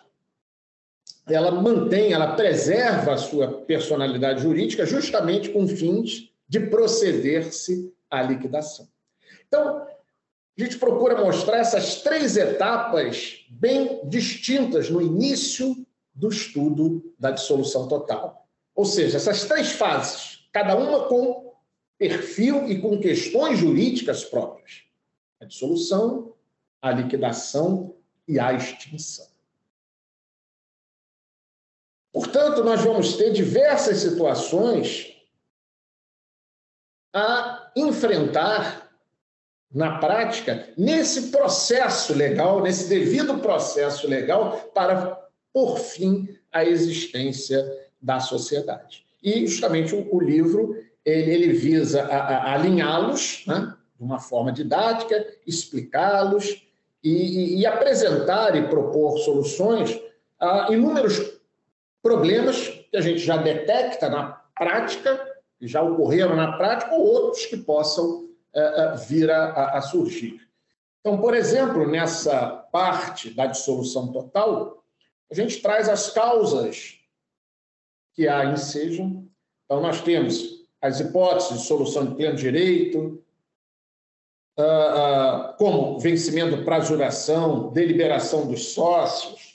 ela 1.28 1.50
mantém, 1.50 2.12
ela 2.12 2.34
preserva 2.34 3.14
a 3.14 3.18
sua 3.18 3.62
personalidade 3.62 4.42
jurídica 4.42 4.86
justamente 4.86 5.50
com 5.50 5.66
fins 5.66 6.30
de 6.48 6.60
proceder-se 6.60 7.92
à 8.10 8.22
liquidação. 8.22 8.88
Então, 9.46 9.86
a 10.58 10.62
gente 10.62 10.78
procura 10.78 11.22
mostrar 11.22 11.58
essas 11.58 12.02
três 12.02 12.36
etapas 12.36 13.46
bem 13.50 14.00
distintas 14.08 14.90
no 14.90 15.00
início 15.00 15.86
do 16.14 16.28
estudo 16.28 17.14
da 17.18 17.30
dissolução 17.30 17.86
total. 17.86 18.48
Ou 18.74 18.84
seja, 18.84 19.18
essas 19.18 19.44
três 19.44 19.72
fases, 19.72 20.48
cada 20.52 20.76
uma 20.76 21.04
com 21.04 21.54
perfil 21.96 22.68
e 22.68 22.80
com 22.80 22.98
questões 22.98 23.58
jurídicas 23.58 24.24
próprias: 24.24 24.82
a 25.40 25.44
dissolução, 25.44 26.34
a 26.82 26.90
liquidação 26.90 27.94
e 28.26 28.38
a 28.38 28.52
extinção. 28.52 29.27
Portanto, 32.12 32.64
nós 32.64 32.82
vamos 32.82 33.16
ter 33.16 33.32
diversas 33.32 33.98
situações 33.98 35.14
a 37.14 37.70
enfrentar 37.76 38.88
na 39.72 39.98
prática 39.98 40.68
nesse 40.76 41.30
processo 41.30 42.14
legal, 42.14 42.62
nesse 42.62 42.88
devido 42.88 43.38
processo 43.38 44.08
legal 44.08 44.70
para 44.74 45.18
por 45.52 45.78
fim 45.78 46.28
a 46.50 46.64
existência 46.64 47.64
da 48.00 48.20
sociedade. 48.20 49.04
E 49.22 49.46
justamente 49.46 49.94
o, 49.94 50.20
livro 50.20 50.76
ele, 51.04 51.32
ele 51.32 51.52
visa 51.52 52.06
alinhá-los 52.06 53.44
né, 53.46 53.74
de 53.98 54.04
uma 54.04 54.18
forma 54.18 54.52
didática, 54.52 55.26
explicá-los 55.46 56.64
e, 57.02 57.10
e, 57.10 57.60
e, 57.60 57.66
apresentar 57.66 58.56
e 58.56 58.68
propor 58.68 59.18
soluções 59.18 60.00
a 60.40 60.72
inúmeros 60.72 61.38
problemas 62.08 62.68
que 62.90 62.96
a 62.96 63.02
gente 63.02 63.18
já 63.18 63.36
detecta 63.36 64.08
na 64.08 64.32
prática, 64.56 65.36
que 65.58 65.68
já 65.68 65.82
ocorreram 65.82 66.34
na 66.34 66.56
prática, 66.56 66.94
ou 66.94 67.04
outros 67.04 67.44
que 67.44 67.56
possam 67.58 68.30
é, 68.54 68.60
é, 68.60 68.96
vir 68.96 69.30
a, 69.30 69.76
a 69.76 69.82
surgir. 69.82 70.40
Então, 71.00 71.20
por 71.20 71.34
exemplo, 71.34 71.86
nessa 71.86 72.48
parte 72.72 73.28
da 73.28 73.44
dissolução 73.44 74.10
total, 74.10 74.82
a 75.30 75.34
gente 75.34 75.60
traz 75.60 75.86
as 75.86 76.10
causas 76.10 76.98
que 78.14 78.26
há 78.26 78.46
ensejam. 78.46 79.28
Então, 79.66 79.82
nós 79.82 80.00
temos 80.00 80.66
as 80.80 81.00
hipóteses 81.00 81.60
de 81.60 81.66
solução 81.66 82.06
de 82.06 82.14
pleno 82.14 82.36
direito, 82.36 83.22
ah, 84.56 84.62
ah, 84.62 85.54
como 85.58 85.98
vencimento 85.98 86.56
do 86.56 86.64
prazo 86.64 86.96
deliberação 87.74 88.46
dos 88.46 88.72
sócios, 88.72 89.47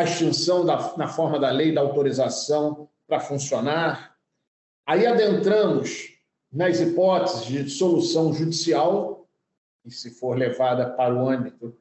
a 0.00 0.04
extinção 0.04 0.64
da, 0.64 0.96
na 0.96 1.08
forma 1.08 1.38
da 1.38 1.50
lei 1.50 1.72
da 1.72 1.80
autorização 1.80 2.88
para 3.06 3.20
funcionar. 3.20 4.16
Aí 4.86 5.06
adentramos 5.06 6.14
nas 6.52 6.80
hipóteses 6.80 7.44
de 7.44 7.70
solução 7.70 8.32
judicial, 8.32 9.28
e 9.84 9.90
se 9.90 10.10
for 10.10 10.36
levada 10.36 10.88
para 10.90 11.14
o 11.14 11.28
âmbito 11.28 11.76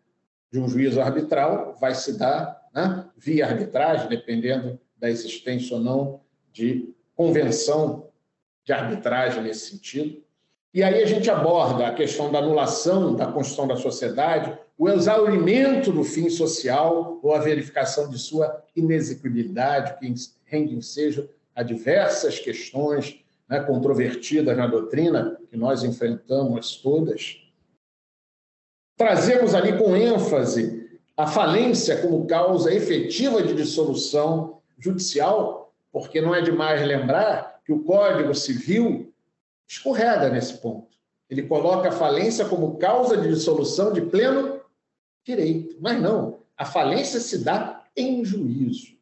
de 0.51 0.59
um 0.59 0.67
juízo 0.67 1.01
arbitral, 1.01 1.75
vai 1.79 1.95
se 1.95 2.17
dar 2.17 2.67
né, 2.73 3.05
via 3.17 3.47
arbitragem, 3.47 4.07
dependendo 4.09 4.79
da 4.97 5.09
existência 5.09 5.77
ou 5.77 5.83
não 5.83 6.21
de 6.51 6.93
convenção 7.15 8.09
de 8.63 8.73
arbitragem 8.73 9.43
nesse 9.43 9.71
sentido. 9.71 10.21
E 10.73 10.83
aí 10.83 11.01
a 11.01 11.05
gente 11.05 11.29
aborda 11.29 11.87
a 11.87 11.93
questão 11.93 12.31
da 12.31 12.39
anulação 12.39 13.15
da 13.15 13.31
construção 13.31 13.67
da 13.67 13.75
sociedade, 13.75 14.57
o 14.79 14.87
exaurimento 14.87 15.91
do 15.91 16.05
fim 16.05 16.29
social 16.29 17.19
ou 17.21 17.35
a 17.35 17.39
verificação 17.39 18.09
de 18.09 18.17
sua 18.17 18.63
inexequibilidade, 18.73 19.99
que 19.99 20.13
rende 20.45 20.73
ensejo 20.73 21.27
a 21.53 21.61
diversas 21.61 22.39
questões 22.39 23.19
né, 23.49 23.59
controvertidas 23.59 24.55
na 24.55 24.65
doutrina, 24.67 25.37
que 25.49 25.57
nós 25.57 25.83
enfrentamos 25.83 26.77
todas. 26.77 27.41
Trazemos 28.95 29.53
ali 29.53 29.77
com 29.77 29.97
ênfase 29.97 30.97
a 31.17 31.27
falência 31.27 32.01
como 32.01 32.25
causa 32.25 32.73
efetiva 32.73 33.43
de 33.43 33.53
dissolução 33.53 34.61
judicial, 34.77 35.73
porque 35.91 36.21
não 36.21 36.33
é 36.33 36.41
demais 36.41 36.81
lembrar 36.87 37.59
que 37.65 37.73
o 37.73 37.83
Código 37.83 38.33
Civil 38.33 39.13
escorrega 39.67 40.29
nesse 40.29 40.53
ponto. 40.59 40.87
Ele 41.29 41.43
coloca 41.43 41.89
a 41.89 41.91
falência 41.91 42.45
como 42.45 42.77
causa 42.77 43.17
de 43.17 43.27
dissolução 43.27 43.91
de 43.91 44.01
pleno 44.01 44.58
direito. 45.23 45.77
Mas 45.79 46.01
não, 46.01 46.39
a 46.57 46.65
falência 46.65 47.19
se 47.19 47.43
dá 47.43 47.85
em 47.95 48.23
juízo. 48.23 48.97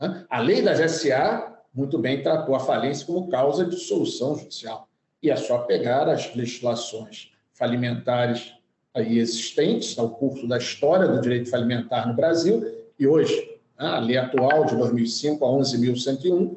Né? 0.00 0.26
A 0.28 0.40
lei 0.40 0.62
das 0.62 0.90
SA 0.90 1.56
muito 1.76 1.98
bem 1.98 2.22
tratou 2.22 2.54
a 2.54 2.60
falência 2.60 3.06
como 3.06 3.28
causa 3.28 3.64
de 3.64 3.76
dissolução 3.76 4.34
judicial. 4.34 4.88
E 5.22 5.30
é 5.30 5.36
só 5.36 5.58
pegar 5.58 6.08
as 6.08 6.34
legislações 6.34 7.30
falimentares 7.52 8.54
aí 8.94 9.18
existentes, 9.18 9.98
ao 9.98 10.10
curso 10.10 10.48
da 10.48 10.56
história 10.56 11.06
do 11.06 11.20
direito 11.20 11.50
falimentar 11.50 12.08
no 12.08 12.14
Brasil, 12.14 12.64
e 12.98 13.06
hoje, 13.06 13.34
né, 13.78 13.86
a 13.86 13.98
lei 13.98 14.16
atual 14.16 14.64
de 14.64 14.74
2005 14.74 15.44
a 15.44 15.48
11.101, 15.48 16.56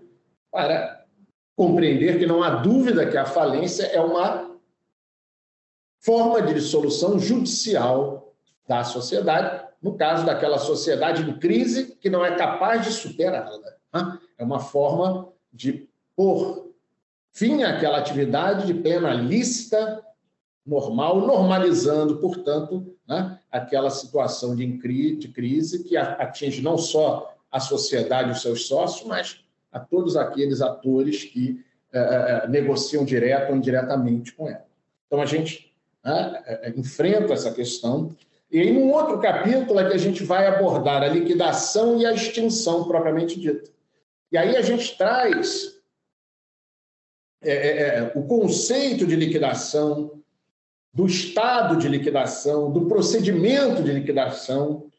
para 0.50 1.06
compreender 1.54 2.18
que 2.18 2.26
não 2.26 2.42
há 2.42 2.52
dúvida 2.52 3.06
que 3.10 3.18
a 3.18 3.26
falência 3.26 3.84
é 3.88 4.00
uma 4.00 4.58
forma 6.00 6.42
de 6.42 6.54
dissolução 6.54 7.20
judicial 7.20 8.29
da 8.70 8.84
sociedade, 8.84 9.66
no 9.82 9.96
caso 9.96 10.24
daquela 10.24 10.60
sociedade 10.60 11.28
em 11.28 11.40
crise 11.40 11.98
que 12.00 12.08
não 12.08 12.24
é 12.24 12.36
capaz 12.36 12.86
de 12.86 12.92
superá-la. 12.92 13.58
Né? 13.92 14.20
É 14.38 14.44
uma 14.44 14.60
forma 14.60 15.30
de 15.52 15.90
pôr 16.16 16.70
fim 17.32 17.64
àquela 17.64 17.98
atividade 17.98 18.68
de 18.68 18.76
pena 18.76 19.12
lícita, 19.12 20.04
normal, 20.64 21.20
normalizando, 21.20 22.18
portanto, 22.18 22.96
né, 23.08 23.40
aquela 23.52 23.90
situação 23.90 24.56
de, 24.56 24.78
crise 24.78 25.84
que 25.84 25.98
atinge 25.98 26.62
não 26.62 26.78
só 26.78 27.36
a 27.52 27.60
sociedade 27.60 28.30
e 28.30 28.32
os 28.34 28.42
seus 28.44 28.68
sócios, 28.68 29.08
mas 29.08 29.44
a 29.72 29.80
todos 29.80 30.16
aqueles 30.16 30.62
atores 30.62 31.24
que 31.24 31.66
eh, 31.92 32.48
negociam 32.48 33.04
direto 33.04 33.50
ou 33.50 33.58
indiretamente 33.58 34.32
com 34.34 34.48
ela. 34.48 34.66
Então, 35.08 35.20
a 35.20 35.26
gente 35.26 35.74
né, 36.04 36.74
enfrenta 36.76 37.34
essa 37.34 37.52
questão 37.52 38.16
e 38.52 38.62
em 38.62 38.78
um 38.78 38.92
outro 38.92 39.20
capítulo 39.20 39.80
é 39.80 39.88
que 39.88 39.96
a 39.96 40.00
gente 40.00 40.24
vai 40.24 40.48
abordar 40.48 41.04
a 41.04 41.08
liquidação 41.08 42.02
e 42.02 42.06
a 42.06 42.14
extinção 42.14 42.88
propriamente 42.88 43.40
dita. 43.40 43.70
E 44.32 44.38
aí 44.38 44.56
a 44.58 44.62
gente 44.62 44.98
traz 44.98 45.80
é, 47.42 47.52
é, 47.52 47.88
é, 47.98 48.12
o 48.16 48.24
conceito 48.24 49.06
de 49.06 49.16
liquidação, 49.16 50.20
do 50.92 51.06
estado 51.06 51.78
de 51.78 51.88
liquidação, 51.88 52.72
do 52.72 52.88
procedimento 52.88 53.84
de 53.84 53.92
liquidação, 53.92 54.90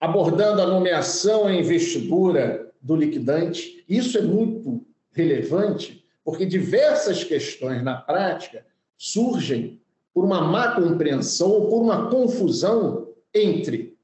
abordando 0.00 0.60
a 0.60 0.66
nomeação 0.66 1.48
e 1.48 1.58
investidura 1.58 2.72
do 2.80 2.96
liquidante. 2.96 3.84
Isso 3.88 4.18
é 4.18 4.22
muito 4.22 4.84
relevante, 5.12 6.04
porque 6.24 6.44
diversas 6.44 7.22
questões 7.22 7.82
na 7.82 7.96
prática 7.96 8.66
surgem 8.96 9.79
por 10.12 10.24
uma 10.24 10.40
má 10.40 10.74
compreensão 10.74 11.50
ou 11.50 11.68
por 11.68 11.82
uma 11.82 12.10
confusão 12.10 13.14
entre 13.34 13.96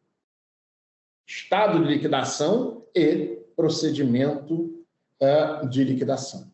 estado 1.27 1.83
de 1.83 1.92
liquidação 1.92 2.85
e 2.95 3.42
procedimento 3.57 4.85
uh, 5.21 5.69
de 5.69 5.83
liquidação. 5.83 6.51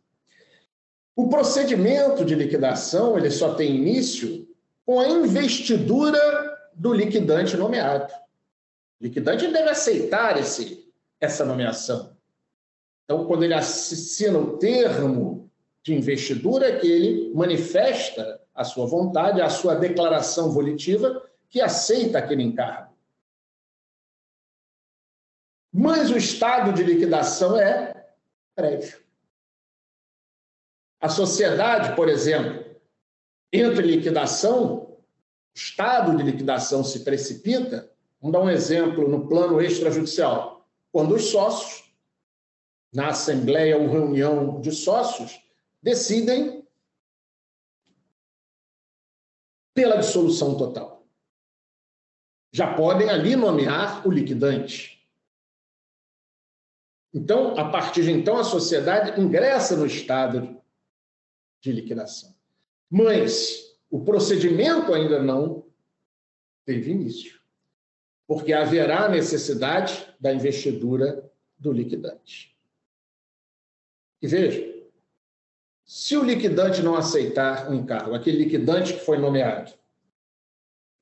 O 1.15 1.29
procedimento 1.29 2.25
de 2.25 2.35
liquidação 2.35 3.19
ele 3.19 3.31
só 3.31 3.55
tem 3.55 3.77
início 3.77 4.49
com 4.87 4.99
a 4.99 5.09
investidura 5.09 6.19
do 6.75 6.93
liquidante 6.93 7.57
nomeado. 7.57 8.12
O 9.01 9.05
liquidante 9.05 9.47
deve 9.49 9.69
aceitar 9.69 10.38
esse, 10.38 10.91
essa 11.21 11.45
nomeação. 11.45 12.17
Então, 13.05 13.27
quando 13.27 13.43
ele 13.43 13.53
assina 13.53 14.38
o 14.38 14.57
termo 14.57 15.51
de 15.83 15.93
investidura, 15.95 16.79
que 16.79 16.87
ele 16.87 17.33
manifesta 17.35 18.41
a 18.55 18.65
sua 18.65 18.87
vontade, 18.87 19.41
a 19.41 19.49
sua 19.49 19.75
declaração 19.75 20.51
volitiva, 20.51 21.29
que 21.49 21.61
aceita 21.61 22.19
aquele 22.19 22.43
encargo. 22.43 22.93
Mas 25.73 26.11
o 26.11 26.17
estado 26.17 26.73
de 26.73 26.83
liquidação 26.83 27.59
é 27.59 28.15
prévio. 28.55 29.01
A 31.01 31.09
sociedade, 31.09 31.97
por 31.97 32.09
exemplo, 32.09 32.65
entra 33.53 33.83
em 33.83 33.91
liquidação, 33.91 34.75
o 34.75 35.03
estado 35.55 36.17
de 36.17 36.23
liquidação 36.23 36.85
se 36.85 37.01
precipita. 37.01 37.91
Vamos 38.21 38.33
dar 38.33 38.41
um 38.41 38.51
exemplo 38.51 39.09
no 39.09 39.27
plano 39.27 39.61
extrajudicial. 39.61 40.69
Quando 40.93 41.15
os 41.15 41.31
sócios, 41.31 41.93
na 42.93 43.09
assembleia 43.09 43.79
ou 43.79 43.88
reunião 43.88 44.61
de 44.61 44.71
sócios, 44.71 45.41
decidem 45.83 46.62
pela 49.75 49.97
dissolução 49.97 50.57
total. 50.57 51.07
Já 52.53 52.75
podem 52.75 53.09
ali 53.09 53.35
nomear 53.35 54.07
o 54.07 54.11
liquidante. 54.11 55.07
Então, 57.15 57.59
a 57.59 57.71
partir 57.71 58.05
de 58.05 58.11
então, 58.11 58.39
a 58.39 58.45
sociedade 58.45 59.21
ingressa 59.21 59.77
no 59.77 59.87
estado 59.87 60.61
de 61.61 61.73
liquidação. 61.73 62.35
Mas 62.91 63.79
o 63.91 64.05
procedimento 64.05 64.93
ainda 64.93 65.23
não 65.23 65.67
teve 66.65 66.91
início, 66.91 67.41
porque 68.27 68.53
haverá 68.53 69.09
necessidade 69.09 70.15
da 70.19 70.33
investidura 70.33 71.31
do 71.59 71.73
liquidante. 71.73 72.57
E 74.21 74.27
veja, 74.27 74.72
se 75.93 76.17
o 76.17 76.25
liquidante 76.25 76.81
não 76.81 76.97
aceitar 76.97 77.71
o 77.71 77.75
encargo, 77.75 78.15
aquele 78.15 78.45
liquidante 78.45 78.95
que 78.95 79.01
foi 79.01 79.19
nomeado, 79.19 79.75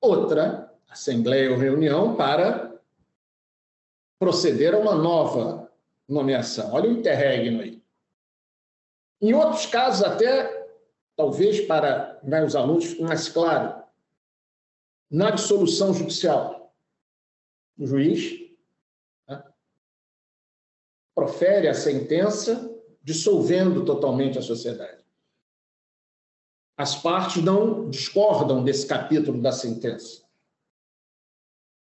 outra 0.01 0.75
assembleia 0.89 1.53
ou 1.53 1.57
reunião 1.57 2.17
para 2.17 2.77
proceder 4.19 4.75
a 4.75 4.79
uma 4.79 4.97
nova 4.97 5.71
nomeação. 6.09 6.73
Olha 6.73 6.91
o 6.91 6.93
interregno 6.93 7.61
aí. 7.61 7.81
Em 9.23 9.33
outros 9.33 9.65
casos, 9.65 10.03
até, 10.03 10.69
talvez 11.15 11.61
para 11.61 12.19
né, 12.25 12.45
os 12.45 12.57
alunos 12.57 12.87
fique 12.87 13.03
mais 13.05 13.29
claro, 13.29 13.85
na 15.09 15.31
dissolução 15.31 15.95
judicial, 15.95 16.75
o 17.79 17.87
juiz 17.87 18.41
né, 19.29 19.41
profere 21.15 21.69
a 21.69 21.75
sentença 21.75 22.70
dissolvendo 23.03 23.85
totalmente 23.85 24.39
a 24.39 24.43
sociedade. 24.43 25.05
As 26.77 26.97
partes 26.97 27.43
não 27.43 27.91
discordam 27.91 28.65
desse 28.65 28.87
capítulo 28.87 29.41
da 29.41 29.53
sentença, 29.53 30.23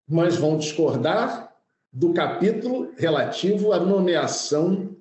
mas 0.08 0.36
vão 0.36 0.58
discordar 0.58 1.54
do 1.92 2.12
capítulo 2.12 2.92
relativo 2.96 3.72
à 3.72 3.78
nomeação 3.78 4.96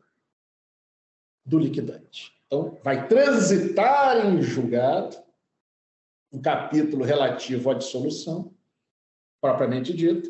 do 1.45 1.57
liquidante. 1.57 2.31
Então, 2.45 2.77
vai 2.83 3.07
transitar 3.07 4.25
em 4.25 4.41
julgado 4.41 5.17
o 6.31 6.39
capítulo 6.39 7.03
relativo 7.03 7.69
à 7.71 7.73
dissolução, 7.73 8.53
propriamente 9.41 9.93
dito, 9.93 10.29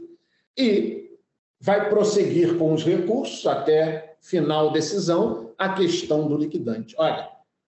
e 0.58 1.18
vai 1.60 1.90
prosseguir 1.90 2.58
com 2.58 2.74
os 2.74 2.84
recursos 2.84 3.46
até 3.46 4.18
final 4.22 4.72
decisão 4.72 5.49
a 5.60 5.74
questão 5.74 6.28
do 6.28 6.38
liquidante. 6.38 6.96
Olha, 6.98 7.30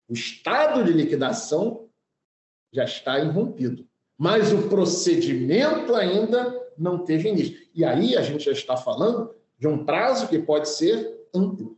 o 0.08 0.14
estado 0.14 0.84
de 0.84 0.94
liquidação 0.94 1.90
já 2.72 2.84
está 2.84 3.20
irrompido, 3.20 3.88
mas 4.18 4.54
o 4.54 4.70
procedimento 4.70 5.96
ainda 5.96 6.56
não 6.78 7.04
teve 7.04 7.30
início. 7.30 7.58
E 7.74 7.84
aí 7.84 8.16
a 8.16 8.22
gente 8.22 8.46
já 8.46 8.52
está 8.52 8.78
falando 8.78 9.34
de 9.58 9.68
um 9.68 9.84
prazo 9.84 10.28
que 10.28 10.38
pode 10.38 10.70
ser 10.70 11.20
amplo. 11.34 11.78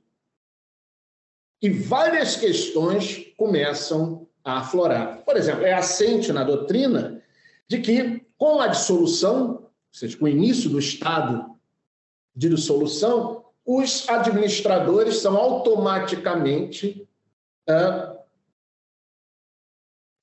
e 1.62 1.70
várias 1.70 2.36
questões 2.36 3.34
começam 3.38 4.28
a 4.44 4.60
aflorar. 4.60 5.24
Por 5.24 5.38
exemplo, 5.38 5.64
é 5.66 5.72
assente 5.72 6.34
na 6.34 6.44
doutrina 6.44 7.24
de 7.70 7.80
que, 7.80 8.26
com 8.38 8.60
a 8.60 8.68
dissolução, 8.68 9.54
ou 9.54 9.72
seja, 9.90 10.18
com 10.18 10.26
o 10.26 10.28
início 10.28 10.70
do 10.70 10.78
estado 10.78 11.58
de 12.36 12.50
dissolução, 12.50 13.43
os 13.66 14.08
administradores 14.10 15.18
são 15.18 15.38
automaticamente 15.38 17.08
uh, 17.70 18.18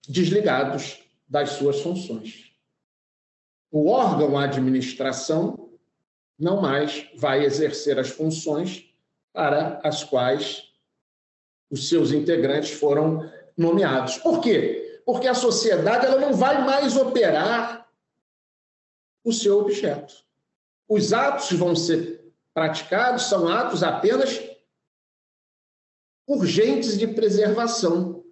desligados 0.06 1.02
das 1.28 1.50
suas 1.50 1.80
funções. 1.80 2.52
O 3.70 3.88
órgão 3.88 4.36
administração 4.36 5.70
não 6.38 6.60
mais 6.60 7.08
vai 7.16 7.44
exercer 7.44 7.98
as 7.98 8.10
funções 8.10 8.92
para 9.32 9.80
as 9.84 10.02
quais 10.02 10.72
os 11.70 11.88
seus 11.88 12.10
integrantes 12.10 12.72
foram 12.72 13.30
nomeados. 13.56 14.18
Por 14.18 14.40
quê? 14.40 15.02
Porque 15.04 15.28
a 15.28 15.34
sociedade 15.34 16.06
ela 16.06 16.18
não 16.18 16.32
vai 16.32 16.64
mais 16.64 16.96
operar 16.96 17.88
o 19.22 19.32
seu 19.32 19.60
objeto. 19.60 20.14
Os 20.88 21.12
atos 21.12 21.52
vão 21.52 21.76
ser 21.76 22.09
praticados 22.54 23.24
são 23.24 23.48
atos 23.48 23.82
apenas 23.82 24.40
urgentes 26.26 26.98
de 26.98 27.06
preservação 27.08 28.24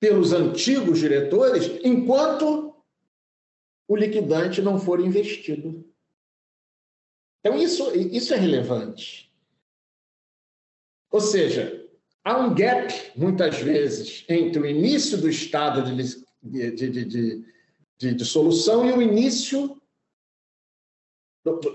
pelos 0.00 0.32
antigos 0.32 0.98
diretores, 0.98 1.66
enquanto 1.84 2.74
o 3.86 3.96
liquidante 3.96 4.62
não 4.62 4.78
for 4.78 5.00
investido. 5.00 5.84
Então, 7.40 7.58
isso, 7.58 7.90
isso 7.94 8.32
é 8.32 8.36
relevante. 8.36 9.30
Ou 11.10 11.20
seja, 11.20 11.88
há 12.22 12.38
um 12.38 12.54
gap, 12.54 12.92
muitas 13.16 13.58
vezes, 13.58 14.24
entre 14.28 14.60
o 14.60 14.66
início 14.66 15.18
do 15.18 15.28
estado 15.28 15.94
de, 15.94 16.24
de, 16.42 16.90
de, 16.90 17.44
de, 17.98 18.14
de, 18.14 18.24
solução 18.24 18.88
e 18.88 18.92
o 18.92 19.02
início. 19.02 19.79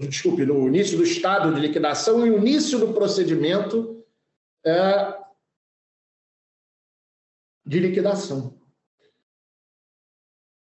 Desculpe, 0.02 0.44
o 0.44 0.68
início 0.68 0.98
do 0.98 1.04
estado 1.04 1.54
de 1.54 1.60
liquidação 1.60 2.26
e 2.26 2.30
o 2.30 2.38
início 2.38 2.78
do 2.78 2.94
procedimento 2.94 4.06
é, 4.64 5.18
de 7.66 7.80
liquidação, 7.80 8.54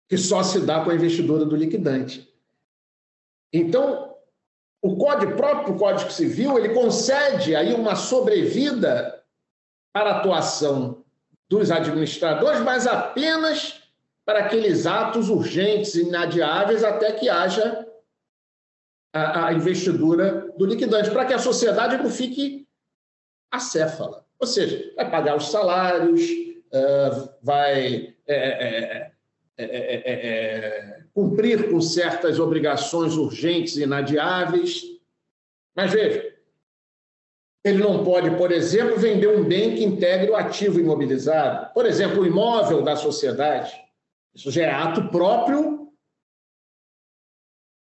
que 0.07 0.17
só 0.17 0.41
se 0.41 0.61
dá 0.61 0.83
com 0.83 0.89
a 0.89 0.95
investidura 0.95 1.45
do 1.45 1.55
liquidante. 1.55 2.27
Então, 3.53 4.17
o 4.81 4.97
código 4.97 5.35
próprio 5.35 5.77
Código 5.77 6.11
Civil 6.11 6.57
ele 6.57 6.73
concede 6.73 7.55
aí 7.55 7.73
uma 7.73 7.95
sobrevida 7.95 9.23
para 9.93 10.11
a 10.11 10.19
atuação 10.19 11.03
dos 11.47 11.69
administradores, 11.69 12.61
mas 12.61 12.87
apenas 12.87 13.83
para 14.25 14.39
aqueles 14.39 14.85
atos 14.85 15.29
urgentes 15.29 15.95
e 15.95 16.03
inadiáveis 16.03 16.83
até 16.83 17.11
que 17.11 17.27
haja 17.27 17.88
a, 19.13 19.47
a 19.47 19.53
investidura 19.53 20.53
do 20.57 20.65
liquidante, 20.65 21.11
para 21.11 21.25
que 21.25 21.33
a 21.33 21.39
sociedade 21.39 21.97
não 21.97 22.09
fique 22.09 22.67
acéfala. 23.51 24.25
Ou 24.39 24.47
seja, 24.47 24.93
vai 24.95 25.09
pagar 25.09 25.35
os 25.35 25.49
salários, 25.49 26.21
uh, 26.21 27.29
vai 27.41 28.15
é, 28.27 29.11
é, 29.57 30.11
é, 30.11 30.99
cumprir 31.13 31.69
com 31.69 31.81
certas 31.81 32.39
obrigações 32.39 33.17
urgentes 33.17 33.75
e 33.75 33.83
inadiáveis. 33.83 34.83
Mas 35.75 35.91
veja, 35.91 36.33
ele 37.63 37.79
não 37.79 38.03
pode, 38.03 38.31
por 38.37 38.51
exemplo, 38.51 38.97
vender 38.97 39.27
um 39.27 39.43
bem 39.43 39.75
que 39.75 39.83
integre 39.83 40.29
o 40.31 40.35
ativo 40.35 40.79
imobilizado. 40.79 41.73
Por 41.73 41.85
exemplo, 41.85 42.21
o 42.21 42.25
imóvel 42.25 42.81
da 42.81 42.95
sociedade. 42.95 43.73
Isso 44.33 44.49
já 44.49 44.63
é 44.63 44.71
ato 44.71 45.09
próprio 45.09 45.78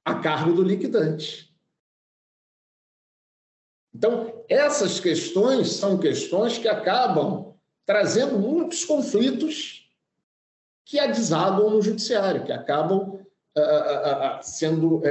a 0.09 0.21
cargo 0.21 0.53
do 0.53 0.63
liquidante. 0.63 1.49
Então, 3.95 4.45
essas 4.49 5.01
questões 5.01 5.73
são 5.73 5.99
questões 5.99 6.57
que 6.57 6.69
acabam 6.69 7.55
trazendo 7.85 8.39
muitos 8.39 8.85
conflitos 8.85 9.91
que 10.85 10.99
adesagam 10.99 11.71
no 11.71 11.83
judiciário, 11.83 12.45
que 12.45 12.53
acabam 12.53 13.21
sendo 14.41 15.03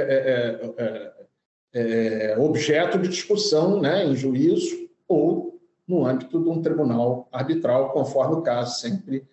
objeto 2.38 2.98
de 2.98 3.08
discussão 3.08 3.80
né, 3.80 4.04
em 4.04 4.16
juízo 4.16 4.88
ou 5.06 5.60
no 5.86 6.06
âmbito 6.06 6.42
de 6.42 6.48
um 6.48 6.62
tribunal 6.62 7.28
arbitral, 7.30 7.92
conforme 7.92 8.36
o 8.36 8.42
caso, 8.42 8.80
sempre 8.80 9.26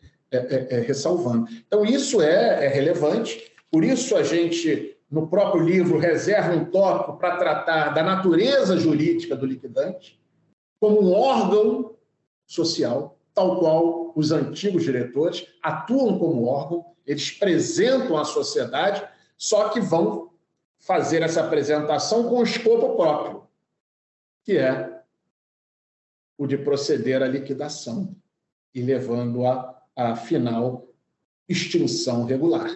ressalvando. 0.85 1.47
Então, 1.65 1.85
isso 1.85 2.21
é, 2.21 2.65
é 2.65 2.67
relevante, 2.67 3.51
por 3.71 3.83
isso 3.83 4.15
a 4.15 4.23
gente, 4.23 4.94
no 5.15 5.27
próprio 5.27 5.63
livro, 5.63 5.97
reserva 5.97 6.53
um 6.53 6.65
tópico 6.65 7.17
para 7.17 7.37
tratar 7.37 7.93
da 7.93 8.03
natureza 8.03 8.77
jurídica 8.77 9.33
do 9.33 9.45
liquidante 9.45 10.19
como 10.77 11.01
um 11.01 11.13
órgão 11.13 11.95
social 12.45 13.17
tal 13.33 13.59
qual 13.59 14.13
os 14.15 14.31
antigos 14.31 14.83
diretores, 14.83 15.45
atuam 15.61 16.17
como 16.17 16.45
órgão, 16.45 16.85
eles 17.05 17.35
apresentam 17.35 18.17
à 18.17 18.23
sociedade, 18.23 19.05
só 19.37 19.69
que 19.69 19.81
vão 19.81 20.31
fazer 20.79 21.21
essa 21.21 21.41
apresentação 21.41 22.29
com 22.29 22.41
escopo 22.41 22.95
próprio, 22.95 23.43
que 24.43 24.57
é 24.57 25.01
o 26.37 26.47
de 26.47 26.57
proceder 26.57 27.21
à 27.21 27.27
liquidação 27.27 28.15
e 28.73 28.81
levando-a 28.81 29.81
à 29.95 30.15
final 30.15 30.87
extinção 31.47 32.25
regular. 32.25 32.69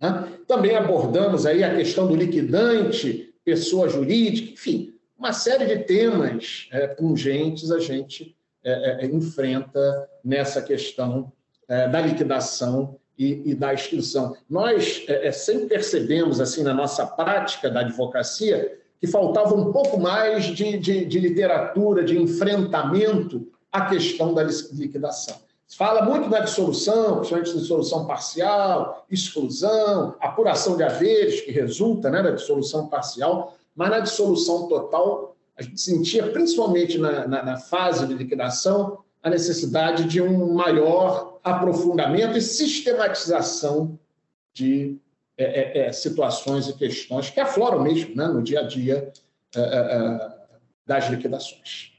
Né? 0.00 0.33
Também 0.46 0.76
abordamos 0.76 1.46
aí 1.46 1.62
a 1.64 1.74
questão 1.74 2.06
do 2.06 2.16
liquidante, 2.16 3.34
pessoa 3.44 3.88
jurídica, 3.88 4.52
enfim, 4.52 4.94
uma 5.18 5.32
série 5.32 5.66
de 5.66 5.84
temas 5.84 6.68
é, 6.72 6.86
pungentes 6.88 7.70
a 7.70 7.78
gente 7.78 8.36
é, 8.62 9.02
é, 9.02 9.04
é, 9.04 9.06
enfrenta 9.06 10.08
nessa 10.24 10.62
questão 10.62 11.30
é, 11.68 11.88
da 11.88 12.00
liquidação 12.00 12.98
e, 13.18 13.50
e, 13.50 13.54
da 13.54 13.72
extinção. 13.72 14.34
Nós 14.48 15.04
é, 15.06 15.30
sempre 15.30 15.66
percebemos, 15.66 16.40
assim, 16.40 16.62
na 16.62 16.74
nossa 16.74 17.06
prática 17.06 17.70
da 17.70 17.80
advocacia, 17.80 18.78
que 18.98 19.06
faltava 19.06 19.54
um 19.54 19.70
pouco 19.70 20.00
mais 20.00 20.46
de, 20.46 20.78
de, 20.78 21.04
de 21.04 21.20
literatura, 21.20 22.02
de 22.02 22.18
enfrentamento 22.18 23.46
à 23.70 23.86
questão 23.86 24.32
da 24.32 24.42
liquidação. 24.42 25.36
Fala 25.76 26.02
muito 26.02 26.30
da 26.30 26.40
dissolução, 26.40 27.16
principalmente 27.16 27.58
dissolução 27.58 28.06
parcial, 28.06 29.04
exclusão, 29.10 30.14
apuração 30.20 30.76
de 30.76 30.84
haveres, 30.84 31.40
que 31.40 31.50
resulta 31.50 32.10
né, 32.10 32.22
da 32.22 32.30
dissolução 32.30 32.86
parcial, 32.86 33.56
mas 33.74 33.90
na 33.90 34.00
dissolução 34.00 34.68
total 34.68 35.34
a 35.56 35.62
gente 35.62 35.80
sentia, 35.80 36.30
principalmente 36.30 36.98
na, 36.98 37.26
na, 37.26 37.42
na 37.42 37.56
fase 37.56 38.06
de 38.06 38.14
liquidação, 38.14 38.98
a 39.22 39.30
necessidade 39.30 40.04
de 40.04 40.20
um 40.20 40.52
maior 40.52 41.38
aprofundamento 41.42 42.36
e 42.36 42.42
sistematização 42.42 43.98
de 44.52 44.98
é, 45.36 45.80
é, 45.82 45.86
é 45.86 45.92
situações 45.92 46.68
e 46.68 46.72
questões 46.74 47.30
que 47.30 47.40
afloram 47.40 47.82
mesmo 47.82 48.14
né, 48.14 48.28
no 48.28 48.42
dia 48.42 48.60
a 48.60 48.62
dia 48.62 49.12
é, 49.56 49.60
é, 49.60 49.62
é, 49.62 50.30
das 50.86 51.08
liquidações. 51.08 51.93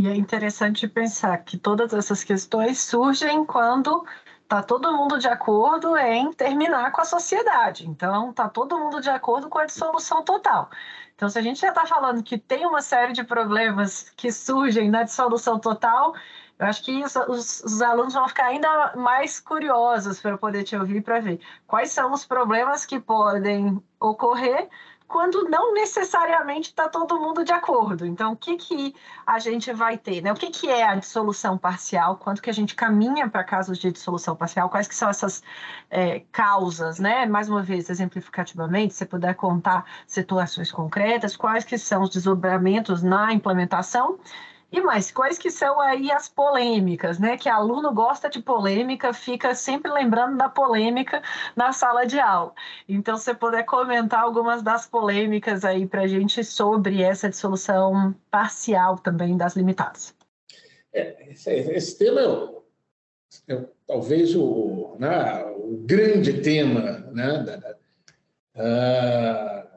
E 0.00 0.08
é 0.08 0.16
interessante 0.16 0.88
pensar 0.88 1.36
que 1.44 1.58
todas 1.58 1.92
essas 1.92 2.24
questões 2.24 2.78
surgem 2.80 3.44
quando 3.44 4.02
está 4.42 4.62
todo 4.62 4.96
mundo 4.96 5.18
de 5.18 5.28
acordo 5.28 5.94
em 5.94 6.32
terminar 6.32 6.90
com 6.90 7.02
a 7.02 7.04
sociedade. 7.04 7.86
Então, 7.86 8.30
está 8.30 8.48
todo 8.48 8.78
mundo 8.78 8.98
de 9.02 9.10
acordo 9.10 9.50
com 9.50 9.58
a 9.58 9.66
dissolução 9.66 10.24
total. 10.24 10.70
Então, 11.14 11.28
se 11.28 11.38
a 11.38 11.42
gente 11.42 11.60
já 11.60 11.68
está 11.68 11.84
falando 11.84 12.22
que 12.22 12.38
tem 12.38 12.64
uma 12.64 12.80
série 12.80 13.12
de 13.12 13.22
problemas 13.22 14.08
que 14.16 14.32
surgem 14.32 14.88
na 14.90 15.02
dissolução 15.02 15.58
total, 15.58 16.14
eu 16.58 16.66
acho 16.66 16.82
que 16.82 17.04
os, 17.04 17.14
os, 17.16 17.60
os 17.62 17.82
alunos 17.82 18.14
vão 18.14 18.26
ficar 18.26 18.46
ainda 18.46 18.94
mais 18.96 19.38
curiosos 19.38 20.18
para 20.18 20.38
poder 20.38 20.64
te 20.64 20.74
ouvir 20.76 21.02
para 21.02 21.20
ver 21.20 21.40
quais 21.66 21.92
são 21.92 22.10
os 22.10 22.24
problemas 22.24 22.86
que 22.86 22.98
podem 22.98 23.82
ocorrer 24.00 24.66
quando 25.10 25.42
não 25.50 25.74
necessariamente 25.74 26.68
está 26.68 26.88
todo 26.88 27.18
mundo 27.18 27.44
de 27.44 27.50
acordo. 27.50 28.06
Então, 28.06 28.30
o 28.32 28.36
que, 28.36 28.56
que 28.56 28.94
a 29.26 29.40
gente 29.40 29.72
vai 29.72 29.98
ter? 29.98 30.22
Né? 30.22 30.30
O 30.30 30.36
que, 30.36 30.50
que 30.50 30.68
é 30.68 30.84
a 30.84 30.94
dissolução 30.94 31.58
parcial? 31.58 32.16
Quanto 32.16 32.40
que 32.40 32.48
a 32.48 32.52
gente 32.52 32.76
caminha 32.76 33.28
para 33.28 33.42
casos 33.42 33.76
de 33.76 33.90
dissolução 33.90 34.36
parcial? 34.36 34.70
Quais 34.70 34.86
que 34.86 34.94
são 34.94 35.10
essas 35.10 35.42
é, 35.90 36.20
causas? 36.30 37.00
Né? 37.00 37.26
Mais 37.26 37.48
uma 37.48 37.60
vez, 37.60 37.90
exemplificativamente, 37.90 38.94
se 38.94 39.04
puder 39.04 39.34
contar 39.34 39.84
situações 40.06 40.70
concretas, 40.70 41.36
quais 41.36 41.64
que 41.64 41.76
são 41.76 42.02
os 42.02 42.10
desdobramentos 42.10 43.02
na 43.02 43.32
implementação 43.32 44.16
E 44.72 44.80
mais, 44.80 45.10
quais 45.10 45.36
que 45.36 45.50
são 45.50 45.80
aí 45.80 46.12
as 46.12 46.28
polêmicas, 46.28 47.18
né? 47.18 47.36
Que 47.36 47.48
aluno 47.48 47.92
gosta 47.92 48.30
de 48.30 48.40
polêmica, 48.40 49.12
fica 49.12 49.52
sempre 49.54 49.90
lembrando 49.90 50.36
da 50.36 50.48
polêmica 50.48 51.22
na 51.56 51.72
sala 51.72 52.06
de 52.06 52.20
aula. 52.20 52.52
Então, 52.88 53.16
se 53.16 53.24
você 53.24 53.34
puder 53.34 53.64
comentar 53.64 54.20
algumas 54.20 54.62
das 54.62 54.86
polêmicas 54.86 55.64
aí 55.64 55.86
para 55.86 56.02
a 56.02 56.06
gente 56.06 56.44
sobre 56.44 57.02
essa 57.02 57.28
dissolução 57.28 58.14
parcial 58.30 58.96
também 58.98 59.36
das 59.36 59.56
limitadas. 59.56 60.14
É, 60.92 61.30
esse, 61.30 61.50
esse, 61.50 61.98
tema 61.98 62.20
é, 63.48 63.52
é, 63.54 63.64
talvez 63.86 64.34
o, 64.36 64.96
né, 64.98 65.44
o 65.56 65.78
grande 65.84 66.42
tema, 66.42 66.98
né, 67.12 67.42
da, 67.44 67.56
da, 67.56 67.76
uh, 68.56 69.69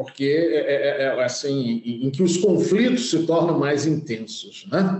porque 0.00 0.24
é, 0.24 0.56
é, 0.56 0.88
é, 0.88 1.02
é, 1.02 1.24
assim 1.24 1.82
em 1.84 2.10
que 2.10 2.22
os 2.22 2.38
conflitos 2.38 3.10
se 3.10 3.26
tornam 3.26 3.58
mais 3.58 3.84
intensos. 3.84 4.66
Né? 4.72 4.98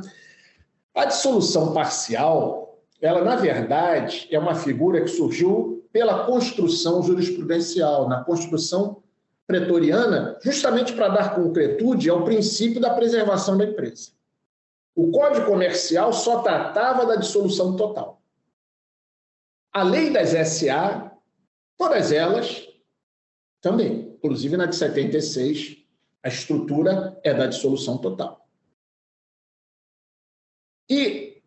A 0.95 1.07
dissolução 1.07 1.73
parcial, 1.73 2.79
ela 3.01 3.25
na 3.25 3.35
verdade 3.35 4.29
é 4.31 4.39
uma 4.39 4.55
figura 4.55 5.01
que 5.01 5.09
surgiu 5.09 5.89
pela 5.91 6.27
construção 6.27 7.03
jurisprudencial, 7.03 8.11
na 8.11 8.23
construção 8.23 9.03
pretoriana, 9.47 10.39
justamente 10.43 10.93
para 10.93 11.09
dar 11.09 11.35
concretude 11.35 12.11
ao 12.11 12.23
princípio 12.23 12.79
da 12.79 12.93
preservação 12.93 13.57
da 13.57 13.65
empresa. 13.65 14.11
O 14.95 15.11
Código 15.11 15.47
Comercial 15.47 16.13
só 16.13 16.43
tratava 16.43 17.07
da 17.07 17.17
dissolução 17.17 17.75
total. 17.75 18.21
A 19.73 19.83
lei 19.83 20.11
das 20.11 20.29
SA, 20.47 21.11
todas 21.79 22.13
elas 22.13 22.69
também, 23.63 24.10
inclusive 24.21 24.57
na 24.57 24.67
de 24.67 24.77
76, 24.77 25.79
a 26.23 26.29
estrutura 26.29 27.19
é 27.25 27.33
da 27.33 27.47
dissolução 27.47 27.97
total. 27.97 28.47
E 30.91 31.43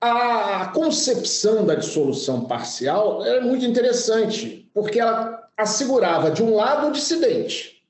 a 0.00 0.70
concepção 0.74 1.64
da 1.64 1.74
dissolução 1.74 2.46
parcial 2.46 3.24
é 3.24 3.40
muito 3.40 3.64
interessante, 3.64 4.70
porque 4.74 5.00
ela 5.00 5.50
assegurava, 5.56 6.30
de 6.30 6.42
um 6.42 6.54
lado, 6.54 6.88
o 6.88 6.92
dissidente, 6.92 7.82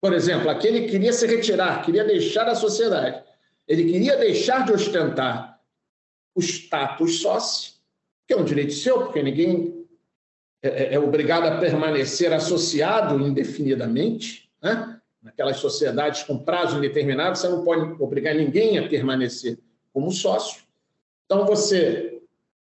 por 0.00 0.14
exemplo, 0.14 0.48
aquele 0.48 0.82
que 0.82 0.92
queria 0.92 1.12
se 1.12 1.26
retirar, 1.26 1.84
queria 1.84 2.04
deixar 2.04 2.48
a 2.48 2.54
sociedade. 2.54 3.22
Ele 3.68 3.90
queria 3.90 4.16
deixar 4.16 4.64
de 4.64 4.72
ostentar 4.72 5.60
o 6.34 6.40
status 6.40 7.20
sócio, 7.20 7.74
que 8.26 8.32
é 8.32 8.36
um 8.36 8.44
direito 8.44 8.72
seu, 8.72 9.04
porque 9.04 9.22
ninguém 9.22 9.83
é, 10.64 10.68
é, 10.68 10.94
é 10.94 10.98
obrigado 10.98 11.44
a 11.44 11.58
permanecer 11.58 12.32
associado 12.32 13.20
indefinidamente. 13.20 14.48
Né? 14.62 14.98
Naquelas 15.22 15.58
sociedades 15.58 16.22
com 16.22 16.38
prazo 16.38 16.78
indeterminado, 16.78 17.36
você 17.36 17.48
não 17.48 17.62
pode 17.62 18.02
obrigar 18.02 18.34
ninguém 18.34 18.78
a 18.78 18.88
permanecer 18.88 19.58
como 19.92 20.10
sócio. 20.10 20.62
Então, 21.26 21.44
você 21.44 22.18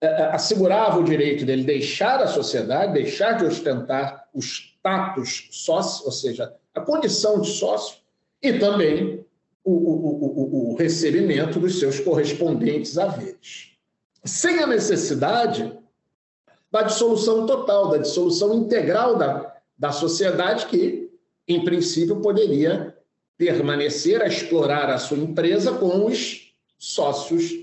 é, 0.01 0.25
assegurava 0.25 0.99
o 0.99 1.05
direito 1.05 1.45
dele 1.45 1.63
deixar 1.63 2.21
a 2.21 2.27
sociedade, 2.27 2.93
deixar 2.93 3.33
de 3.33 3.45
ostentar 3.45 4.27
o 4.33 4.39
status 4.39 5.47
sócio, 5.51 6.05
ou 6.05 6.11
seja, 6.11 6.53
a 6.73 6.81
condição 6.81 7.39
de 7.39 7.47
sócio 7.47 7.99
e 8.41 8.59
também 8.59 9.25
o, 9.63 9.71
o, 9.71 10.25
o, 10.25 10.73
o 10.73 10.75
recebimento 10.75 11.59
dos 11.61 11.79
seus 11.79 11.99
correspondentes 12.01 12.97
haveres. 12.97 13.71
Sem 14.25 14.59
a 14.59 14.67
necessidade 14.67 15.77
da 16.75 16.81
dissolução 16.81 17.45
total, 17.45 17.87
da 17.87 17.99
dissolução 17.99 18.53
integral 18.53 19.15
da, 19.15 19.55
da 19.77 19.93
sociedade, 19.93 20.65
que, 20.65 21.09
em 21.47 21.63
princípio, 21.63 22.19
poderia 22.19 22.93
permanecer 23.37 24.21
a 24.21 24.27
explorar 24.27 24.89
a 24.89 24.97
sua 24.97 25.17
empresa 25.17 25.71
com 25.71 26.05
os 26.05 26.53
sócios 26.77 27.53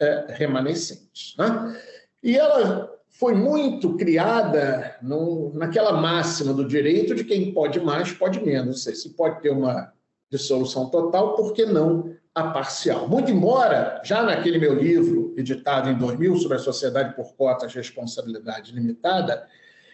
é, 0.00 0.26
remanescentes. 0.28 1.34
Né? 1.36 1.80
E 2.22 2.36
ela 2.36 2.96
foi 3.08 3.34
muito 3.34 3.96
criada 3.96 4.96
no, 5.02 5.52
naquela 5.52 6.00
máxima 6.00 6.54
do 6.54 6.64
direito 6.64 7.12
de 7.12 7.24
quem 7.24 7.52
pode 7.52 7.80
mais, 7.80 8.12
pode 8.12 8.40
menos. 8.40 8.84
Se 8.84 9.08
pode 9.16 9.42
ter 9.42 9.50
uma 9.50 9.92
dissolução 10.30 10.88
total, 10.90 11.34
por 11.34 11.52
que 11.54 11.66
não 11.66 12.14
a 12.32 12.50
parcial? 12.50 13.08
Muito 13.08 13.32
embora, 13.32 14.00
já 14.04 14.22
naquele 14.22 14.58
meu 14.58 14.74
livro, 14.74 15.29
editado 15.40 15.90
em 15.90 15.98
2000, 15.98 16.36
sobre 16.36 16.56
a 16.56 16.60
sociedade 16.60 17.14
por 17.14 17.34
cotas 17.34 17.72
de 17.72 17.78
responsabilidade 17.78 18.72
limitada, 18.72 19.46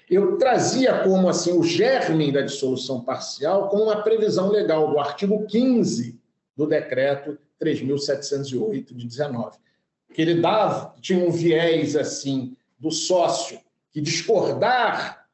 eu 0.09 0.37
trazia 0.39 1.03
como 1.03 1.29
assim 1.29 1.53
o 1.53 1.63
germe 1.63 2.31
da 2.31 2.43
dissolução 2.43 3.03
parcial 3.03 3.69
como 3.69 3.85
uma 3.85 4.03
previsão 4.03 4.49
legal 4.49 4.89
do 4.89 4.99
artigo 4.99 5.45
15 5.47 6.21
do 6.57 6.67
decreto 6.67 7.37
3708 7.59 8.95
de 8.95 9.07
19, 9.07 9.59
que 10.15 10.23
ele 10.23 10.41
dava, 10.41 10.95
tinha 11.01 11.27
um 11.27 11.31
viés 11.31 11.97
assim 11.97 12.57
do 12.79 12.91
sócio 12.91 13.59
que 13.91 14.01
discordar 14.01 15.27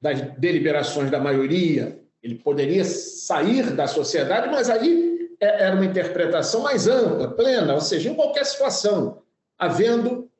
das 0.00 0.20
deliberações 0.38 1.10
da 1.10 1.20
maioria, 1.20 2.00
ele 2.22 2.36
poderia 2.36 2.84
sair 2.84 3.74
da 3.74 3.86
sociedade, 3.86 4.48
mas 4.48 4.70
aí 4.70 5.30
é, 5.40 5.64
era 5.64 5.74
uma 5.76 5.84
interpretação 5.84 6.62
mais 6.62 6.88
ampla, 6.88 7.30
plena, 7.30 7.74
ou 7.74 7.80
seja, 7.80 8.10
em 8.10 8.14
qualquer 8.14 8.44
situação, 8.44 9.17
havendo 9.58 10.30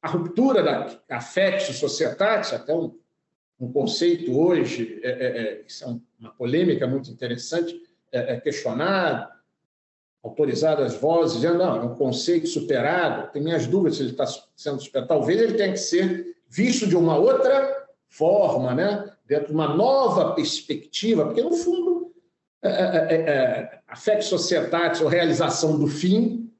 a 0.00 0.08
ruptura 0.08 0.62
da 0.62 0.98
affectio 1.10 1.74
societatis, 1.74 2.52
até 2.52 2.74
um, 2.74 2.96
um 3.60 3.72
conceito 3.72 4.38
hoje, 4.38 5.00
é, 5.02 5.10
é, 5.10 5.42
é 5.42 5.64
isso 5.66 5.84
é 5.84 5.88
uma 6.20 6.32
polêmica 6.32 6.86
muito 6.86 7.10
interessante, 7.10 7.80
é, 8.12 8.34
é 8.34 8.40
questionado, 8.40 9.34
autorizadas 10.22 10.94
vozes, 10.96 11.36
dizendo, 11.36 11.58
não, 11.58 11.76
é 11.76 11.82
um 11.82 11.94
conceito 11.94 12.46
superado, 12.48 13.30
tenho 13.32 13.44
minhas 13.44 13.66
dúvidas 13.66 13.96
se 13.96 14.02
ele 14.02 14.10
está 14.10 14.26
sendo 14.56 14.80
superado. 14.80 15.08
Talvez 15.08 15.40
ele 15.40 15.54
tenha 15.54 15.72
que 15.72 15.78
ser 15.78 16.36
visto 16.48 16.86
de 16.86 16.96
uma 16.96 17.16
outra 17.16 17.86
forma, 18.08 18.74
né? 18.74 19.12
dentro 19.26 19.48
de 19.48 19.52
uma 19.52 19.74
nova 19.74 20.34
perspectiva, 20.34 21.26
porque, 21.26 21.42
no 21.42 21.52
fundo, 21.52 22.12
é, 22.62 22.68
é, 22.70 22.74
é, 22.74 23.20
é 23.30 23.80
a 23.86 24.20
societatis, 24.20 25.00
ou 25.00 25.08
realização 25.08 25.78
do 25.78 25.86
fim, 25.86 26.50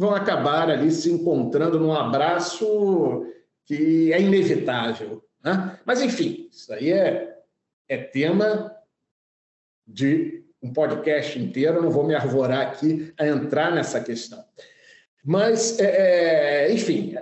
vão 0.00 0.14
acabar 0.14 0.70
ali 0.70 0.90
se 0.90 1.12
encontrando 1.12 1.78
num 1.78 1.92
abraço 1.92 3.26
que 3.66 4.10
é 4.10 4.18
inevitável. 4.18 5.22
Né? 5.44 5.78
Mas, 5.84 6.00
enfim, 6.00 6.48
isso 6.50 6.72
aí 6.72 6.90
é, 6.90 7.38
é 7.86 7.98
tema 7.98 8.74
de 9.86 10.42
um 10.62 10.72
podcast 10.72 11.38
inteiro, 11.38 11.82
não 11.82 11.90
vou 11.90 12.06
me 12.06 12.14
arvorar 12.14 12.66
aqui 12.68 13.12
a 13.18 13.26
entrar 13.26 13.74
nessa 13.74 14.00
questão. 14.00 14.42
Mas, 15.22 15.78
é, 15.78 16.68
é 16.68 16.72
enfim, 16.72 17.14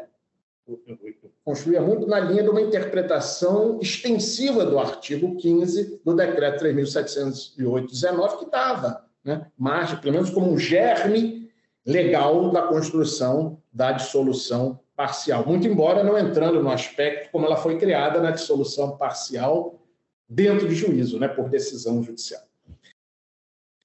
construía 1.44 1.80
muito 1.80 2.06
na 2.06 2.20
linha 2.20 2.44
de 2.44 2.48
uma 2.48 2.60
interpretação 2.60 3.80
extensiva 3.82 4.64
do 4.64 4.78
artigo 4.78 5.34
15 5.34 6.00
do 6.04 6.14
decreto 6.14 6.64
3.708-19, 6.64 8.38
que 8.38 8.48
dava 8.48 9.04
né, 9.24 9.50
margem, 9.58 9.98
pelo 9.98 10.14
menos 10.14 10.30
como 10.30 10.52
um 10.52 10.56
germe 10.56 11.47
legal 11.88 12.50
da 12.50 12.62
construção 12.62 13.62
da 13.72 13.92
dissolução 13.92 14.78
parcial. 14.94 15.46
Muito 15.46 15.66
embora 15.66 16.04
não 16.04 16.18
entrando 16.18 16.62
no 16.62 16.70
aspecto 16.70 17.30
como 17.32 17.46
ela 17.46 17.56
foi 17.56 17.78
criada 17.78 18.20
na 18.20 18.30
dissolução 18.30 18.98
parcial 18.98 19.80
dentro 20.28 20.68
de 20.68 20.74
juízo, 20.74 21.18
né, 21.18 21.28
por 21.28 21.48
decisão 21.48 22.02
judicial. 22.02 22.42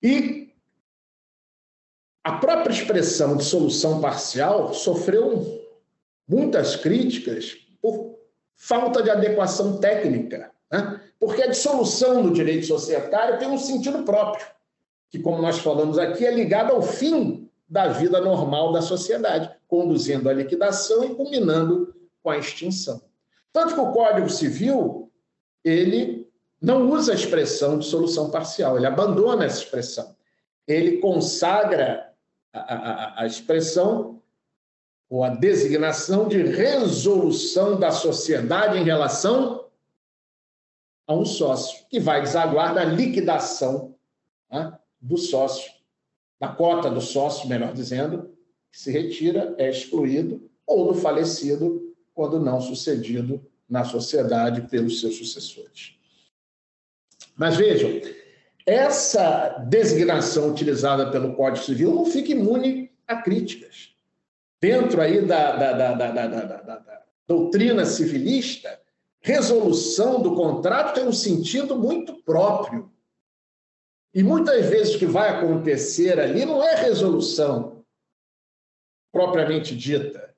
E 0.02 0.54
a 2.22 2.34
própria 2.34 2.74
expressão 2.74 3.38
de 3.38 3.46
solução 3.46 4.02
parcial 4.02 4.74
sofreu 4.74 5.64
muitas 6.28 6.76
críticas 6.76 7.56
por 7.82 8.20
falta 8.58 9.02
de 9.02 9.10
adequação 9.10 9.78
técnica, 9.78 10.52
né? 10.70 11.02
porque 11.18 11.42
a 11.42 11.48
dissolução 11.48 12.22
do 12.22 12.34
direito 12.34 12.66
societário 12.66 13.40
tem 13.40 13.48
um 13.48 13.58
sentido 13.58 14.04
próprio, 14.04 14.46
que, 15.10 15.20
como 15.20 15.42
nós 15.42 15.60
falamos 15.60 15.98
aqui, 15.98 16.26
é 16.26 16.32
ligado 16.32 16.74
ao 16.74 16.82
fim 16.82 17.50
da 17.68 17.88
vida 17.88 18.22
normal 18.22 18.72
da 18.72 18.82
sociedade, 18.82 19.50
conduzindo 19.68 20.30
à 20.30 20.34
liquidação 20.34 21.04
e 21.04 21.16
culminando 21.16 21.94
com 22.22 22.30
a 22.30 22.38
extinção. 22.38 23.02
Tanto 23.52 23.74
que 23.74 23.80
o 23.80 23.92
Código 23.92 24.30
Civil 24.30 25.12
ele 25.64 26.32
não 26.62 26.90
usa 26.90 27.12
a 27.12 27.16
expressão 27.16 27.78
de 27.78 27.86
solução 27.86 28.30
parcial, 28.30 28.78
ele 28.78 28.86
abandona 28.86 29.46
essa 29.46 29.64
expressão. 29.64 30.16
Ele 30.68 30.98
consagra 30.98 32.14
a, 32.54 32.60
a, 32.60 33.22
a 33.22 33.26
expressão 33.26 34.22
ou 35.10 35.24
a 35.24 35.30
designação 35.30 36.28
de 36.28 36.42
resolução 36.42 37.80
da 37.80 37.92
sociedade 37.92 38.78
em 38.78 38.84
relação 38.84 39.70
a 41.06 41.14
um 41.14 41.26
sócio, 41.26 41.86
que 41.90 42.00
vai 42.00 42.22
desaguar 42.22 42.74
da 42.74 42.84
liquidação 42.86 43.96
né, 44.50 44.78
do 45.02 45.18
sócio, 45.18 45.73
da 46.44 46.50
cota 46.50 46.90
do 46.90 47.00
sócio, 47.00 47.48
melhor 47.48 47.74
dizendo, 47.74 48.30
que 48.70 48.78
se 48.78 48.92
retira, 48.92 49.56
é 49.58 49.70
excluído, 49.70 50.52
ou 50.68 50.92
do 50.92 51.00
falecido, 51.00 51.96
quando 52.14 52.38
não 52.38 52.60
sucedido 52.60 53.42
na 53.70 53.86
sociedade 53.86 54.64
pelos 54.64 55.00
seus 55.00 55.16
sucessores. 55.16 55.96
Mas 57.34 57.56
vejam, 57.56 57.90
essa 58.66 59.58
designação 59.70 60.52
utilizada 60.52 61.10
pelo 61.12 61.34
Código 61.34 61.66
Civil 61.66 61.96
não 61.96 62.06
fica 62.06 62.34
imune 62.34 62.92
a 63.08 63.22
críticas. 63.22 63.96
Dentro 64.60 65.00
aí 65.00 65.26
da, 65.26 65.56
da, 65.56 65.94
da, 65.94 66.12
da 66.12 67.04
doutrina 67.26 67.86
civilista, 67.86 68.82
resolução 69.22 70.22
do 70.22 70.36
contrato 70.36 70.96
tem 70.96 71.08
um 71.08 71.14
sentido 71.14 71.78
muito 71.78 72.22
próprio. 72.24 72.92
E 74.14 74.22
muitas 74.22 74.68
vezes 74.68 74.96
o 74.96 75.00
que 75.00 75.06
vai 75.06 75.30
acontecer 75.30 76.20
ali 76.20 76.46
não 76.46 76.64
é 76.64 76.76
resolução 76.76 77.84
propriamente 79.12 79.76
dita, 79.76 80.36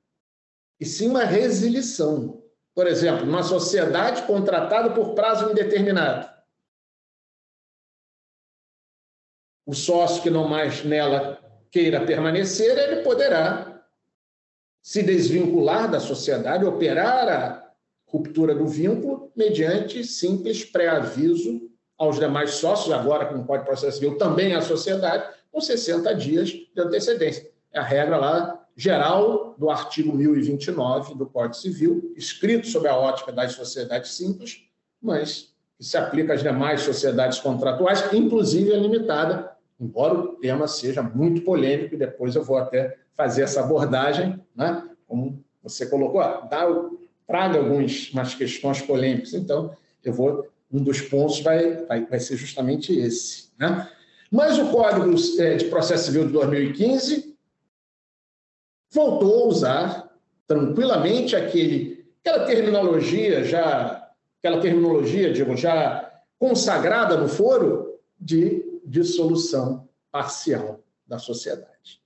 e 0.79 0.85
sim 0.85 1.09
uma 1.09 1.23
resilição. 1.23 2.43
Por 2.73 2.87
exemplo, 2.87 3.25
uma 3.25 3.41
sociedade 3.41 4.23
contratada 4.23 4.93
por 4.93 5.15
prazo 5.15 5.49
indeterminado. 5.49 6.29
O 9.65 9.73
sócio 9.73 10.21
que 10.21 10.29
não 10.29 10.47
mais 10.47 10.83
nela 10.83 11.41
queira 11.71 12.05
permanecer, 12.05 12.77
ele 12.77 13.01
poderá 13.01 13.81
se 14.81 15.01
desvincular 15.01 15.89
da 15.89 15.99
sociedade, 15.99 16.65
operar 16.65 17.29
a 17.29 17.73
ruptura 18.05 18.53
do 18.53 18.67
vínculo 18.67 19.31
mediante 19.35 20.03
simples 20.03 20.63
pré-aviso 20.65 21.71
aos 21.97 22.19
demais 22.19 22.51
sócios, 22.55 22.93
agora 22.93 23.25
com 23.25 23.35
o 23.35 23.45
Código 23.45 23.63
de 23.63 23.69
Processo 23.69 23.99
Civil, 23.99 24.17
também 24.17 24.53
à 24.53 24.61
sociedade, 24.61 25.33
com 25.51 25.61
60 25.61 26.13
dias 26.15 26.49
de 26.49 26.81
antecedência. 26.81 27.49
É 27.71 27.79
a 27.79 27.83
regra 27.83 28.17
lá 28.17 28.65
geral 28.75 29.55
do 29.57 29.69
artigo 29.69 30.15
1029 30.15 31.15
do 31.15 31.25
Código 31.25 31.55
Civil, 31.55 32.13
escrito 32.15 32.67
sob 32.67 32.87
a 32.87 32.95
ótica 32.95 33.31
das 33.31 33.53
sociedades 33.53 34.11
simples, 34.11 34.65
mas 35.01 35.53
que 35.77 35.83
se 35.83 35.97
aplica 35.97 36.33
às 36.33 36.43
demais 36.43 36.81
sociedades 36.81 37.39
contratuais, 37.39 38.13
inclusive 38.13 38.73
a 38.73 38.77
limitada, 38.77 39.51
embora 39.79 40.13
o 40.13 40.27
tema 40.35 40.67
seja 40.67 41.01
muito 41.01 41.41
polêmico, 41.41 41.95
e 41.95 41.97
depois 41.97 42.35
eu 42.35 42.43
vou 42.43 42.57
até 42.57 42.97
fazer 43.15 43.43
essa 43.43 43.61
abordagem, 43.61 44.41
né? 44.55 44.83
como 45.07 45.43
você 45.63 45.85
colocou, 45.85 46.21
dá, 46.21 46.65
traga 47.27 47.59
algumas 47.59 48.35
questões 48.35 48.81
polêmicas. 48.81 49.33
Então, 49.33 49.75
eu 50.03 50.13
vou 50.13 50.47
um 50.75 50.83
dos 50.83 51.01
pontos 51.01 51.39
vai, 51.39 51.85
vai, 51.85 52.05
vai 52.05 52.19
ser 52.19 52.35
justamente 52.35 52.97
esse. 52.97 53.49
Né? 53.57 53.89
Mas 54.29 54.57
o 54.59 54.69
Código 54.69 55.15
é, 55.39 55.55
de 55.55 55.65
Processo 55.65 56.05
Civil 56.05 56.27
de 56.27 56.33
2015 56.33 57.35
voltou 58.91 59.43
a 59.43 59.47
usar 59.47 60.17
tranquilamente 60.45 61.35
aquele, 61.35 62.05
aquela 62.19 62.45
terminologia 62.45 63.43
já, 63.43 64.09
aquela 64.39 64.61
terminologia, 64.61 65.31
digo, 65.31 65.55
já 65.55 66.11
consagrada 66.37 67.17
no 67.17 67.27
foro 67.27 67.99
de 68.19 68.63
dissolução 68.85 69.87
parcial 70.11 70.83
da 71.07 71.17
sociedade. 71.17 72.01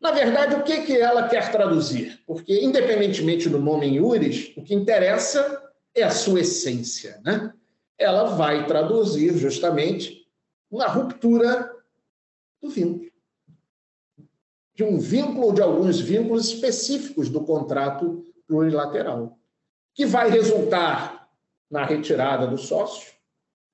Na 0.00 0.10
verdade, 0.10 0.54
o 0.54 0.62
que, 0.62 0.82
que 0.82 0.96
ela 0.96 1.28
quer 1.28 1.50
traduzir? 1.50 2.20
Porque, 2.26 2.62
independentemente 2.62 3.48
do 3.48 3.58
nome 3.58 3.86
em 3.86 3.96
Iuris, 3.96 4.52
o 4.56 4.62
que 4.62 4.74
interessa 4.74 5.62
é 5.94 6.02
a 6.02 6.10
sua 6.10 6.40
essência, 6.40 7.20
né? 7.24 7.52
Ela 7.98 8.24
vai 8.36 8.66
traduzir 8.66 9.36
justamente 9.36 10.26
uma 10.70 10.86
ruptura 10.86 11.72
do 12.60 12.68
vínculo. 12.68 13.10
De 14.74 14.82
um 14.82 14.98
vínculo 14.98 15.46
ou 15.46 15.52
de 15.52 15.62
alguns 15.62 16.00
vínculos 16.00 16.48
específicos 16.48 17.28
do 17.28 17.44
contrato 17.44 18.24
plurilateral, 18.46 19.38
que 19.94 20.04
vai 20.04 20.28
resultar 20.28 21.28
na 21.70 21.84
retirada 21.84 22.46
do 22.46 22.58
sócio, 22.58 23.14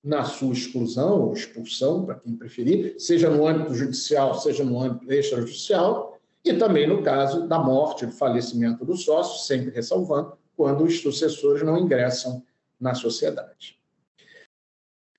na 0.03 0.25
sua 0.25 0.53
exclusão 0.53 1.23
ou 1.23 1.33
expulsão, 1.33 2.05
para 2.05 2.15
quem 2.15 2.37
preferir, 2.37 2.97
seja 2.99 3.31
no 3.31 3.47
âmbito 3.47 3.75
judicial, 3.75 4.39
seja 4.39 4.65
no 4.65 4.81
âmbito 4.81 5.13
extrajudicial, 5.13 6.19
e 6.45 6.55
também 6.55 6.87
no 6.87 7.03
caso 7.03 7.47
da 7.47 7.59
morte, 7.59 8.07
do 8.07 8.13
falecimento 8.13 8.85
do 8.85 8.97
sócio, 8.97 9.47
sempre 9.47 9.71
ressalvando, 9.71 10.39
quando 10.57 10.85
os 10.85 11.01
sucessores 11.01 11.63
não 11.63 11.79
ingressam 11.79 12.43
na 12.79 12.95
sociedade. 12.95 13.80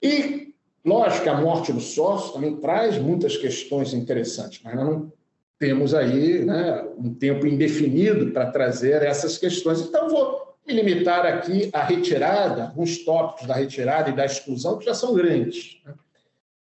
E, 0.02 0.54
lógico, 0.84 1.30
a 1.30 1.40
morte 1.40 1.72
do 1.72 1.80
sócio 1.80 2.34
também 2.34 2.58
traz 2.58 2.98
muitas 2.98 3.38
questões 3.38 3.94
interessantes, 3.94 4.62
mas 4.64 4.76
nós 4.76 4.88
não 4.88 5.14
temos 5.60 5.94
aí 5.94 6.44
né, 6.44 6.82
um 6.98 7.14
tempo 7.14 7.46
indefinido 7.46 8.32
para 8.32 8.52
trazer 8.52 9.04
essas 9.04 9.38
questões. 9.38 9.80
Então, 9.82 10.10
vou 10.10 10.58
me 10.66 10.74
limitar 10.74 11.26
aqui 11.26 11.70
à 11.72 11.84
retirada, 11.84 12.64
alguns 12.64 13.06
tópicos 13.06 13.48
da 13.48 13.54
retirada 13.54 14.10
e 14.10 14.16
da 14.16 14.26
exclusão, 14.26 14.80
que 14.80 14.86
já 14.86 14.96
são 14.96 15.14
grandes. 15.14 15.80
Né? 15.86 15.94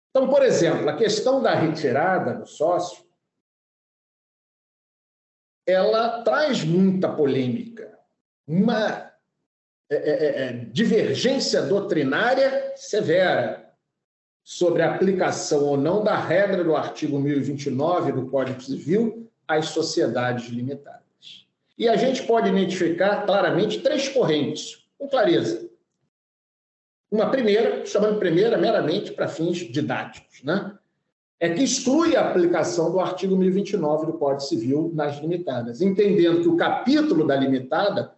Então, 0.10 0.30
por 0.30 0.44
exemplo, 0.44 0.88
a 0.90 0.98
questão 0.98 1.42
da 1.42 1.56
retirada 1.56 2.34
do 2.36 2.46
sócio, 2.46 3.04
ela 5.66 6.22
traz 6.24 6.64
muita 6.64 7.10
polêmica, 7.10 7.98
uma 8.46 9.13
é, 9.90 9.96
é, 9.96 10.44
é, 10.44 10.54
divergência 10.72 11.62
doutrinária 11.62 12.74
severa 12.76 13.72
sobre 14.44 14.82
a 14.82 14.94
aplicação 14.94 15.64
ou 15.66 15.78
não 15.78 16.04
da 16.04 16.18
regra 16.18 16.64
do 16.64 16.76
artigo 16.76 17.20
1029 17.20 18.12
do 18.12 18.28
Código 18.28 18.62
Civil 18.62 19.32
às 19.48 19.68
sociedades 19.68 20.50
limitadas. 20.50 21.02
E 21.78 21.88
a 21.88 21.96
gente 21.96 22.24
pode 22.24 22.50
identificar 22.50 23.26
claramente 23.26 23.82
três 23.82 24.10
correntes, 24.10 24.86
com 24.98 25.08
clareza. 25.08 25.70
Uma 27.12 27.30
primeira, 27.30 27.86
chamando 27.86 28.20
primeira 28.20 28.58
meramente 28.58 29.12
para 29.12 29.28
fins 29.28 29.58
didáticos, 29.58 30.44
né? 30.44 30.78
é 31.44 31.50
que 31.50 31.62
exclui 31.62 32.16
a 32.16 32.30
aplicação 32.30 32.90
do 32.90 33.02
artigo 33.02 33.36
1029 33.36 34.06
do 34.06 34.14
Código 34.14 34.40
Civil 34.40 34.92
nas 34.94 35.20
limitadas, 35.20 35.82
entendendo 35.82 36.42
que 36.42 36.48
o 36.48 36.56
capítulo 36.56 37.28
da 37.28 37.36
limitada 37.36 38.16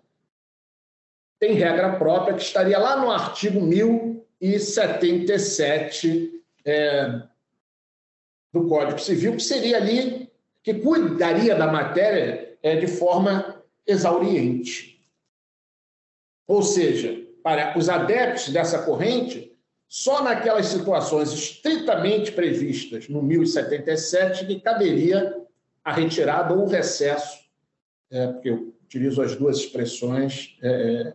tem 1.39 1.53
regra 1.53 1.97
própria 1.97 2.36
que 2.36 2.41
estaria 2.41 2.77
lá 2.77 2.97
no 2.97 3.09
artigo 3.11 3.61
1077 3.61 6.41
é, 6.65 7.21
do 8.51 8.67
Código 8.67 8.99
Civil, 8.99 9.36
que 9.36 9.43
seria 9.43 9.77
ali, 9.77 10.29
que 10.63 10.73
cuidaria 10.73 11.55
da 11.55 11.67
matéria 11.67 12.57
é, 12.63 12.77
de 12.77 12.88
forma 12.88 13.61
exauriente. 13.86 15.05
Ou 16.47 16.63
seja, 16.63 17.23
para 17.43 17.77
os 17.77 17.89
adeptos 17.89 18.49
dessa 18.49 18.83
corrente, 18.83 19.55
só 19.88 20.23
naquelas 20.23 20.67
situações 20.67 21.31
estritamente 21.31 22.31
previstas 22.31 23.07
no 23.07 23.21
1077 23.21 24.47
que 24.47 24.59
caberia 24.59 25.36
a 25.83 25.93
retirada 25.93 26.53
ou 26.53 26.63
o 26.63 26.67
recesso, 26.67 27.45
é, 28.09 28.27
porque 28.27 28.49
eu 28.49 28.73
utilizo 28.83 29.21
as 29.21 29.36
duas 29.36 29.57
expressões 29.57 30.57
é, 30.61 31.13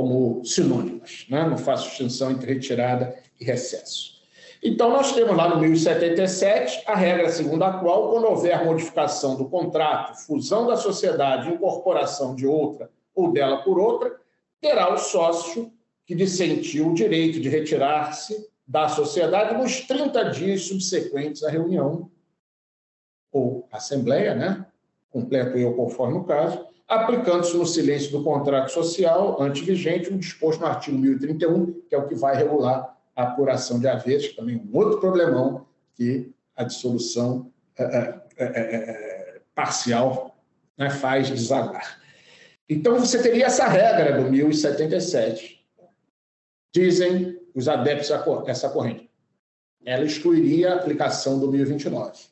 como 0.00 0.42
sinônimas, 0.46 1.26
né? 1.28 1.46
não 1.46 1.58
faço 1.58 1.90
distinção 1.90 2.30
entre 2.30 2.54
retirada 2.54 3.18
e 3.38 3.44
recesso. 3.44 4.18
Então, 4.62 4.88
nós 4.88 5.12
temos 5.12 5.36
lá 5.36 5.46
no 5.46 5.60
1077 5.60 6.84
a 6.86 6.94
regra 6.94 7.28
segundo 7.28 7.62
a 7.64 7.78
qual, 7.78 8.10
quando 8.10 8.24
houver 8.24 8.64
modificação 8.64 9.36
do 9.36 9.46
contrato, 9.46 10.16
fusão 10.24 10.66
da 10.66 10.74
sociedade, 10.74 11.52
incorporação 11.52 12.34
de 12.34 12.46
outra 12.46 12.90
ou 13.14 13.30
dela 13.30 13.58
por 13.58 13.78
outra, 13.78 14.18
terá 14.58 14.90
o 14.90 14.96
sócio 14.96 15.70
que 16.06 16.14
dissentiu 16.14 16.88
o 16.88 16.94
direito 16.94 17.38
de 17.38 17.50
retirar-se 17.50 18.48
da 18.66 18.88
sociedade 18.88 19.54
nos 19.54 19.82
30 19.82 20.30
dias 20.30 20.62
subsequentes 20.62 21.44
à 21.44 21.50
reunião 21.50 22.10
ou 23.30 23.68
assembleia, 23.70 24.34
né? 24.34 24.64
completo 25.10 25.58
eu 25.58 25.74
conforme 25.74 26.16
o 26.16 26.24
caso, 26.24 26.66
aplicando-se 26.90 27.56
no 27.56 27.64
silêncio 27.64 28.10
do 28.10 28.24
contrato 28.24 28.72
social 28.72 29.40
antivigente, 29.40 30.10
o 30.10 30.18
disposto 30.18 30.60
no 30.60 30.66
artigo 30.66 30.98
1031, 30.98 31.82
que 31.88 31.94
é 31.94 31.98
o 31.98 32.08
que 32.08 32.16
vai 32.16 32.36
regular 32.36 32.98
a 33.14 33.22
apuração 33.22 33.78
de 33.78 33.86
haveres, 33.86 34.26
que 34.26 34.34
também 34.34 34.56
é 34.56 34.58
um 34.58 34.76
outro 34.76 34.98
problemão 34.98 35.66
que 35.94 36.34
a 36.56 36.64
dissolução 36.64 37.48
é, 37.78 37.84
é, 37.84 38.20
é, 38.38 38.44
é 38.44 39.40
parcial 39.54 40.36
né, 40.76 40.90
faz 40.90 41.28
desalar. 41.28 42.00
Então, 42.68 42.98
você 42.98 43.22
teria 43.22 43.46
essa 43.46 43.68
regra 43.68 44.20
do 44.20 44.28
1077. 44.28 45.64
Dizem 46.74 47.40
os 47.54 47.68
adeptos 47.68 48.10
a 48.10 48.24
essa 48.46 48.68
corrente. 48.68 49.08
Ela 49.84 50.04
excluiria 50.04 50.72
a 50.72 50.76
aplicação 50.76 51.38
do 51.38 51.50
1029. 51.50 52.30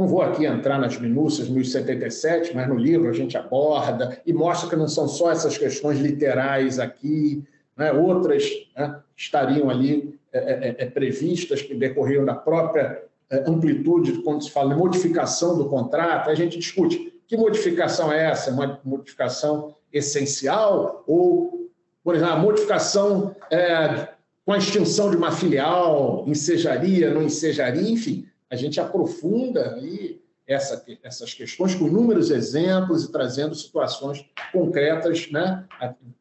Não 0.00 0.08
vou 0.08 0.22
aqui 0.22 0.46
entrar 0.46 0.78
nas 0.78 0.98
minúcias 0.98 1.50
1077, 1.50 2.56
mas 2.56 2.66
no 2.66 2.74
livro 2.74 3.10
a 3.10 3.12
gente 3.12 3.36
aborda 3.36 4.18
e 4.24 4.32
mostra 4.32 4.70
que 4.70 4.74
não 4.74 4.88
são 4.88 5.06
só 5.06 5.30
essas 5.30 5.58
questões 5.58 5.98
literais 5.98 6.78
aqui, 6.78 7.44
né? 7.76 7.92
outras 7.92 8.48
né? 8.74 8.98
estariam 9.14 9.68
ali 9.68 10.18
é, 10.32 10.38
é, 10.38 10.68
é, 10.68 10.76
é 10.78 10.86
previstas 10.86 11.60
que 11.60 11.74
decorriam 11.74 12.24
da 12.24 12.34
própria 12.34 13.02
é, 13.28 13.44
amplitude 13.46 14.22
quando 14.22 14.42
se 14.42 14.50
fala 14.50 14.72
de 14.72 14.80
modificação 14.80 15.58
do 15.58 15.68
contrato. 15.68 16.30
A 16.30 16.34
gente 16.34 16.58
discute 16.58 17.12
que 17.28 17.36
modificação 17.36 18.10
é 18.10 18.24
essa? 18.24 18.50
Uma 18.50 18.80
modificação 18.82 19.74
essencial 19.92 21.04
ou, 21.06 21.68
por 22.02 22.14
exemplo, 22.14 22.32
a 22.32 22.38
modificação 22.38 23.36
é, 23.50 24.08
com 24.46 24.52
a 24.54 24.56
extinção 24.56 25.10
de 25.10 25.18
uma 25.18 25.30
filial, 25.30 26.24
ensejaria, 26.26 27.12
não 27.12 27.22
ensejaria, 27.22 27.90
enfim, 27.90 28.29
a 28.50 28.56
gente 28.56 28.80
aprofunda 28.80 29.74
aí 29.76 30.20
essa, 30.46 30.84
essas 31.04 31.32
questões 31.32 31.76
com 31.76 31.86
inúmeros 31.86 32.30
exemplos 32.30 33.04
e 33.04 33.12
trazendo 33.12 33.54
situações 33.54 34.28
concretas, 34.52 35.30
né? 35.30 35.66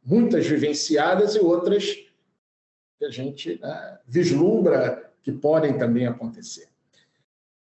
muitas 0.05 0.45
vivenciadas 0.45 1.35
e 1.35 1.39
outras 1.39 1.95
que 2.99 3.05
a 3.05 3.09
gente 3.09 3.59
né, 3.59 3.99
vislumbra 4.05 5.11
que 5.23 5.31
podem 5.31 5.77
também 5.77 6.05
acontecer. 6.05 6.69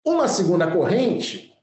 Uma 0.05 0.27
segunda 0.27 0.71
corrente, 0.71 1.57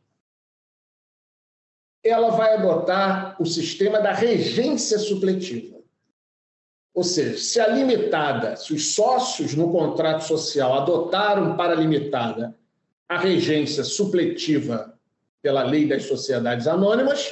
ela 2.04 2.30
vai 2.30 2.56
adotar 2.56 3.36
o 3.42 3.46
sistema 3.46 4.00
da 4.00 4.14
regência 4.14 4.98
supletiva. 4.98 5.82
Ou 6.94 7.04
seja, 7.04 7.38
se 7.38 7.60
a 7.60 7.68
limitada, 7.68 8.56
se 8.56 8.74
os 8.74 8.94
sócios 8.94 9.56
no 9.56 9.72
contrato 9.72 10.24
social 10.24 10.74
adotaram 10.76 11.58
para 11.58 11.74
a 11.74 11.76
limitada 11.76 12.56
a 13.14 13.20
regência 13.20 13.84
supletiva 13.84 14.98
pela 15.42 15.64
lei 15.64 15.88
das 15.88 16.06
sociedades 16.06 16.68
anônimas, 16.68 17.32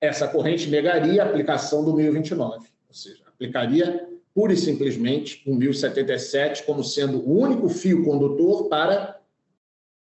essa 0.00 0.28
corrente 0.28 0.68
negaria 0.68 1.22
a 1.22 1.26
aplicação 1.26 1.84
do 1.84 1.94
1029, 1.94 2.68
ou 2.88 2.94
seja, 2.94 3.22
aplicaria 3.26 4.08
pura 4.32 4.52
e 4.52 4.56
simplesmente 4.56 5.42
o 5.44 5.54
1077 5.54 6.62
como 6.64 6.84
sendo 6.84 7.18
o 7.18 7.38
único 7.38 7.68
fio 7.68 8.04
condutor 8.04 8.68
para 8.68 9.20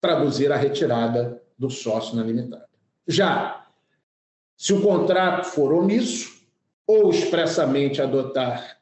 traduzir 0.01 0.51
a 0.51 0.57
retirada 0.57 1.41
do 1.57 1.71
sócio 1.71 2.17
na 2.17 2.25
limitada. 2.25 2.69
Já, 3.07 3.69
se 4.57 4.73
o 4.73 4.83
contrato 4.83 5.45
for 5.45 5.73
omisso 5.73 6.43
ou 6.87 7.11
expressamente 7.11 8.03
adotar 8.03 8.81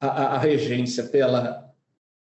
a, 0.00 0.06
a, 0.06 0.24
a 0.36 0.38
regência 0.38 1.04
pela, 1.04 1.74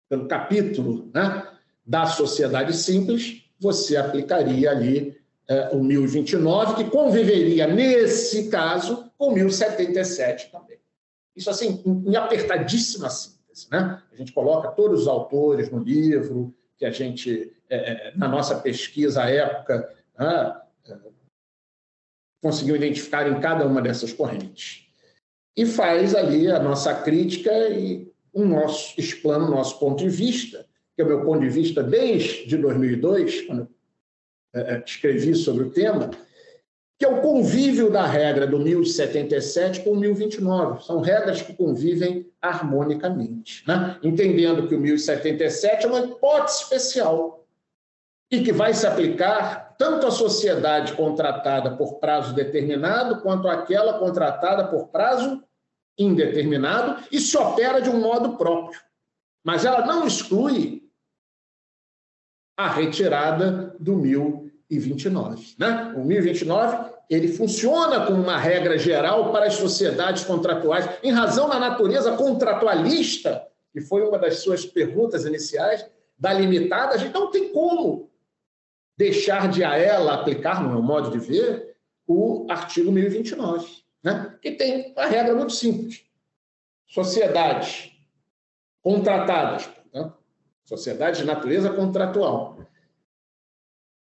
pelo 0.07 0.27
capítulo 0.27 1.09
né, 1.13 1.54
da 1.85 2.05
sociedade 2.07 2.75
simples, 2.75 3.43
você 3.59 3.95
aplicaria 3.95 4.71
ali 4.71 5.15
é, 5.47 5.69
o 5.75 5.83
1029, 5.83 6.83
que 6.83 6.89
conviveria, 6.89 7.67
nesse 7.67 8.49
caso, 8.49 9.11
com 9.17 9.29
o 9.29 9.33
1077 9.33 10.51
também. 10.51 10.79
Isso, 11.35 11.49
assim, 11.49 11.83
em 11.85 12.15
apertadíssima 12.15 13.09
síntese. 13.09 13.67
Né? 13.71 14.01
A 14.11 14.15
gente 14.15 14.31
coloca 14.31 14.69
todos 14.69 15.01
os 15.01 15.07
autores 15.07 15.69
no 15.69 15.79
livro, 15.79 16.53
que 16.77 16.85
a 16.85 16.91
gente, 16.91 17.53
é, 17.69 18.13
na 18.15 18.27
nossa 18.27 18.55
pesquisa 18.55 19.23
à 19.23 19.29
época, 19.29 19.89
né, 20.17 20.61
conseguiu 22.41 22.75
identificar 22.75 23.27
em 23.27 23.39
cada 23.39 23.65
uma 23.65 23.81
dessas 23.81 24.13
correntes. 24.13 24.87
E 25.57 25.65
faz 25.65 26.13
ali 26.13 26.51
a 26.51 26.59
nossa 26.59 26.93
crítica 26.93 27.51
e 27.69 28.11
um 28.33 28.45
nosso, 28.45 28.99
explana 28.99 29.45
o 29.45 29.49
nosso 29.49 29.79
ponto 29.79 30.03
de 30.03 30.09
vista, 30.09 30.64
que 30.95 31.01
é 31.01 31.05
o 31.05 31.07
meu 31.07 31.25
ponto 31.25 31.41
de 31.41 31.49
vista 31.49 31.83
desde 31.83 32.57
2002, 32.57 33.41
quando 33.41 33.67
é, 34.53 34.81
escrevi 34.85 35.35
sobre 35.35 35.65
o 35.65 35.69
tema, 35.69 36.09
que 36.97 37.05
é 37.05 37.09
o 37.09 37.21
convívio 37.21 37.91
da 37.91 38.05
regra 38.05 38.47
do 38.47 38.57
1077 38.57 39.81
com 39.81 39.91
o 39.91 39.95
1029. 39.97 40.83
São 40.85 41.01
regras 41.01 41.41
que 41.41 41.53
convivem 41.53 42.31
harmonicamente, 42.41 43.67
né? 43.67 43.99
entendendo 44.01 44.67
que 44.67 44.75
o 44.75 44.79
1077 44.79 45.85
é 45.85 45.89
uma 45.89 45.99
hipótese 45.99 46.63
especial 46.63 47.45
e 48.31 48.41
que 48.41 48.53
vai 48.53 48.73
se 48.73 48.87
aplicar 48.87 49.75
tanto 49.77 50.07
à 50.07 50.11
sociedade 50.11 50.93
contratada 50.93 51.75
por 51.75 51.99
prazo 51.99 52.33
determinado 52.33 53.21
quanto 53.21 53.49
àquela 53.49 53.99
contratada 53.99 54.67
por 54.67 54.87
prazo 54.87 55.43
indeterminado 55.97 57.03
e 57.11 57.19
se 57.19 57.37
opera 57.37 57.81
de 57.81 57.89
um 57.89 57.99
modo 57.99 58.37
próprio. 58.37 58.79
Mas 59.43 59.65
ela 59.65 59.85
não 59.85 60.07
exclui 60.07 60.84
a 62.57 62.69
retirada 62.69 63.75
do 63.79 63.95
1029. 63.97 65.55
Né? 65.57 65.93
O 65.97 66.03
1029 66.03 66.95
ele 67.09 67.27
funciona 67.27 68.05
como 68.05 68.21
uma 68.21 68.37
regra 68.37 68.77
geral 68.77 69.31
para 69.31 69.45
as 69.45 69.55
sociedades 69.55 70.23
contratuais, 70.23 70.89
em 71.03 71.11
razão 71.11 71.47
da 71.47 71.59
natureza 71.59 72.15
contratualista, 72.15 73.45
que 73.71 73.81
foi 73.81 74.01
uma 74.01 74.17
das 74.17 74.39
suas 74.39 74.65
perguntas 74.65 75.25
iniciais, 75.25 75.85
da 76.17 76.33
limitada, 76.33 76.95
a 76.95 76.97
gente 76.97 77.13
não 77.13 77.29
tem 77.29 77.51
como 77.51 78.09
deixar 78.97 79.49
de 79.49 79.63
a 79.63 79.77
ela 79.77 80.13
aplicar, 80.13 80.63
no 80.63 80.69
meu 80.69 80.81
modo 80.81 81.11
de 81.11 81.19
ver, 81.19 81.75
o 82.07 82.47
artigo 82.49 82.91
1029, 82.91 83.67
né? 84.03 84.35
que 84.41 84.51
tem 84.51 84.93
uma 84.93 85.05
regra 85.05 85.35
muito 85.35 85.53
simples. 85.53 86.05
Sociedades 86.87 87.91
contratadas, 88.81 89.69
sociedades 90.65 91.19
de 91.19 91.25
natureza 91.25 91.71
contratual, 91.71 92.57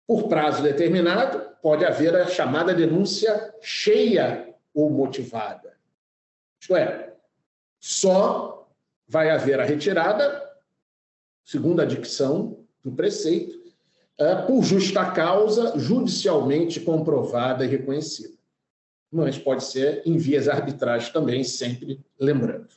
por 0.08 0.28
prazo 0.28 0.62
determinado, 0.62 1.56
pode 1.62 1.86
haver 1.86 2.16
a 2.16 2.28
chamada 2.28 2.74
denúncia 2.74 3.54
cheia 3.62 4.54
ou 4.74 4.90
motivada. 4.90 5.78
Isto 6.60 6.76
é, 6.76 7.14
só 7.80 8.70
vai 9.08 9.30
haver 9.30 9.60
a 9.60 9.66
retirada, 9.66 10.50
segundo 11.44 11.82
a 11.82 11.86
dicção 11.86 12.66
do 12.84 12.92
preceito, 12.92 13.62
é, 14.18 14.36
por 14.36 14.64
justa 14.64 15.12
causa, 15.12 15.78
judicialmente 15.80 16.80
comprovada 16.80 17.66
e 17.66 17.68
reconhecida. 17.68 18.38
Mas 19.12 19.38
pode 19.38 19.64
ser 19.64 20.04
em 20.06 20.18
vias 20.18 20.48
arbitrais 20.48 21.10
também, 21.10 21.44
sempre 21.44 22.00
lembrando. 22.20 22.70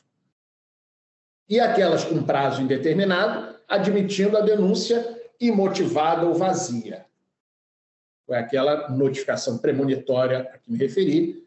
E 1.47 1.59
aquelas 1.59 2.03
com 2.03 2.23
prazo 2.23 2.61
indeterminado, 2.61 3.54
admitindo 3.67 4.37
a 4.37 4.41
denúncia 4.41 5.21
imotivada 5.39 6.25
ou 6.25 6.33
vazia. 6.33 7.05
Foi 8.25 8.37
aquela 8.37 8.89
notificação 8.89 9.57
premonitória 9.57 10.49
a 10.53 10.57
que 10.57 10.71
me 10.71 10.77
referi, 10.77 11.45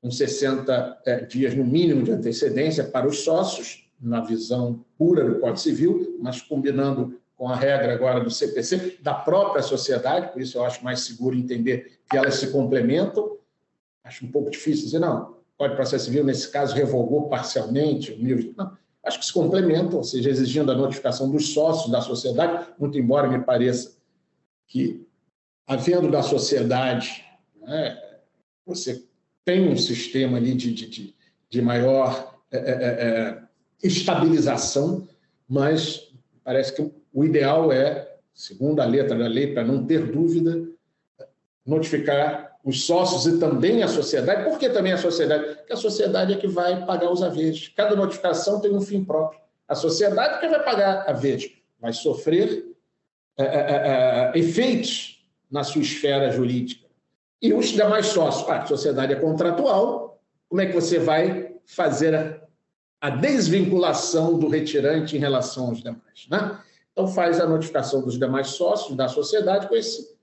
com 0.00 0.10
60 0.10 1.02
é, 1.04 1.20
dias 1.24 1.54
no 1.54 1.64
mínimo 1.64 2.02
de 2.02 2.12
antecedência 2.12 2.84
para 2.84 3.06
os 3.06 3.20
sócios, 3.20 3.86
na 4.00 4.20
visão 4.20 4.84
pura 4.98 5.24
do 5.24 5.40
Código 5.40 5.58
Civil, 5.58 6.18
mas 6.20 6.40
combinando 6.40 7.18
com 7.36 7.48
a 7.48 7.56
regra 7.56 7.92
agora 7.92 8.20
do 8.20 8.30
CPC, 8.30 8.98
da 9.00 9.14
própria 9.14 9.62
sociedade, 9.62 10.32
por 10.32 10.40
isso 10.40 10.58
eu 10.58 10.64
acho 10.64 10.82
mais 10.82 11.00
seguro 11.00 11.36
entender 11.36 11.98
que 12.08 12.16
elas 12.16 12.36
se 12.36 12.50
complementam. 12.50 13.36
Acho 14.02 14.24
um 14.24 14.30
pouco 14.30 14.50
difícil 14.50 14.84
dizer, 14.84 15.00
não, 15.00 15.32
o 15.32 15.36
Código 15.58 15.74
de 15.74 15.76
Processo 15.76 16.04
Civil, 16.06 16.24
nesse 16.24 16.50
caso, 16.50 16.74
revogou 16.74 17.28
parcialmente 17.28 18.12
o 18.12 18.18
nível. 18.18 18.54
Não, 18.56 18.76
acho 19.06 19.20
que 19.20 19.26
se 19.26 19.32
complementam, 19.32 19.98
ou 19.98 20.04
seja, 20.04 20.28
exigindo 20.28 20.70
a 20.72 20.74
notificação 20.74 21.30
dos 21.30 21.54
sócios 21.54 21.90
da 21.90 22.00
sociedade, 22.00 22.66
muito 22.78 22.98
embora 22.98 23.28
me 23.28 23.38
pareça 23.38 23.96
que, 24.66 25.06
havendo 25.66 26.10
da 26.10 26.22
sociedade, 26.22 27.24
né, 27.60 27.96
você 28.66 29.04
tem 29.44 29.68
um 29.68 29.76
sistema 29.76 30.38
ali 30.38 30.54
de, 30.54 30.74
de, 30.74 31.14
de 31.48 31.62
maior 31.62 32.34
é, 32.50 32.58
é, 32.58 32.62
é, 32.62 33.42
estabilização, 33.82 35.06
mas 35.48 36.12
parece 36.42 36.74
que 36.74 36.92
o 37.12 37.24
ideal 37.24 37.70
é, 37.70 38.16
segundo 38.34 38.80
a 38.80 38.84
letra 38.84 39.16
da 39.16 39.26
lei, 39.26 39.54
para 39.54 39.64
não 39.64 39.86
ter 39.86 40.12
dúvida, 40.12 40.68
notificar 41.64 42.45
os 42.66 42.84
sócios 42.84 43.32
e 43.32 43.38
também 43.38 43.84
a 43.84 43.88
sociedade. 43.88 44.44
Por 44.44 44.58
que 44.58 44.68
também 44.68 44.92
a 44.92 44.98
sociedade? 44.98 45.54
Porque 45.54 45.72
a 45.72 45.76
sociedade 45.76 46.32
é 46.32 46.36
que 46.36 46.48
vai 46.48 46.84
pagar 46.84 47.12
os 47.12 47.22
haveres. 47.22 47.68
Cada 47.68 47.94
notificação 47.94 48.60
tem 48.60 48.74
um 48.74 48.80
fim 48.80 49.04
próprio. 49.04 49.40
A 49.68 49.76
sociedade 49.76 50.34
é 50.34 50.38
que 50.40 50.48
vai 50.48 50.64
pagar 50.64 51.04
a 51.08 51.12
vez, 51.12 51.48
vai 51.80 51.92
sofrer 51.92 52.66
é, 53.38 53.44
é, 53.44 53.46
é, 53.46 54.32
é, 54.34 54.38
efeitos 54.38 55.24
na 55.48 55.62
sua 55.62 55.80
esfera 55.80 56.32
jurídica. 56.32 56.86
E 57.40 57.54
os 57.54 57.66
demais 57.68 58.06
sócios, 58.06 58.48
ah, 58.48 58.62
a 58.62 58.66
sociedade 58.66 59.12
é 59.12 59.16
contratual, 59.16 60.20
como 60.48 60.60
é 60.60 60.66
que 60.66 60.72
você 60.72 60.98
vai 60.98 61.54
fazer 61.66 62.14
a, 62.16 62.40
a 63.00 63.10
desvinculação 63.10 64.36
do 64.38 64.48
retirante 64.48 65.16
em 65.16 65.20
relação 65.20 65.68
aos 65.68 65.82
demais? 65.82 66.26
Né? 66.28 66.58
Então, 66.90 67.06
faz 67.06 67.38
a 67.38 67.46
notificação 67.46 68.02
dos 68.02 68.18
demais 68.18 68.48
sócios 68.48 68.96
da 68.96 69.06
sociedade 69.06 69.68
com 69.68 69.76
esse, 69.76 70.15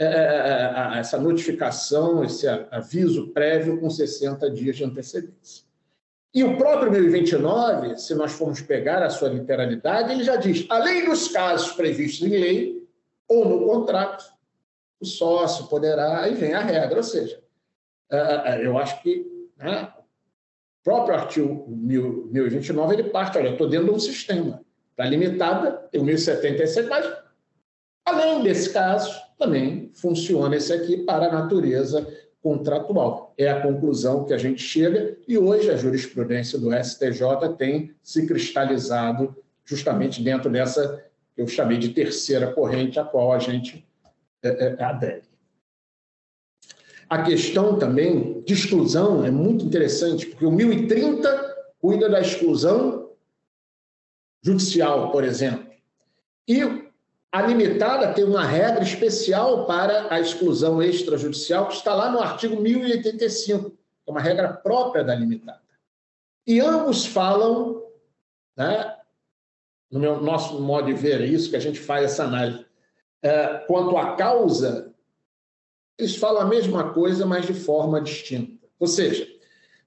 essa 0.00 1.18
notificação, 1.18 2.24
esse 2.24 2.48
aviso 2.48 3.28
prévio 3.28 3.78
com 3.78 3.90
60 3.90 4.50
dias 4.50 4.76
de 4.76 4.84
antecedência. 4.84 5.64
E 6.32 6.42
o 6.42 6.56
próprio 6.56 6.90
1029, 6.90 7.98
se 7.98 8.14
nós 8.14 8.32
formos 8.32 8.62
pegar 8.62 9.02
a 9.02 9.10
sua 9.10 9.28
literalidade, 9.28 10.12
ele 10.12 10.24
já 10.24 10.36
diz: 10.36 10.64
além 10.70 11.04
dos 11.04 11.28
casos 11.28 11.72
previstos 11.72 12.26
em 12.26 12.30
lei 12.30 12.88
ou 13.28 13.46
no 13.46 13.66
contrato, 13.66 14.24
o 14.98 15.04
sócio 15.04 15.66
poderá, 15.66 16.20
aí 16.20 16.34
vem 16.34 16.54
a 16.54 16.60
regra, 16.60 16.98
ou 16.98 17.02
seja, 17.02 17.40
eu 18.62 18.78
acho 18.78 19.02
que 19.02 19.26
né, 19.56 19.92
o 20.80 20.84
próprio 20.84 21.14
artigo 21.14 21.66
1029 21.68 22.94
ele 22.94 23.04
parte, 23.10 23.36
olha, 23.36 23.48
eu 23.48 23.52
estou 23.52 23.68
dentro 23.68 23.86
de 23.88 23.92
um 23.92 23.98
sistema. 23.98 24.62
Está 24.90 25.04
limitada, 25.04 25.72
tem 25.90 26.00
o 26.00 26.04
1077, 26.04 26.88
mas 26.88 27.10
além 28.04 28.42
desse 28.42 28.70
caso, 28.72 29.10
também 29.38 29.79
funciona 29.94 30.56
esse 30.56 30.72
aqui 30.72 30.98
para 30.98 31.26
a 31.26 31.32
natureza 31.32 32.06
contratual. 32.42 33.34
É 33.36 33.48
a 33.48 33.60
conclusão 33.60 34.24
que 34.24 34.32
a 34.32 34.38
gente 34.38 34.62
chega 34.62 35.16
e 35.28 35.36
hoje 35.36 35.70
a 35.70 35.76
jurisprudência 35.76 36.58
do 36.58 36.70
STJ 36.72 37.56
tem 37.58 37.94
se 38.02 38.26
cristalizado 38.26 39.36
justamente 39.64 40.22
dentro 40.22 40.50
dessa 40.50 41.04
que 41.34 41.42
eu 41.42 41.46
chamei 41.46 41.78
de 41.78 41.90
terceira 41.90 42.52
corrente 42.52 42.98
a 42.98 43.04
qual 43.04 43.32
a 43.32 43.38
gente 43.38 43.86
é, 44.42 44.48
é, 44.48 44.82
adere. 44.82 45.22
A 47.08 47.22
questão 47.22 47.78
também 47.78 48.40
de 48.42 48.54
exclusão 48.54 49.24
é 49.24 49.30
muito 49.30 49.64
interessante, 49.64 50.26
porque 50.26 50.46
o 50.46 50.50
1030 50.50 51.56
cuida 51.78 52.08
da 52.08 52.20
exclusão 52.20 53.10
judicial, 54.42 55.10
por 55.10 55.24
exemplo. 55.24 55.70
E 56.46 56.79
a 57.32 57.42
limitada 57.42 58.12
tem 58.12 58.24
uma 58.24 58.44
regra 58.44 58.82
especial 58.82 59.66
para 59.66 60.12
a 60.12 60.18
exclusão 60.18 60.82
extrajudicial, 60.82 61.68
que 61.68 61.74
está 61.74 61.94
lá 61.94 62.10
no 62.10 62.18
artigo 62.18 62.60
1085, 62.60 63.72
é 64.06 64.10
uma 64.10 64.20
regra 64.20 64.52
própria 64.52 65.04
da 65.04 65.14
limitada. 65.14 65.60
E 66.46 66.58
ambos 66.58 67.06
falam, 67.06 67.84
né, 68.56 68.96
no 69.90 70.00
meu, 70.00 70.20
nosso 70.20 70.60
modo 70.60 70.86
de 70.86 70.94
ver, 70.94 71.20
é 71.20 71.26
isso 71.26 71.50
que 71.50 71.56
a 71.56 71.60
gente 71.60 71.78
faz 71.78 72.06
essa 72.06 72.24
análise, 72.24 72.66
é, 73.22 73.58
quanto 73.66 73.96
à 73.96 74.16
causa 74.16 74.90
eles 76.00 76.16
falam 76.16 76.40
a 76.40 76.46
mesma 76.46 76.92
coisa, 76.94 77.26
mas 77.26 77.46
de 77.46 77.52
forma 77.52 78.00
distinta. 78.00 78.66
Ou 78.78 78.86
seja, 78.86 79.28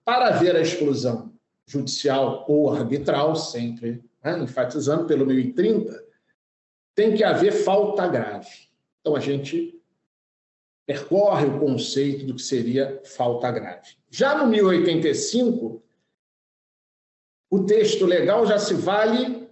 para 0.05 0.27
haver 0.27 0.55
a 0.55 0.61
exclusão 0.61 1.33
judicial 1.65 2.45
ou 2.47 2.71
arbitral, 2.71 3.35
sempre 3.35 4.03
né, 4.23 4.37
enfatizando 4.39 5.05
pelo 5.05 5.25
1030, 5.25 6.03
tem 6.95 7.15
que 7.15 7.23
haver 7.23 7.51
falta 7.51 8.07
grave. 8.07 8.69
Então, 9.01 9.15
a 9.15 9.19
gente 9.19 9.81
percorre 10.85 11.45
o 11.45 11.59
conceito 11.59 12.25
do 12.25 12.35
que 12.35 12.41
seria 12.41 13.01
falta 13.05 13.51
grave. 13.51 13.95
Já 14.09 14.37
no 14.37 14.47
1085, 14.47 15.81
o 17.49 17.65
texto 17.65 18.05
legal 18.05 18.45
já 18.45 18.59
se 18.59 18.73
vale 18.73 19.49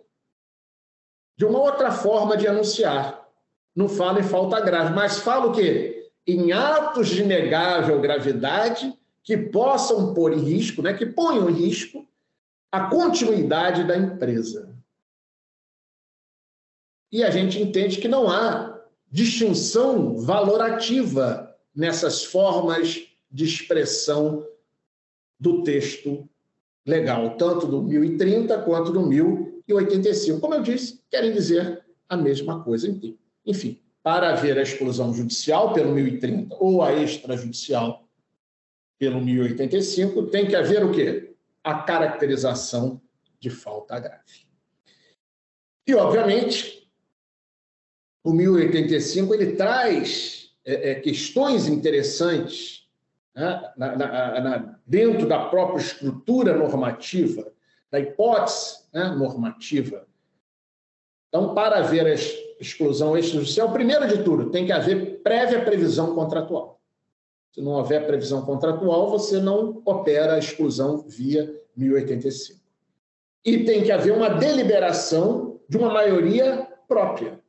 de 1.37 1.45
uma 1.45 1.59
outra 1.59 1.91
forma 1.91 2.35
de 2.35 2.47
anunciar. 2.47 3.29
Não 3.75 3.87
fala 3.87 4.19
em 4.19 4.23
falta 4.23 4.59
grave, 4.59 4.93
mas 4.93 5.19
fala 5.19 5.47
o 5.47 5.53
quê? 5.53 6.01
em 6.25 6.51
atos 6.51 7.09
de 7.09 7.23
negável 7.23 7.99
gravidade 7.99 8.93
que 9.23 9.37
possam 9.37 10.13
pôr 10.13 10.33
em 10.33 10.39
risco, 10.39 10.81
né, 10.81 10.93
que 10.93 11.05
ponham 11.05 11.49
em 11.49 11.53
risco 11.53 12.07
a 12.71 12.87
continuidade 12.87 13.83
da 13.83 13.97
empresa. 13.97 14.70
E 17.11 17.23
a 17.23 17.29
gente 17.29 17.61
entende 17.61 17.97
que 17.97 18.07
não 18.07 18.29
há 18.29 18.79
distinção 19.11 20.17
valorativa 20.17 21.53
nessas 21.75 22.23
formas 22.23 23.07
de 23.29 23.45
expressão 23.45 24.45
do 25.39 25.63
texto 25.63 26.29
legal, 26.85 27.35
tanto 27.37 27.67
do 27.67 27.83
1030 27.83 28.61
quanto 28.61 28.91
do 28.91 29.01
1085. 29.01 30.39
Como 30.39 30.53
eu 30.53 30.61
disse, 30.61 31.01
querem 31.09 31.33
dizer 31.33 31.83
a 32.07 32.15
mesma 32.15 32.63
coisa. 32.63 32.87
Enfim, 33.45 33.81
para 34.03 34.31
haver 34.31 34.57
a 34.57 34.61
exclusão 34.61 35.13
judicial 35.13 35.73
pelo 35.73 35.93
1030 35.93 36.55
ou 36.59 36.81
a 36.81 36.93
extrajudicial 36.93 38.07
pelo 38.97 39.19
1085, 39.19 40.27
tem 40.27 40.47
que 40.47 40.55
haver 40.55 40.83
o 40.83 40.91
quê? 40.91 41.33
A 41.63 41.79
caracterização 41.79 43.01
de 43.39 43.49
falta 43.49 43.99
grave. 43.99 44.45
E, 45.87 45.95
obviamente, 45.95 46.80
o 48.23 48.31
1085 48.31 49.33
ele 49.33 49.53
traz 49.53 50.51
é, 50.65 50.91
é, 50.91 50.95
questões 50.95 51.67
interessantes 51.67 52.87
né, 53.35 53.71
na, 53.77 53.95
na, 53.95 54.41
na, 54.41 54.79
dentro 54.85 55.27
da 55.27 55.45
própria 55.45 55.81
estrutura 55.81 56.55
normativa, 56.55 57.51
da 57.89 57.99
hipótese 57.99 58.79
né, 58.93 59.09
normativa. 59.09 60.05
Então, 61.29 61.53
para 61.53 61.79
haver 61.79 62.07
as 62.07 62.21
exclusão 62.61 63.17
extrajudicial, 63.17 63.73
primeiro 63.73 64.07
de 64.07 64.23
tudo, 64.23 64.51
tem 64.51 64.65
que 64.65 64.71
haver 64.71 65.21
prévia 65.23 65.65
previsão 65.65 66.13
contratual. 66.13 66.79
Se 67.51 67.59
não 67.59 67.71
houver 67.71 68.05
previsão 68.05 68.43
contratual, 68.43 69.09
você 69.09 69.39
não 69.39 69.81
opera 69.83 70.35
a 70.35 70.39
exclusão 70.39 71.03
via 71.07 71.51
1085. 71.75 72.61
E 73.43 73.65
tem 73.65 73.83
que 73.83 73.91
haver 73.91 74.13
uma 74.13 74.29
deliberação 74.29 75.59
de 75.67 75.77
uma 75.77 75.91
maioria 75.91 76.67
própria, 76.87 77.40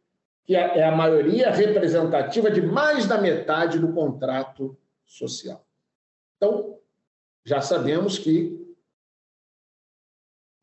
que 0.45 0.57
é, 0.57 0.79
é 0.79 0.85
a 0.85 0.95
maioria 0.95 1.51
representativa 1.51 2.51
de 2.51 2.61
mais 2.63 3.07
da 3.07 3.21
metade 3.21 3.79
do 3.79 3.93
contrato 3.93 4.77
social. 5.05 5.67
Então, 6.37 6.79
já 7.45 7.61
sabemos 7.61 8.19
que 8.19 8.61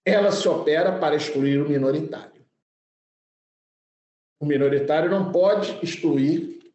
ela 0.05 0.31
se 0.31 0.47
opera 0.47 0.97
para 0.99 1.15
excluir 1.15 1.61
o 1.61 1.69
minoritário. 1.69 2.45
O 4.39 4.45
minoritário 4.45 5.09
não 5.09 5.31
pode 5.31 5.77
excluir 5.83 6.73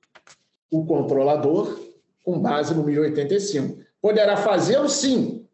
o 0.71 0.85
controlador 0.87 1.81
com 2.23 2.41
base 2.41 2.75
no 2.75 2.85
1085. 2.85 3.83
Poderá 4.01 4.37
fazê-lo, 4.37 4.89
sim, 4.89 5.49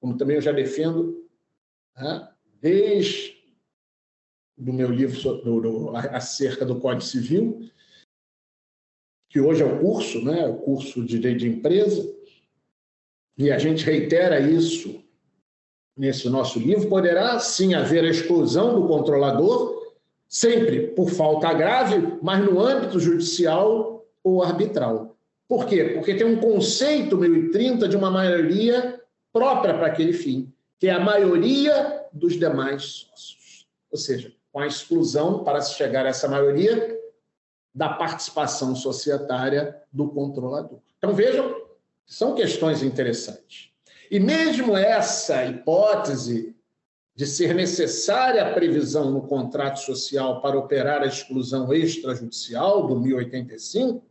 como 0.00 0.16
também 0.16 0.36
eu 0.36 0.42
já 0.42 0.52
defendo 0.52 1.26
né, 1.96 2.28
desde 2.60 3.35
do 4.56 4.72
meu 4.72 4.90
livro 4.90 5.20
do, 5.42 5.60
do, 5.60 5.96
acerca 5.96 6.64
do 6.64 6.80
Código 6.80 7.02
Civil, 7.02 7.68
que 9.28 9.40
hoje 9.40 9.62
é 9.62 9.66
o 9.66 9.78
curso, 9.80 10.24
né, 10.24 10.46
o 10.46 10.56
curso 10.56 11.02
de 11.02 11.18
Direito 11.18 11.40
de 11.40 11.48
Empresa, 11.48 12.14
e 13.36 13.50
a 13.50 13.58
gente 13.58 13.84
reitera 13.84 14.40
isso 14.40 15.04
nesse 15.96 16.28
nosso 16.28 16.58
livro, 16.58 16.88
poderá 16.88 17.38
sim 17.38 17.74
haver 17.74 18.04
a 18.04 18.08
exclusão 18.08 18.80
do 18.80 18.86
controlador 18.86 19.94
sempre 20.28 20.88
por 20.88 21.10
falta 21.10 21.52
grave, 21.52 22.18
mas 22.22 22.44
no 22.44 22.60
âmbito 22.60 22.98
judicial 22.98 24.06
ou 24.22 24.42
arbitral. 24.42 25.16
Por 25.48 25.66
quê? 25.66 25.84
Porque 25.94 26.14
tem 26.14 26.26
um 26.26 26.40
conceito 26.40 27.16
1030 27.16 27.88
de 27.88 27.96
uma 27.96 28.10
maioria 28.10 29.00
própria 29.32 29.74
para 29.74 29.86
aquele 29.86 30.12
fim, 30.12 30.52
que 30.78 30.88
é 30.88 30.92
a 30.92 31.00
maioria 31.00 32.04
dos 32.12 32.38
demais 32.38 32.82
sócios. 32.82 33.66
Ou 33.90 33.98
seja, 33.98 34.32
com 34.56 34.60
a 34.60 34.66
exclusão, 34.66 35.44
para 35.44 35.60
se 35.60 35.74
chegar 35.74 36.06
a 36.06 36.08
essa 36.08 36.26
maioria, 36.26 36.98
da 37.74 37.90
participação 37.90 38.74
societária 38.74 39.82
do 39.92 40.08
controlador. 40.08 40.78
Então 40.96 41.12
vejam, 41.12 41.62
são 42.06 42.34
questões 42.34 42.82
interessantes. 42.82 43.68
E 44.10 44.18
mesmo 44.18 44.74
essa 44.74 45.44
hipótese 45.44 46.56
de 47.14 47.26
ser 47.26 47.54
necessária 47.54 48.46
a 48.46 48.54
previsão 48.54 49.10
no 49.10 49.26
contrato 49.26 49.80
social 49.80 50.40
para 50.40 50.58
operar 50.58 51.02
a 51.02 51.06
exclusão 51.06 51.70
extrajudicial 51.70 52.86
do 52.86 52.98
1085, 52.98 54.02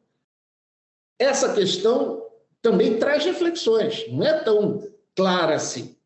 essa 1.18 1.56
questão 1.56 2.24
também 2.62 3.00
traz 3.00 3.26
reflexões, 3.26 4.06
não 4.12 4.24
é 4.24 4.44
tão 4.44 4.88
clara 5.16 5.56
assim. 5.56 5.98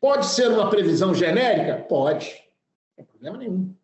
Pode 0.00 0.26
ser 0.26 0.46
uma 0.52 0.70
previsão 0.70 1.12
genérica? 1.12 1.84
Pode, 1.88 2.44
não 2.92 2.96
tem 2.96 3.04
problema 3.04 3.38
nenhum. 3.38 3.74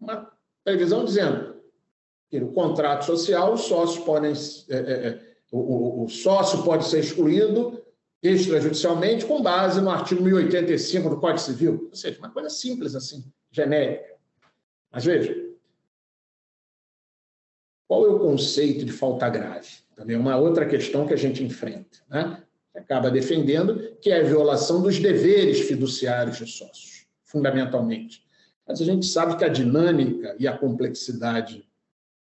Uma 0.00 0.32
previsão 0.62 1.04
dizendo 1.04 1.62
que 2.28 2.40
no 2.40 2.52
contrato 2.52 3.04
social 3.04 3.54
os 3.54 3.62
sócios 3.62 4.04
podem. 4.04 4.32
É, 4.68 4.76
é, 4.76 5.08
é 5.08 5.36
o, 5.52 6.04
o, 6.04 6.08
sócio 6.08 6.64
pode 6.64 6.86
ser 6.86 7.00
excluído 7.00 7.82
extrajudicialmente 8.22 9.24
com 9.24 9.42
base 9.42 9.80
no 9.80 9.90
artigo 9.90 10.22
1085 10.22 11.08
do 11.08 11.20
Código 11.20 11.38
Civil. 11.38 11.86
Ou 11.88 11.94
seja, 11.94 12.18
uma 12.18 12.30
coisa 12.30 12.50
simples 12.50 12.94
assim, 12.94 13.24
genérica. 13.50 14.16
Mas 14.90 15.04
veja, 15.04 15.34
qual 17.86 18.04
é 18.04 18.08
o 18.08 18.18
conceito 18.18 18.84
de 18.84 18.92
falta 18.92 19.28
grave? 19.28 19.68
Também 19.94 20.16
é 20.16 20.18
uma 20.18 20.36
outra 20.36 20.66
questão 20.66 21.06
que 21.06 21.14
a 21.14 21.18
gente 21.18 21.42
enfrenta. 21.42 21.98
Né? 22.08 22.45
Acaba 22.76 23.10
defendendo 23.10 23.96
que 24.00 24.10
é 24.10 24.20
a 24.20 24.24
violação 24.24 24.82
dos 24.82 24.98
deveres 24.98 25.60
fiduciários 25.60 26.38
dos 26.38 26.56
sócios, 26.56 27.06
fundamentalmente. 27.24 28.22
Mas 28.66 28.80
a 28.80 28.84
gente 28.84 29.06
sabe 29.06 29.36
que 29.36 29.44
a 29.44 29.48
dinâmica 29.48 30.36
e 30.38 30.46
a 30.46 30.56
complexidade 30.56 31.66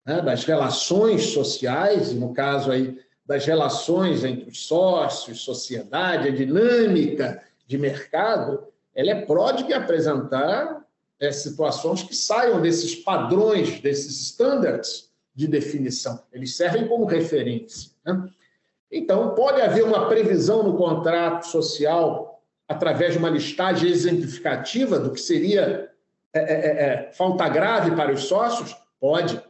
né, 0.05 0.23
das 0.23 0.45
relações 0.45 1.25
sociais, 1.31 2.13
e 2.13 2.15
no 2.15 2.33
caso 2.33 2.71
aí 2.71 2.99
das 3.27 3.45
relações 3.45 4.23
entre 4.23 4.49
os 4.49 4.67
sócios, 4.67 5.41
sociedade, 5.41 6.29
a 6.29 6.35
dinâmica 6.35 7.43
de 7.67 7.77
mercado, 7.77 8.65
ela 8.95 9.11
é 9.11 9.27
pródiga 9.27 9.77
apresentar 9.77 10.87
é, 11.19 11.33
situações 11.33 12.03
que 12.03 12.15
saiam 12.15 12.61
desses 12.61 12.95
padrões, 12.95 13.81
desses 13.81 14.21
standards 14.21 15.11
de 15.35 15.49
definição. 15.49 16.23
Eles 16.33 16.55
servem 16.55 16.87
como 16.87 17.05
referência. 17.05 17.91
Né? 18.05 18.31
Então, 18.97 19.35
pode 19.35 19.61
haver 19.61 19.85
uma 19.85 20.09
previsão 20.09 20.63
no 20.63 20.77
contrato 20.77 21.47
social 21.47 22.43
através 22.67 23.13
de 23.13 23.19
uma 23.19 23.29
listagem 23.29 23.91
exemplificativa 23.91 24.99
do 24.99 25.13
que 25.13 25.21
seria 25.21 25.91
é, 26.33 26.39
é, 26.39 26.85
é, 27.09 27.13
falta 27.13 27.47
grave 27.49 27.95
para 27.95 28.13
os 28.13 28.25
sócios? 28.25 28.75
Pode. 28.99 29.41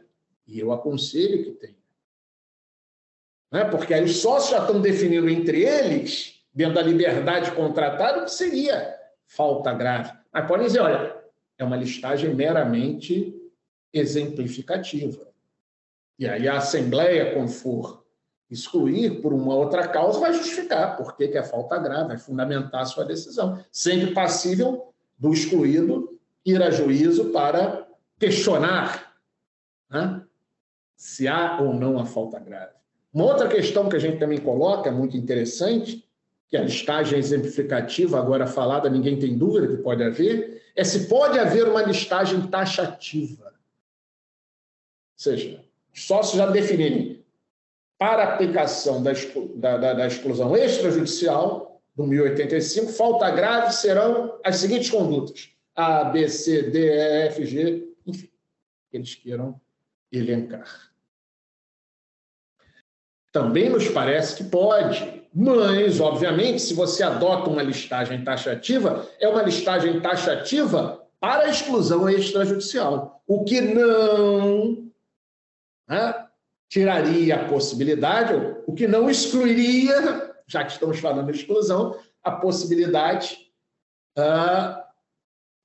E 0.45 0.59
eu 0.59 0.71
aconselho 0.71 1.45
que 1.45 1.51
tenha. 1.51 1.75
né? 3.51 3.65
porque 3.65 3.93
aí 3.93 4.03
os 4.03 4.17
sócios 4.17 4.51
já 4.51 4.59
estão 4.59 4.81
definindo 4.81 5.29
entre 5.29 5.63
eles, 5.63 6.41
dentro 6.53 6.75
da 6.75 6.81
liberdade 6.81 7.51
contratada, 7.51 8.21
o 8.21 8.25
que 8.25 8.31
seria 8.31 8.95
falta 9.25 9.73
grave. 9.73 10.11
Mas 10.31 10.45
podem 10.45 10.67
dizer, 10.67 10.81
olha, 10.81 11.15
é 11.57 11.63
uma 11.63 11.77
listagem 11.77 12.35
meramente 12.35 13.33
exemplificativa. 13.93 15.25
E 16.19 16.27
aí 16.27 16.47
a 16.47 16.57
Assembleia, 16.57 17.33
quando 17.33 17.49
for 17.49 18.06
excluir 18.49 19.21
por 19.21 19.33
uma 19.33 19.55
outra 19.55 19.87
causa, 19.87 20.19
vai 20.19 20.33
justificar 20.33 20.95
por 20.95 21.15
que 21.15 21.25
é 21.25 21.43
falta 21.43 21.77
grave, 21.77 22.09
vai 22.09 22.17
fundamentar 22.17 22.81
a 22.81 22.85
sua 22.85 23.03
decisão, 23.03 23.63
sempre 23.71 24.13
passível 24.13 24.93
do 25.17 25.33
excluído 25.33 26.17
ir 26.45 26.61
a 26.61 26.69
juízo 26.69 27.31
para 27.31 27.87
questionar 28.17 29.13
né, 29.89 30.23
se 30.95 31.27
há 31.27 31.59
ou 31.61 31.73
não 31.73 31.99
a 31.99 32.05
falta 32.05 32.39
grave. 32.39 32.71
Uma 33.13 33.25
outra 33.25 33.47
questão 33.47 33.89
que 33.89 33.95
a 33.95 33.99
gente 33.99 34.19
também 34.19 34.39
coloca, 34.39 34.91
muito 34.91 35.17
interessante, 35.17 36.07
que 36.47 36.55
a 36.55 36.63
listagem 36.63 37.19
exemplificativa, 37.19 38.17
agora 38.17 38.47
falada, 38.47 38.89
ninguém 38.89 39.19
tem 39.19 39.37
dúvida 39.37 39.67
que 39.67 39.83
pode 39.83 40.03
haver, 40.03 40.63
é 40.75 40.83
se 40.83 41.07
pode 41.07 41.37
haver 41.37 41.67
uma 41.67 41.81
listagem 41.81 42.47
taxativa. 42.47 43.47
Ou 43.47 43.53
seja, 45.15 45.63
os 45.93 46.05
sócios 46.05 46.37
já 46.37 46.45
definirem 46.49 47.25
para 47.97 48.23
aplicação 48.23 49.01
da, 49.01 49.11
da, 49.77 49.93
da 49.93 50.07
exclusão 50.07 50.55
extrajudicial 50.55 51.81
do 51.95 52.05
1085, 52.05 52.91
falta 52.91 53.29
grave 53.31 53.73
serão 53.73 54.39
as 54.43 54.57
seguintes 54.57 54.89
condutas: 54.89 55.49
A, 55.75 56.03
B, 56.05 56.29
C, 56.29 56.63
D, 56.63 56.89
E, 56.89 57.27
F, 57.27 57.45
G, 57.45 57.87
enfim, 58.05 58.29
que 58.89 58.97
eles 58.97 59.15
queiram 59.15 59.59
elencar. 60.11 60.91
Também 63.31 63.69
nos 63.69 63.89
parece 63.89 64.37
que 64.37 64.49
pode, 64.49 65.23
mas, 65.33 65.99
obviamente, 65.99 66.61
se 66.61 66.73
você 66.73 67.03
adota 67.03 67.49
uma 67.49 67.61
listagem 67.61 68.23
taxativa, 68.23 69.07
é 69.19 69.27
uma 69.27 69.43
listagem 69.43 69.99
taxativa 69.99 71.05
para 71.19 71.43
a 71.43 71.49
exclusão 71.49 72.09
extrajudicial, 72.09 73.21
o 73.27 73.43
que 73.43 73.59
não 73.59 74.87
né, 75.87 76.26
tiraria 76.69 77.35
a 77.35 77.47
possibilidade, 77.47 78.33
o 78.65 78.73
que 78.73 78.87
não 78.87 79.09
excluiria, 79.09 80.35
já 80.47 80.65
que 80.65 80.73
estamos 80.73 80.99
falando 80.99 81.31
de 81.31 81.39
exclusão, 81.39 81.97
a 82.23 82.31
possibilidade 82.31 83.37
uh, 84.17 84.81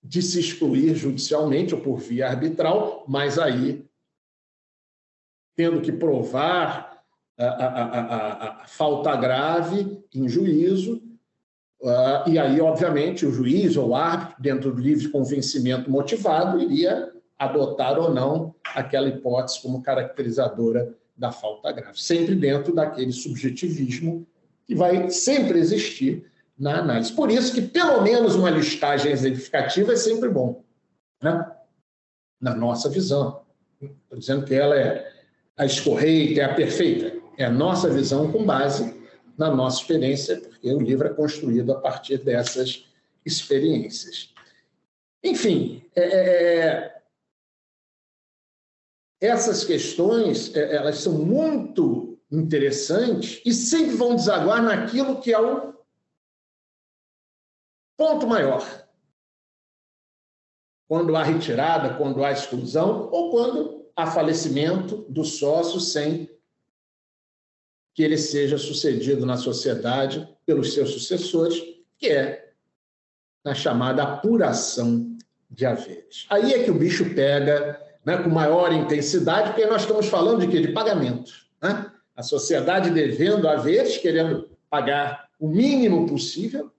de 0.03 0.23
se 0.23 0.39
excluir 0.39 0.95
judicialmente 0.95 1.75
ou 1.75 1.81
por 1.81 1.99
via 1.99 2.29
arbitral, 2.29 3.05
mas 3.09 3.39
aí 3.39 3.85
tendo 5.55 5.81
que 5.81 5.93
provar 5.93 7.05
a, 7.39 7.45
a, 7.45 7.67
a, 7.67 8.63
a 8.63 8.67
falta 8.67 9.15
grave 9.17 10.03
em 10.15 10.29
juízo, 10.29 11.03
uh, 11.81 12.29
e 12.29 12.39
aí, 12.39 12.61
obviamente, 12.61 13.27
o 13.27 13.33
juiz 13.33 13.77
ou 13.77 13.91
o 13.91 13.95
árbitro, 13.95 14.43
dentro 14.43 14.73
do 14.73 14.81
livre 14.81 15.09
convencimento 15.09 15.91
motivado, 15.91 16.61
iria 16.61 17.12
adotar 17.45 17.99
ou 17.99 18.13
não 18.13 18.55
aquela 18.75 19.09
hipótese 19.09 19.61
como 19.61 19.83
caracterizadora 19.83 20.95
da 21.17 21.31
falta 21.31 21.71
grave, 21.73 22.01
sempre 22.01 22.35
dentro 22.35 22.75
daquele 22.75 23.13
subjetivismo 23.13 24.27
que 24.67 24.75
vai 24.75 25.11
sempre 25.11 25.59
existir 25.59 26.31
na 26.59 26.79
análise. 26.79 27.13
Por 27.13 27.31
isso 27.31 27.53
que, 27.55 27.63
pelo 27.63 28.03
menos, 28.03 28.35
uma 28.35 28.51
listagem 28.51 29.13
exemplificativa 29.13 29.93
é 29.93 29.97
sempre 29.97 30.29
bom, 30.29 30.65
né? 31.23 31.51
na 32.41 32.55
nossa 32.55 32.89
visão. 32.89 33.43
Estou 33.81 34.19
dizendo 34.19 34.45
que 34.45 34.55
ela 34.55 34.77
é 34.77 35.11
a 35.57 35.65
escorreita, 35.65 36.41
é 36.41 36.45
a 36.45 36.55
perfeita 36.55 37.23
é 37.37 37.45
a 37.45 37.51
nossa 37.51 37.89
visão 37.89 38.31
com 38.31 38.45
base 38.45 39.01
na 39.37 39.51
nossa 39.51 39.81
experiência, 39.81 40.37
porque 40.41 40.73
o 40.73 40.81
livro 40.81 41.07
é 41.07 41.15
construído 41.15 41.73
a 41.73 41.81
partir 41.81 42.19
dessas 42.19 42.87
experiências. 43.25 44.33
Enfim, 45.23 45.83
é, 45.95 46.03
é, 46.03 46.59
é 46.59 47.02
essas 49.23 49.65
questões 49.65 50.53
é, 50.55 50.75
elas 50.75 50.99
são 50.99 51.13
muito 51.13 52.19
interessantes 52.29 53.41
e 53.47 53.55
sempre 53.55 53.95
vão 53.95 54.17
desaguar 54.17 54.61
naquilo 54.61 55.21
que 55.21 55.33
é 55.33 55.41
o 55.41 55.75
ponto 57.97 58.27
maior. 58.27 58.67
Quando 60.89 61.15
há 61.15 61.23
retirada, 61.23 61.97
quando 61.97 62.25
há 62.25 62.33
exclusão 62.33 63.09
ou 63.13 63.31
quando 63.31 63.87
há 63.95 64.11
falecimento 64.11 65.07
do 65.09 65.25
sócio 65.25 65.79
sem 65.79 66.29
que 67.95 68.03
ele 68.03 68.19
seja 68.19 68.59
sucedido 68.59 69.25
na 69.25 69.37
sociedade 69.37 70.29
pelos 70.45 70.73
seus 70.73 70.91
sucessores, 70.91 71.63
que 71.97 72.09
é 72.09 72.55
na 73.45 73.55
chamada 73.55 74.03
apuração 74.03 75.17
de 75.49 75.65
haveres. 75.65 76.27
Aí 76.31 76.55
é 76.55 76.65
que 76.65 76.71
o 76.71 76.79
bicho 76.79 77.15
pega 77.15 77.92
né, 78.05 78.19
com 78.23 78.29
maior 78.31 78.73
intensidade, 78.73 79.51
porque 79.51 79.67
nós 79.67 79.83
estamos 79.83 80.07
falando 80.07 80.41
de 80.41 80.49
quê? 80.49 80.61
De 80.61 80.73
pagamento. 80.73 81.33
Né? 81.63 81.91
A 82.17 82.23
sociedade 82.23 82.91
devendo 82.91 83.49
haveres, 83.49 83.97
querendo 83.99 84.51
pagar 84.69 85.29
o 85.39 85.49
mínimo 85.49 86.07
possível, 86.07 86.71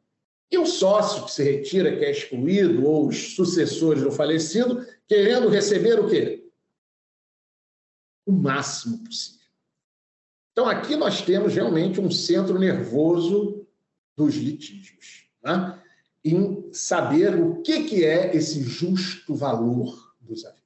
e 0.52 0.58
o 0.58 0.66
sócio 0.66 1.26
que 1.26 1.32
se 1.32 1.44
retira, 1.44 1.96
que 1.98 2.06
é 2.06 2.12
excluído, 2.12 2.86
ou 2.86 3.08
os 3.08 3.36
sucessores 3.36 4.04
do 4.04 4.12
falecido, 4.12 4.86
querendo 5.08 5.50
receber 5.50 6.00
o 6.00 6.08
quê? 6.08 6.48
O 8.26 8.32
máximo 8.32 9.04
possível. 9.04 9.40
Então, 10.52 10.68
aqui 10.68 10.96
nós 10.96 11.24
temos 11.24 11.56
realmente 11.56 12.00
um 12.00 12.12
centro 12.12 12.60
nervoso 12.60 13.66
dos 14.16 14.36
litígios, 14.36 15.26
né? 15.44 15.82
em 16.24 16.70
saber 16.72 17.36
o 17.36 17.62
que, 17.64 17.86
que 17.86 18.06
é 18.06 18.36
esse 18.36 18.62
justo 18.62 19.34
valor 19.36 20.14
dos 20.22 20.46
haveres. 20.46 20.62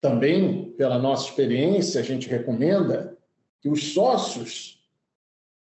Também, 0.00 0.70
pela 0.72 0.98
nossa 0.98 1.28
experiência, 1.28 2.00
a 2.00 2.04
gente 2.04 2.28
recomenda 2.28 3.18
que 3.60 3.68
os 3.68 3.92
sócios 3.92 4.82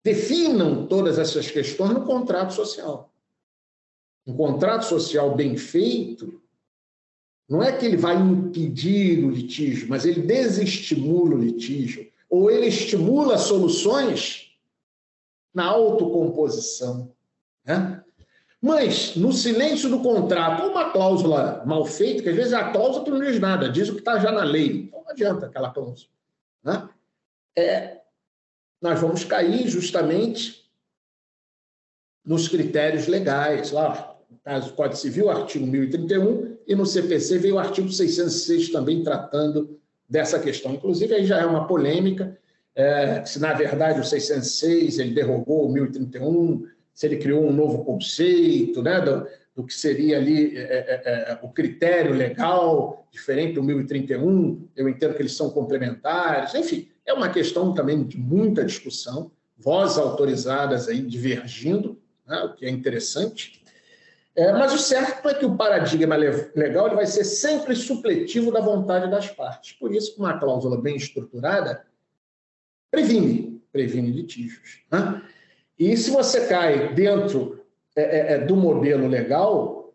definam 0.03 0.87
todas 0.87 1.19
essas 1.19 1.51
questões 1.51 1.93
no 1.93 2.05
contrato 2.05 2.53
social. 2.55 3.13
Um 4.27 4.35
contrato 4.35 4.87
social 4.87 5.35
bem 5.35 5.57
feito 5.57 6.43
não 7.49 7.63
é 7.63 7.77
que 7.77 7.85
ele 7.85 7.97
vai 7.97 8.17
impedir 8.17 9.23
o 9.25 9.31
litígio, 9.31 9.89
mas 9.89 10.07
ele 10.07 10.23
desestimula 10.23 11.35
o 11.35 11.39
litígio 11.39 12.11
ou 12.29 12.51
ele 12.51 12.67
estimula 12.67 13.37
soluções 13.37 14.57
na 15.53 15.67
autocomposição. 15.67 17.13
Né? 17.65 17.94
Mas, 18.65 19.15
no 19.15 19.31
silêncio 19.31 19.91
do 19.91 20.01
contrato, 20.01 20.67
uma 20.67 20.91
cláusula 20.91 21.63
mal 21.67 21.85
feita, 21.85 22.23
que 22.23 22.31
às 22.31 22.35
vezes 22.35 22.55
a 22.55 22.71
cláusula 22.71 23.07
não 23.11 23.21
diz 23.21 23.39
nada, 23.39 23.69
diz 23.69 23.91
o 23.91 23.93
que 23.93 23.99
está 23.99 24.19
já 24.19 24.33
na 24.33 24.43
lei. 24.43 24.87
Então 24.89 25.03
não 25.03 25.11
adianta 25.11 25.45
aquela 25.45 25.69
cláusula. 25.69 26.09
Né? 26.65 26.89
É, 27.55 28.01
nós 28.81 28.99
vamos 28.99 29.23
cair 29.23 29.69
justamente 29.69 30.65
nos 32.25 32.49
critérios 32.49 33.07
legais. 33.07 33.71
Lá, 33.71 34.17
no 34.31 34.39
caso 34.39 34.71
do 34.71 34.75
Código 34.77 34.97
Civil, 34.97 35.29
artigo 35.29 35.67
1031, 35.67 36.57
e 36.67 36.75
no 36.75 36.87
CPC 36.87 37.37
veio 37.37 37.57
o 37.57 37.59
artigo 37.59 37.93
606 37.93 38.71
também 38.71 39.05
tratando 39.05 39.79
dessa 40.09 40.39
questão. 40.39 40.73
Inclusive, 40.73 41.15
aí 41.15 41.27
já 41.27 41.39
é 41.39 41.45
uma 41.45 41.67
polêmica, 41.67 42.39
é, 42.75 43.23
se 43.27 43.39
na 43.39 43.53
verdade 43.53 44.01
o 44.01 44.05
606 44.05 45.01
ele 45.01 45.13
derrogou 45.13 45.67
o 45.67 45.71
1031, 45.71 46.67
se 46.95 47.07
ele 47.07 47.17
criou 47.17 47.45
um 47.45 47.53
novo 47.53 47.85
conceito 47.85 48.81
né, 48.83 49.01
do, 49.01 49.27
do 49.55 49.65
que 49.65 49.75
seria 49.75 50.17
ali 50.17 50.57
é, 50.57 50.63
é, 50.63 51.33
é, 51.33 51.39
o 51.43 51.49
critério 51.49 52.15
legal, 52.15 53.07
diferente 53.11 53.55
do 53.55 53.63
1031, 53.63 54.69
eu 54.77 54.89
entendo 54.89 55.15
que 55.15 55.23
eles 55.23 55.37
são 55.37 55.51
complementares, 55.51 56.55
enfim, 56.55 56.89
é 57.05 57.13
uma 57.13 57.29
questão 57.29 57.75
também 57.75 58.05
de 58.05 58.17
muita 58.17 58.65
discussão, 58.65 59.31
vozes 59.59 59.99
autorizadas 59.99 60.89
aí 60.89 61.01
divergindo, 61.01 62.01
né, 62.27 62.39
o 62.45 62.55
que 62.55 62.65
é 62.65 62.71
interessante. 62.71 63.63
É, 64.37 64.53
mas 64.53 64.73
o 64.73 64.79
certo 64.79 65.29
é 65.29 65.35
que 65.35 65.47
o 65.47 65.57
paradigma 65.57 66.17
legal 66.17 66.87
ele 66.87 66.97
vai 66.97 67.07
ser 67.07 67.23
sempre 67.23 67.77
supletivo 67.77 68.51
da 68.51 68.61
vontade 68.61 69.09
das 69.09 69.31
partes. 69.31 69.73
Por 69.73 69.95
isso, 69.95 70.17
uma 70.19 70.39
cláusula 70.39 70.81
bem 70.81 70.97
estruturada 70.97 71.85
previne, 72.91 73.63
previne 73.73 74.11
litígios. 74.11 74.83
Né? 74.91 75.23
E 75.79 75.97
se 75.97 76.11
você 76.11 76.47
cai 76.47 76.95
dentro 76.95 77.65
é, 77.97 78.03
é, 78.03 78.33
é, 78.35 78.39
do 78.39 78.57
modelo 78.57 79.07
legal, 79.07 79.95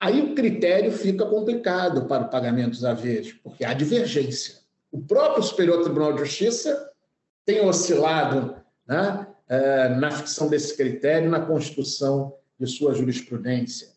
aí 0.00 0.20
o 0.20 0.34
critério 0.34 0.92
fica 0.92 1.26
complicado 1.26 2.06
para 2.06 2.24
o 2.24 2.30
pagamento 2.30 2.70
dos 2.70 2.84
haveres, 2.84 3.32
porque 3.32 3.64
há 3.64 3.72
divergência. 3.72 4.56
O 4.90 5.00
próprio 5.00 5.42
Superior 5.42 5.82
Tribunal 5.82 6.12
de 6.12 6.20
Justiça 6.20 6.90
tem 7.44 7.60
oscilado 7.64 8.56
né, 8.86 9.26
é, 9.48 9.88
na 9.90 10.10
ficção 10.10 10.48
desse 10.48 10.76
critério, 10.76 11.30
na 11.30 11.40
construção 11.40 12.34
de 12.58 12.66
sua 12.66 12.94
jurisprudência. 12.94 13.88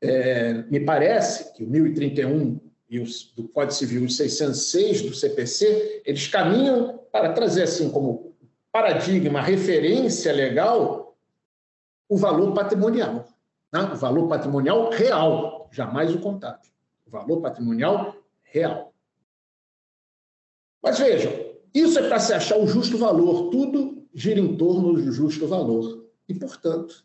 É, 0.00 0.54
me 0.64 0.80
parece 0.80 1.52
que 1.54 1.62
o 1.62 1.68
1031 1.68 2.58
e 2.90 2.98
os, 2.98 3.32
do 3.34 3.48
Código 3.48 3.72
Civil, 3.72 4.04
os 4.04 4.16
606 4.16 5.02
do 5.02 5.14
CPC, 5.14 6.02
eles 6.04 6.26
caminham 6.28 6.98
para 7.10 7.32
trazer 7.32 7.62
assim 7.62 7.90
como 7.90 8.31
paradigma, 8.72 9.42
referência 9.42 10.32
legal, 10.32 11.16
o 12.08 12.16
valor 12.16 12.54
patrimonial. 12.54 13.28
Né? 13.72 13.80
O 13.92 13.96
valor 13.96 14.28
patrimonial 14.28 14.90
real, 14.90 15.68
jamais 15.70 16.14
o 16.14 16.20
contábil. 16.20 16.70
O 17.06 17.10
valor 17.10 17.40
patrimonial 17.40 18.16
real. 18.42 18.92
Mas 20.82 20.98
vejam, 20.98 21.32
isso 21.74 21.98
é 21.98 22.08
para 22.08 22.18
se 22.18 22.32
achar 22.34 22.58
o 22.58 22.66
justo 22.66 22.98
valor, 22.98 23.50
tudo 23.50 24.08
gira 24.14 24.40
em 24.40 24.56
torno 24.56 24.94
do 24.94 25.12
justo 25.12 25.46
valor. 25.46 26.06
E, 26.28 26.34
portanto, 26.34 27.04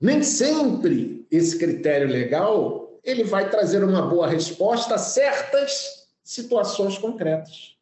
nem 0.00 0.22
sempre 0.22 1.26
esse 1.30 1.58
critério 1.58 2.08
legal 2.08 3.00
ele 3.02 3.22
vai 3.22 3.48
trazer 3.48 3.84
uma 3.84 4.02
boa 4.02 4.26
resposta 4.26 4.96
a 4.96 4.98
certas 4.98 6.08
situações 6.24 6.98
concretas. 6.98 7.75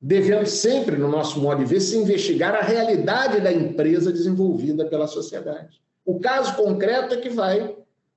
Devemos 0.00 0.50
sempre, 0.50 0.96
no 0.96 1.08
nosso 1.08 1.40
modo 1.40 1.64
de 1.64 1.70
ver, 1.70 1.80
se 1.80 1.96
investigar 1.96 2.54
a 2.54 2.60
realidade 2.60 3.40
da 3.40 3.52
empresa 3.52 4.12
desenvolvida 4.12 4.84
pela 4.86 5.06
sociedade. 5.06 5.80
O 6.04 6.20
caso 6.20 6.54
concreto 6.54 7.14
é 7.14 7.18
que 7.18 7.30
vai 7.30 7.74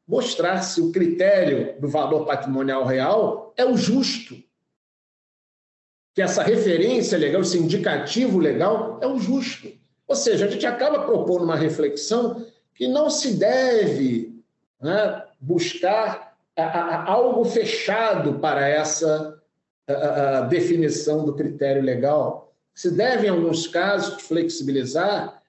mostrar 0.08 0.62
se 0.62 0.82
o 0.82 0.92
critério 0.92 1.80
do 1.80 1.88
valor 1.88 2.26
patrimonial 2.26 2.86
real 2.86 3.54
é 3.56 3.64
o 3.64 3.78
justo. 3.78 4.36
Que 6.14 6.22
essa 6.22 6.44
referência 6.44 7.18
legal, 7.18 7.42
esse 7.42 7.58
indicativo 7.58 8.40
legal 8.40 9.00
é 9.02 9.08
o 9.08 9.20
justo. 9.20 9.72
Ou 10.08 10.16
seja, 10.16 10.48
a 10.48 10.50
gente 10.50 10.66
acaba 10.66 11.06
propondo 11.06 11.44
uma 11.44 11.56
reflexão 11.56 12.46
que 12.74 12.88
não 12.88 13.10
se 13.10 13.36
deve 13.36 14.44
né, 14.82 15.24
buscar 15.40 16.36
a, 16.58 16.64
a, 16.64 17.12
algo 17.12 17.46
fechado 17.46 18.40
para 18.40 18.68
essa 18.68 19.39
a, 19.90 20.42
definição 20.42 21.26
do 21.26 21.36
critério 21.36 21.82
legal. 21.82 22.54
Se 22.74 22.92
deve, 22.92 23.28
em 23.28 23.30
alguns 23.30 23.68
casos, 23.68 24.22
flexibilizar 24.24 25.42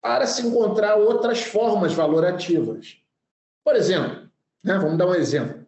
para 0.00 0.26
se 0.26 0.46
encontrar 0.46 0.96
outras 0.96 1.42
formas 1.42 1.92
valorativas. 1.92 2.96
Por 3.62 3.76
exemplo, 3.76 4.28
né, 4.64 4.78
vamos 4.78 4.96
dar 4.96 5.06
um 5.06 5.14
exemplo. 5.14 5.66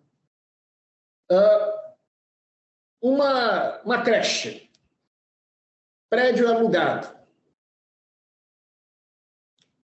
Uh, 1.31 1.83
uma, 3.01 3.81
uma 3.83 4.03
creche, 4.03 4.71
prédio 6.09 6.49
alugado, 6.49 7.09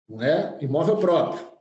não 0.09 0.23
é? 0.23 0.59
imóvel 0.61 0.99
próprio, 0.99 1.53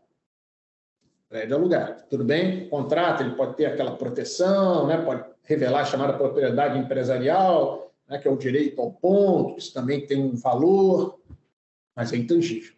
prédio 1.30 1.56
alugado. 1.56 2.04
Tudo 2.10 2.24
bem? 2.24 2.70
Contrato 2.70 3.24
ele 3.24 3.36
pode 3.36 3.56
ter 3.56 3.66
aquela 3.66 3.98
proteção, 3.98 4.88
né? 4.88 4.98
pode 4.98 5.33
revelar 5.44 5.82
a 5.82 5.86
chamada 5.86 6.18
propriedade 6.18 6.80
empresarial, 6.80 7.94
né? 8.08 8.18
que 8.18 8.28
é 8.28 8.32
o 8.32 8.38
direito 8.38 8.82
ao 8.82 8.92
ponto, 8.92 9.58
isso 9.58 9.74
também 9.74 10.06
tem 10.06 10.20
um 10.20 10.36
valor, 10.36 11.20
mas 11.96 12.14
é 12.14 12.18
intangível. 12.18 12.74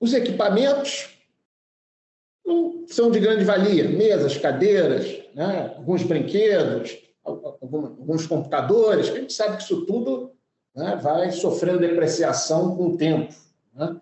Os 0.00 0.12
equipamentos 0.14 1.16
não 2.44 2.84
são 2.88 3.10
de 3.10 3.20
grande 3.20 3.44
valia, 3.44 3.88
mesas, 3.88 4.36
cadeiras, 4.36 5.06
né? 5.34 5.74
alguns 5.76 6.02
brinquedos, 6.02 6.98
alguns 7.24 8.26
computadores, 8.26 9.08
a 9.08 9.14
gente 9.14 9.32
sabe 9.32 9.56
que 9.56 9.62
isso 9.62 9.86
tudo 9.86 10.32
né, 10.74 10.96
vai 10.96 11.30
sofrendo 11.30 11.78
depreciação 11.78 12.76
com 12.76 12.88
o 12.88 12.96
tempo. 12.96 13.32
Né? 13.74 14.00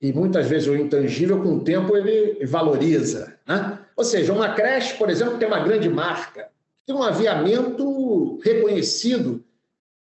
E 0.00 0.12
muitas 0.12 0.48
vezes 0.48 0.66
o 0.66 0.76
intangível, 0.76 1.42
com 1.42 1.56
o 1.56 1.64
tempo, 1.64 1.96
ele 1.96 2.44
valoriza. 2.46 3.38
Né? 3.46 3.78
Ou 3.94 4.04
seja, 4.04 4.32
uma 4.32 4.54
creche, 4.54 4.96
por 4.96 5.10
exemplo, 5.10 5.38
tem 5.38 5.46
uma 5.46 5.60
grande 5.60 5.88
marca, 5.88 6.50
tem 6.86 6.94
um 6.94 7.02
aviamento 7.02 8.38
reconhecido, 8.38 9.44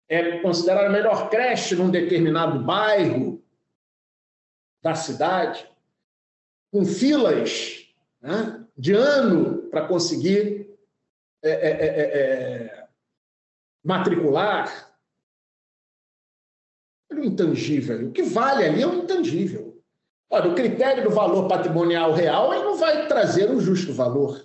é 0.09 0.39
considerada 0.39 0.87
a 0.87 0.93
melhor 0.93 1.28
creche 1.30 1.74
num 1.74 1.91
determinado 1.91 2.61
bairro, 2.61 3.43
da 4.83 4.95
cidade, 4.95 5.68
com 6.72 6.85
filas 6.85 7.87
né, 8.20 8.64
de 8.76 8.93
ano 8.93 9.68
para 9.68 9.87
conseguir 9.87 10.62
é 11.45 11.51
é, 11.51 11.70
é, 11.70 11.87
é, 11.87 12.66
é, 12.66 12.89
matricular. 13.85 14.91
O 17.11 17.18
intangível. 17.18 18.09
O 18.09 18.12
que 18.12 18.22
vale 18.22 18.64
ali 18.64 18.83
é 18.83 18.87
o 18.87 19.03
intangível. 19.03 19.72
Olha, 20.35 20.51
o 20.51 20.55
critério 20.55 21.05
do 21.05 21.11
valor 21.11 21.47
patrimonial 21.47 22.14
real 22.14 22.55
ele 22.55 22.64
não 22.64 22.78
vai 22.78 23.07
trazer 23.07 23.51
o 23.51 23.61
justo 23.61 23.93
valor. 23.93 24.43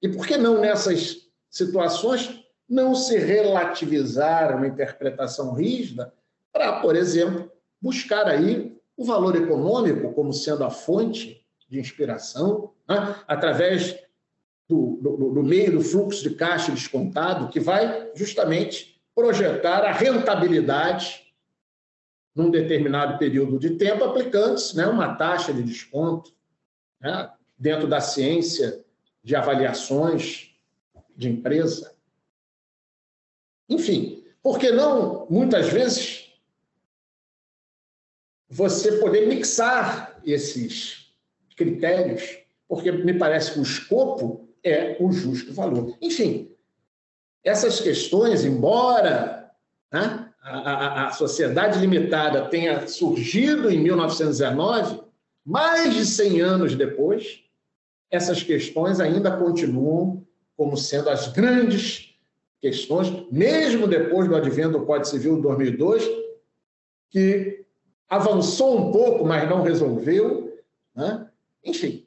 E 0.00 0.08
por 0.08 0.26
que 0.26 0.38
não, 0.38 0.58
nessas 0.58 1.18
situações, 1.50 2.42
não 2.66 2.94
se 2.94 3.18
relativizar 3.18 4.56
uma 4.56 4.66
interpretação 4.66 5.52
rígida 5.52 6.14
para, 6.50 6.80
por 6.80 6.96
exemplo, 6.96 7.52
buscar 7.78 8.26
aí 8.26 8.74
o 8.96 9.04
valor 9.04 9.36
econômico 9.36 10.14
como 10.14 10.32
sendo 10.32 10.64
a 10.64 10.70
fonte 10.70 11.44
de 11.68 11.78
inspiração, 11.78 12.72
né? 12.88 13.16
através 13.28 13.98
do, 14.66 14.98
do, 15.02 15.34
do, 15.34 15.42
meio 15.42 15.72
do 15.72 15.82
fluxo 15.82 16.22
de 16.22 16.36
caixa 16.36 16.72
descontado, 16.72 17.48
que 17.48 17.60
vai 17.60 18.10
justamente 18.14 18.98
projetar 19.14 19.84
a 19.84 19.92
rentabilidade 19.92 21.27
num 22.34 22.50
determinado 22.50 23.18
período 23.18 23.58
de 23.58 23.70
tempo, 23.76 24.04
aplicando-se 24.04 24.76
né, 24.76 24.86
uma 24.86 25.14
taxa 25.14 25.52
de 25.52 25.62
desconto 25.62 26.32
né, 27.00 27.32
dentro 27.58 27.88
da 27.88 28.00
ciência 28.00 28.84
de 29.22 29.34
avaliações 29.34 30.54
de 31.16 31.28
empresa. 31.28 31.94
Enfim, 33.68 34.24
porque 34.42 34.70
não, 34.70 35.26
muitas 35.28 35.68
vezes, 35.68 36.32
você 38.48 38.98
poder 38.98 39.26
mixar 39.26 40.20
esses 40.24 41.12
critérios, 41.56 42.38
porque 42.66 42.90
me 42.92 43.18
parece 43.18 43.52
que 43.52 43.58
o 43.58 43.62
escopo 43.62 44.48
é 44.62 44.96
o 45.00 45.10
justo 45.12 45.52
valor. 45.52 45.96
Enfim, 46.00 46.54
essas 47.44 47.80
questões, 47.80 48.44
embora 48.44 49.52
né, 49.92 50.27
a, 50.50 51.06
a, 51.06 51.12
sociedade 51.12 51.78
limitada 51.78 52.46
tenha 52.46 52.86
surgido 52.86 53.70
em 53.70 53.78
1919, 53.78 55.00
mais 55.44 55.94
de 55.94 56.04
100 56.04 56.40
anos 56.40 56.74
depois, 56.74 57.40
essas 58.10 58.42
questões 58.42 59.00
ainda 59.00 59.36
continuam 59.36 60.26
como 60.56 60.76
sendo 60.76 61.10
as 61.10 61.28
grandes 61.28 62.14
questões, 62.60 63.12
mesmo 63.30 63.86
depois 63.86 64.28
do 64.28 64.34
advento 64.34 64.78
do 64.78 64.86
Código 64.86 65.06
Civil 65.06 65.36
de 65.36 65.42
2002, 65.42 66.04
que 67.10 67.64
avançou 68.08 68.78
um 68.78 68.92
pouco, 68.92 69.24
mas 69.24 69.48
não 69.48 69.62
resolveu. 69.62 70.58
Né? 70.94 71.28
Enfim, 71.64 72.06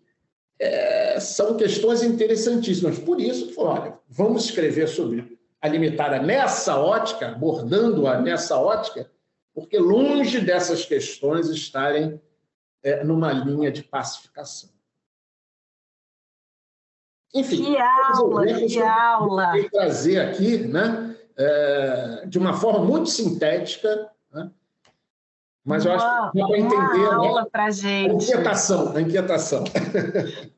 é, 0.60 1.20
são 1.20 1.56
questões 1.56 2.04
interessantíssimas. 2.04 3.00
Por 3.00 3.20
isso, 3.20 3.54
olha, 3.58 3.98
vamos 4.10 4.46
escrever 4.46 4.88
sobre 4.88 5.40
a 5.62 5.68
limitada 5.68 6.20
nessa 6.20 6.78
ótica, 6.78 7.30
abordando-a 7.30 8.20
nessa 8.20 8.58
ótica, 8.58 9.10
porque 9.54 9.78
longe 9.78 10.40
dessas 10.42 10.86
questões 10.86 11.50
estarem 11.50 12.20
é, 12.84 13.04
numa 13.04 13.32
linha 13.32 13.72
de 13.72 13.84
pacificação. 13.84 14.70
Enfim, 17.34 17.64
que 17.64 17.78
aula, 17.78 18.46
que 18.46 18.82
aula! 18.82 19.54
trazer 19.72 20.20
aqui, 20.20 20.58
né, 20.58 21.16
é, 21.38 22.26
de 22.26 22.38
uma 22.38 22.54
forma 22.54 22.84
muito 22.84 23.10
sintética, 23.10 24.12
mas 25.64 25.86
eu 25.86 25.94
acho 25.94 26.32
que 26.32 26.40
dá 26.40 26.48
para 26.48 26.58
entender. 26.58 26.76
Uma 26.76 27.10
né? 27.10 27.28
aula 27.28 27.42
né? 27.42 27.48
para 27.52 27.72
gente. 27.72 28.12
A 28.12 28.14
inquietação, 28.14 28.96
a 28.96 29.02
inquietação. 29.02 29.64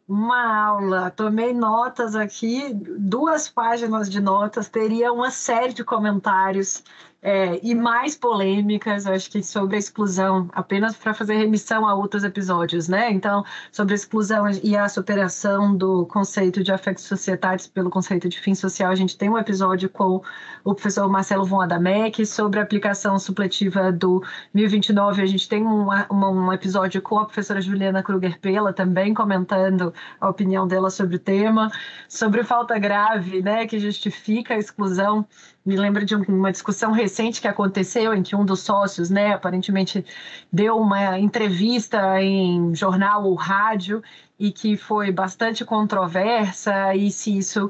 Uma 0.07 0.65
aula. 0.67 1.11
Tomei 1.11 1.53
notas 1.53 2.15
aqui, 2.15 2.73
duas 2.73 3.49
páginas 3.49 4.09
de 4.09 4.21
notas, 4.21 4.69
teria 4.69 5.11
uma 5.11 5.31
série 5.31 5.73
de 5.73 5.83
comentários 5.83 6.83
é, 7.23 7.57
e 7.63 7.73
mais 7.73 8.17
polêmicas, 8.17 9.07
acho 9.07 9.31
que 9.31 9.41
sobre 9.41 9.77
a 9.77 9.79
exclusão, 9.79 10.49
apenas 10.51 10.97
para 10.97 11.13
fazer 11.13 11.35
remissão 11.35 11.87
a 11.87 11.95
outros 11.95 12.25
episódios, 12.25 12.89
né? 12.89 13.09
Então, 13.09 13.45
sobre 13.71 13.93
a 13.93 13.95
exclusão 13.95 14.43
e 14.61 14.75
a 14.75 14.89
superação 14.89 15.73
do 15.73 16.05
conceito 16.07 16.61
de 16.61 16.73
afetos 16.73 17.05
societários 17.05 17.65
pelo 17.65 17.89
conceito 17.89 18.27
de 18.27 18.37
fim 18.37 18.53
social, 18.53 18.91
a 18.91 18.95
gente 18.95 19.17
tem 19.17 19.29
um 19.29 19.37
episódio 19.37 19.89
com 19.89 20.21
o 20.65 20.73
professor 20.75 21.07
Marcelo 21.07 21.45
Von 21.45 21.61
Adamec 21.61 22.25
sobre 22.25 22.59
a 22.59 22.63
aplicação 22.63 23.17
supletiva 23.17 23.89
do 23.89 24.21
1029, 24.53 25.21
a 25.21 25.25
gente 25.25 25.47
tem 25.47 25.65
um, 25.65 25.87
um, 26.11 26.25
um 26.25 26.51
episódio 26.51 27.01
com 27.01 27.19
a 27.19 27.25
professora 27.25 27.61
Juliana 27.61 28.03
Kruger 28.03 28.37
Pela 28.39 28.73
também 28.73 29.13
comentando 29.13 29.93
a 30.19 30.29
opinião 30.29 30.67
dela 30.67 30.89
sobre 30.89 31.15
o 31.15 31.19
tema, 31.19 31.71
sobre 32.09 32.43
falta 32.43 32.77
grave, 32.77 33.41
né, 33.41 33.65
que 33.65 33.79
justifica 33.79 34.55
a 34.55 34.57
exclusão, 34.57 35.25
me 35.65 35.77
lembra 35.77 36.03
de 36.03 36.15
uma 36.15 36.51
discussão 36.51 36.91
recente 36.91 37.13
recente 37.13 37.41
que 37.41 37.47
aconteceu, 37.47 38.13
em 38.13 38.23
que 38.23 38.35
um 38.35 38.45
dos 38.45 38.61
sócios, 38.61 39.09
né, 39.09 39.33
aparentemente 39.33 40.05
deu 40.51 40.77
uma 40.77 41.19
entrevista 41.19 42.21
em 42.21 42.73
jornal 42.75 43.23
ou 43.25 43.35
rádio 43.35 44.01
e 44.39 44.51
que 44.51 44.75
foi 44.75 45.11
bastante 45.11 45.63
controversa 45.63 46.95
e 46.95 47.11
se 47.11 47.37
isso 47.37 47.69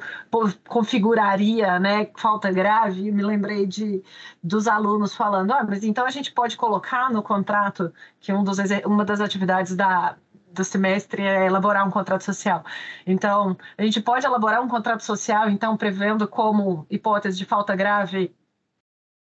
configuraria, 0.67 1.79
né, 1.79 2.09
falta 2.15 2.51
grave. 2.51 3.11
Me 3.11 3.21
lembrei 3.21 3.65
de 3.67 4.01
dos 4.41 4.67
alunos 4.67 5.13
falando, 5.13 5.51
ah, 5.51 5.63
mas 5.63 5.83
então 5.83 6.05
a 6.05 6.09
gente 6.09 6.31
pode 6.31 6.57
colocar 6.57 7.11
no 7.11 7.21
contrato 7.21 7.93
que 8.19 8.33
um 8.33 8.43
dos, 8.43 8.57
uma 8.85 9.05
das 9.05 9.21
atividades 9.21 9.75
da 9.75 10.15
do 10.53 10.63
semestre 10.63 11.23
é 11.23 11.45
elaborar 11.45 11.87
um 11.87 11.91
contrato 11.91 12.23
social. 12.23 12.63
Então, 13.05 13.57
a 13.77 13.83
gente 13.83 13.99
pode 14.01 14.25
elaborar 14.25 14.61
um 14.61 14.67
contrato 14.67 15.01
social, 15.01 15.49
então, 15.49 15.75
prevendo 15.75 16.27
como 16.27 16.85
hipótese 16.89 17.37
de 17.37 17.45
falta 17.45 17.75
grave 17.75 18.33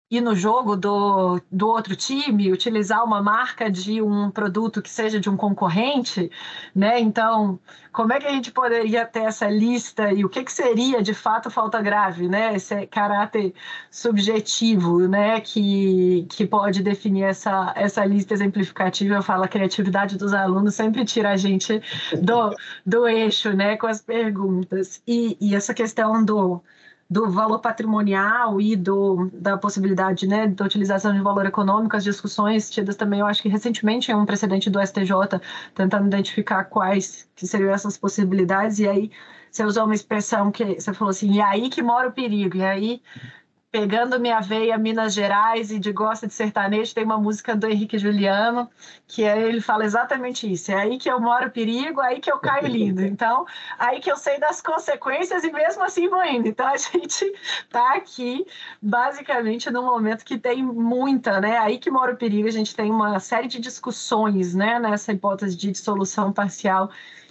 ir 0.09 0.21
no 0.21 0.37
jogo 0.37 0.77
do, 0.77 1.41
do 1.51 1.67
outro 1.69 1.97
time, 1.97 2.53
utilizar 2.53 3.05
uma 3.05 3.21
marca 3.21 3.69
de 3.71 4.01
um 4.01 4.31
produto 4.31 4.81
que 4.81 4.89
seja 4.89 5.19
de 5.19 5.29
um 5.29 5.37
concorrente, 5.37 6.31
né? 6.73 7.01
Então, 7.01 7.59
como 7.93 8.13
é 8.13 8.21
que 8.21 8.27
a 8.27 8.31
gente 8.31 8.53
poderia 8.53 9.05
ter 9.05 9.25
essa 9.25 9.49
lista 9.51 10.13
e 10.13 10.25
o 10.25 10.29
que, 10.29 10.45
que 10.45 10.53
seria 10.53 11.03
de 11.03 11.13
fato 11.13 11.51
falta 11.51 11.83
grave, 11.83 12.29
né? 12.29 12.55
Esse 12.55 12.87
caráter 12.87 13.53
subjetivo, 13.91 15.09
né? 15.09 15.41
Que, 15.41 16.25
que 16.31 16.47
pode 16.47 16.83
definir 16.85 17.25
essa, 17.25 17.73
essa 17.75 18.05
lista 18.05 18.33
exemplificativa. 18.33 19.17
Eu 19.17 19.23
falo, 19.23 19.43
a 19.43 19.49
criatividade 19.49 20.17
dos 20.17 20.33
alunos 20.33 20.77
sempre 20.77 21.05
tira 21.05 21.31
a 21.31 21.37
gente 21.37 21.83
do, 22.23 22.55
do 22.85 23.09
eixo, 23.09 23.53
né? 23.53 23.77
Com 23.77 23.89
as 23.89 24.01
perguntas. 24.01 25.03
E, 25.05 25.37
e 25.41 25.57
essa 25.57 25.75
questão 25.75 26.25
do 26.25 26.63
do 27.09 27.31
valor 27.31 27.61
patrimonial 27.61 28.61
e 28.61 28.75
do, 28.75 29.31
da 29.33 29.57
possibilidade 29.57 30.27
né, 30.27 30.49
da 30.49 30.65
utilização 30.65 31.13
de 31.13 31.21
valor 31.21 31.47
econômico, 31.47 31.97
as 31.97 32.03
discussões 32.03 32.69
tidas 32.69 32.97
também, 32.97 33.21
eu 33.21 33.27
acho 33.27 33.43
que 33.43 33.49
recentemente 33.49 34.11
em 34.11 34.15
um 34.15 34.27
precedente 34.27 34.69
do 34.69 34.81
STJ, 34.85 35.41
tentando 35.75 36.07
identificar 36.09 36.65
quais 36.65 37.29
que 37.37 37.47
seriam 37.47 37.71
essas 37.71 37.97
possibilidades, 37.97 38.81
e 38.81 38.89
aí 38.89 39.11
você 39.51 39.65
usou 39.65 39.85
uma 39.85 39.95
expressão 39.95 40.51
que 40.51 40.81
você 40.81 40.93
falou 40.93 41.11
assim, 41.11 41.35
e 41.35 41.41
aí 41.41 41.71
que 41.71 41.81
mora 41.81 42.09
o 42.09 42.13
perigo, 42.13 42.57
e 42.57 42.65
aí 42.65 43.03
pegando 43.71 44.19
minha 44.19 44.41
veia 44.41 44.79
Minas 44.79 45.13
Gerais 45.13 45.71
e 45.71 45.79
de 45.79 45.93
gosta 45.93 46.27
de 46.27 46.33
sertanejo, 46.33 46.95
tem 46.95 47.05
uma 47.05 47.19
música 47.19 47.55
do 47.55 47.67
Henrique 47.67 47.99
Juliano, 47.99 48.71
que 49.07 49.25
é, 49.25 49.49
ele 49.49 49.61
fala 49.61 49.85
exatamente 49.85 50.51
isso. 50.51 50.73
É 50.73 50.77
aí 50.77 50.99
que 50.99 51.11
eu 51.11 51.21
moro 51.21 51.51
perigo, 51.51 52.01
é 52.01 52.09
aí 52.09 52.21
que 52.21 52.31
eu 52.31 52.39
caio 52.39 52.67
lindo. 52.67 53.03
Então, 53.17 53.47
aí 53.79 54.01
que 54.01 54.11
eu 54.11 54.17
sei 54.17 54.39
das 54.39 54.61
consequências 54.61 55.43
e 55.43 55.51
mesmo 55.51 55.83
assim 55.83 56.09
vou 56.09 56.23
indo. 56.25 56.49
Então, 56.49 56.67
a 56.67 56.77
gente 56.77 57.25
está 57.65 57.95
aqui 57.95 58.45
basicamente 58.81 59.71
no 59.71 59.83
momento 59.83 60.25
que 60.25 60.39
tem 60.39 60.63
muita, 60.63 61.41
né? 61.41 61.59
Aí 61.59 61.79
que 61.79 61.91
mora 61.91 62.13
o 62.13 62.17
perigo, 62.17 62.49
a 62.49 62.51
gente 62.51 62.75
tem 62.75 62.91
uma 62.91 63.19
série 63.21 63.49
de 63.49 63.59
discussões, 63.61 64.55
né, 64.55 64.79
nessa 64.79 65.13
hipótese 65.13 65.57
de 65.57 65.71
dissolução 65.73 66.33
parcial 66.33 66.91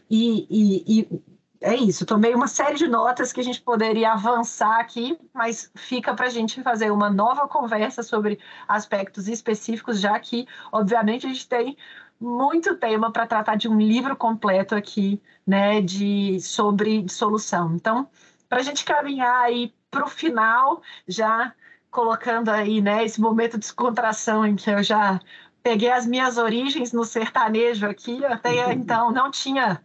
e, 0.10 0.48
e, 0.50 1.00
e 1.02 1.35
é 1.66 1.76
isso, 1.76 2.06
tomei 2.06 2.36
uma 2.36 2.48
série 2.48 2.76
de 2.76 2.88
notas 2.88 3.34
que 3.34 3.40
a 3.40 3.44
gente 3.44 3.60
poderia 3.60 4.12
avançar 4.12 4.80
aqui, 4.80 5.18
mas 5.34 5.72
fica 5.76 6.14
para 6.14 6.28
a 6.28 6.30
gente 6.30 6.62
fazer 6.62 6.92
uma 6.92 7.10
nova 7.10 7.48
conversa 7.48 8.04
sobre 8.04 8.40
aspectos 8.68 9.28
específicos, 9.28 10.00
já 10.00 10.20
que, 10.20 10.48
obviamente, 10.72 11.26
a 11.26 11.30
gente 11.30 11.50
tem 11.50 11.76
muito 12.22 12.76
tema 12.76 13.12
para 13.12 13.26
tratar 13.26 13.56
de 13.56 13.68
um 13.68 13.80
livro 13.80 14.16
completo 14.16 14.76
aqui, 14.76 15.20
né, 15.46 15.82
de 15.82 16.40
sobre 16.40 17.02
dissolução. 17.02 17.74
Então, 17.74 18.08
para 18.48 18.60
a 18.60 18.64
gente 18.64 18.86
caminhar 18.86 19.46
aí 19.46 19.74
para 19.90 20.06
o 20.06 20.08
final, 20.08 20.84
já 21.08 21.52
colocando 21.90 22.50
aí, 22.50 22.80
né, 22.80 23.04
esse 23.04 23.20
momento 23.20 23.54
de 23.54 23.62
descontração 23.62 24.46
em 24.46 24.56
que 24.56 24.70
eu 24.70 24.84
já 24.84 25.20
peguei 25.64 25.92
as 25.92 26.06
minhas 26.06 26.38
origens 26.38 26.94
no 26.94 27.04
sertanejo 27.04 27.88
aqui, 27.88 28.24
até 28.24 28.72
então 28.72 29.12
não 29.12 29.32
tinha 29.32 29.82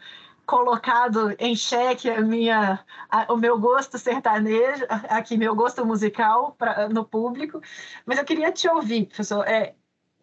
colocado 0.51 1.33
em 1.39 1.55
xeque 1.55 2.11
a 2.11 2.21
minha, 2.21 2.85
a, 3.09 3.33
o 3.33 3.37
meu 3.37 3.57
gosto 3.57 3.97
sertanejo, 3.97 4.85
aqui 5.09 5.37
meu 5.37 5.55
gosto 5.55 5.87
musical 5.87 6.57
pra, 6.59 6.89
no 6.89 7.05
público, 7.05 7.61
mas 8.05 8.19
eu 8.19 8.25
queria 8.25 8.51
te 8.51 8.69
ouvir, 8.69 9.07
professor, 9.07 9.47
é, 9.47 9.77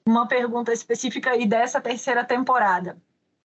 uma 0.06 0.28
pergunta 0.28 0.74
específica 0.74 1.32
aí 1.32 1.48
dessa 1.48 1.80
terceira 1.80 2.26
temporada. 2.26 2.98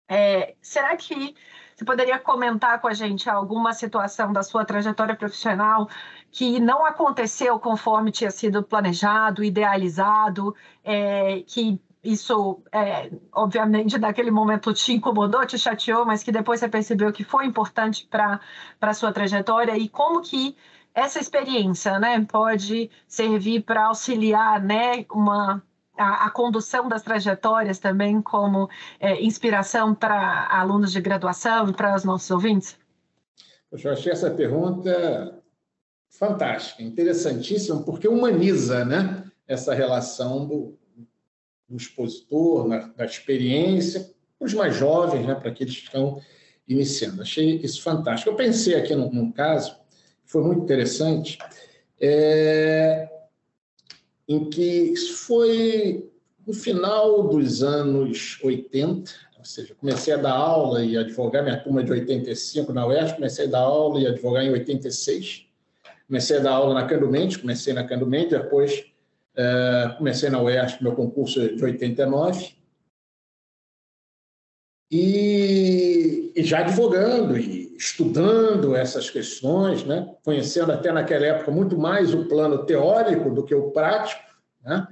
É, 0.07 0.57
será 0.61 0.95
que 0.95 1.35
você 1.75 1.87
poderia 1.87 2.19
comentar 2.19 2.79
com 2.83 2.89
a 2.89 2.93
gente 2.93 3.31
alguma 3.31 3.73
situação 3.73 4.31
da 4.31 4.43
sua 4.43 4.63
trajetória 4.63 5.17
profissional 5.17 5.89
que 6.31 6.61
não 6.61 6.85
aconteceu 6.85 7.59
conforme 7.59 8.11
tinha 8.11 8.31
sido 8.31 8.63
planejado, 8.63 9.43
idealizado, 9.43 10.55
é, 10.85 11.41
que 11.47 11.81
isso, 12.03 12.63
é, 12.73 13.11
obviamente, 13.33 13.99
naquele 13.99 14.31
momento 14.31 14.73
te 14.73 14.93
incomodou, 14.93 15.45
te 15.45 15.59
chateou, 15.59 16.05
mas 16.07 16.23
que 16.23 16.31
depois 16.31 16.61
você 16.61 16.69
percebeu 16.69 17.13
que 17.13 17.25
foi 17.25 17.45
importante 17.45 18.07
para 18.07 18.41
a 18.81 18.95
sua 18.95 19.13
trajetória 19.13 19.77
e 19.77 19.89
como 19.89 20.23
que 20.23 20.57
essa 20.95 21.19
experiência 21.19 21.99
né, 21.99 22.25
pode 22.25 22.91
servir 23.07 23.63
para 23.63 23.87
auxiliar 23.87 24.63
né, 24.63 25.05
uma, 25.11 25.63
a, 25.97 26.27
a, 26.27 26.31
condução 26.31 26.89
das 26.89 27.03
trajetórias 27.03 27.79
também 27.79 28.23
como 28.23 28.69
é, 29.01 29.21
inspiração 29.23 29.95
para 29.95 30.49
alunos 30.51 30.93
de 30.93 31.01
graduação 31.01 31.69
e 31.69 31.73
para 31.73 31.95
os 31.95 32.05
nossos 32.05 32.31
ouvintes? 32.31 32.79
Eu 33.71 33.93
achei 33.93 34.13
essa 34.13 34.31
pergunta 34.31 35.43
fantástica, 36.11 36.83
interessantíssima, 36.83 37.83
porque 37.83 38.09
humaniza 38.09 38.85
né, 38.85 39.25
essa 39.47 39.75
relação 39.75 40.47
do, 40.47 40.78
do 41.69 41.77
expositor, 41.77 42.67
na, 42.67 42.79
da 42.97 43.05
experiência, 43.05 44.11
os 44.41 44.55
mais 44.55 44.77
jovens, 44.77 45.27
né, 45.27 45.35
para 45.35 45.51
aqueles 45.51 45.77
que 45.77 45.85
estão 45.85 46.21
iniciando. 46.67 47.23
Achei 47.23 47.57
isso 47.57 47.83
fantástico. 47.83 48.31
Eu 48.31 48.37
pensei 48.37 48.75
aqui 48.75 48.95
num, 48.95 49.11
num 49.11 49.33
caso, 49.33 49.77
foi 50.25 50.43
muito 50.43 50.63
interessante, 50.63 51.39
é, 52.01 53.09
em 54.29 54.49
que 54.49 54.63
isso 54.63 55.15
foi 55.15 56.11
no 56.47 56.53
final 56.53 57.29
dos 57.29 57.63
anos 57.63 58.39
80, 58.43 59.11
ou 59.39 59.45
seja, 59.45 59.75
comecei 59.75 60.13
a 60.15 60.17
dar 60.17 60.33
aula 60.33 60.85
e 60.85 60.97
advogar, 60.97 61.43
minha 61.43 61.59
turma 61.59 61.83
de 61.83 61.93
85 61.93 62.73
na 62.73 62.87
UERJ, 62.87 63.15
comecei 63.15 63.47
a 63.47 63.49
dar 63.49 63.61
aula 63.61 64.01
e 64.01 64.07
advogar 64.07 64.45
em 64.45 64.51
86. 64.51 65.47
Comecei 66.07 66.39
a 66.39 66.41
dar 66.41 66.53
aula 66.53 66.75
na 66.75 66.87
Candumente, 66.87 67.39
comecei 67.39 67.73
na 67.73 67.85
Candumente, 67.85 68.31
depois 68.31 68.88
é, 69.39 69.95
comecei 69.97 70.29
na 70.29 70.43
UERJ, 70.43 70.83
meu 70.83 70.97
concurso 70.97 71.41
é 71.41 71.49
de 71.49 71.65
89. 71.65 72.59
E, 74.91 76.33
e, 76.35 76.43
já 76.43 76.61
advogando 76.61 77.39
e 77.39 77.77
estudando 77.77 78.75
essas 78.75 79.09
questões, 79.09 79.85
né? 79.85 80.13
conhecendo 80.25 80.73
até 80.73 80.91
naquela 80.91 81.27
época 81.27 81.53
muito 81.53 81.79
mais 81.79 82.13
o 82.13 82.27
plano 82.27 82.65
teórico 82.67 83.31
do 83.31 83.45
que 83.45 83.55
o 83.55 83.71
prático. 83.71 84.23
Né? 84.65 84.89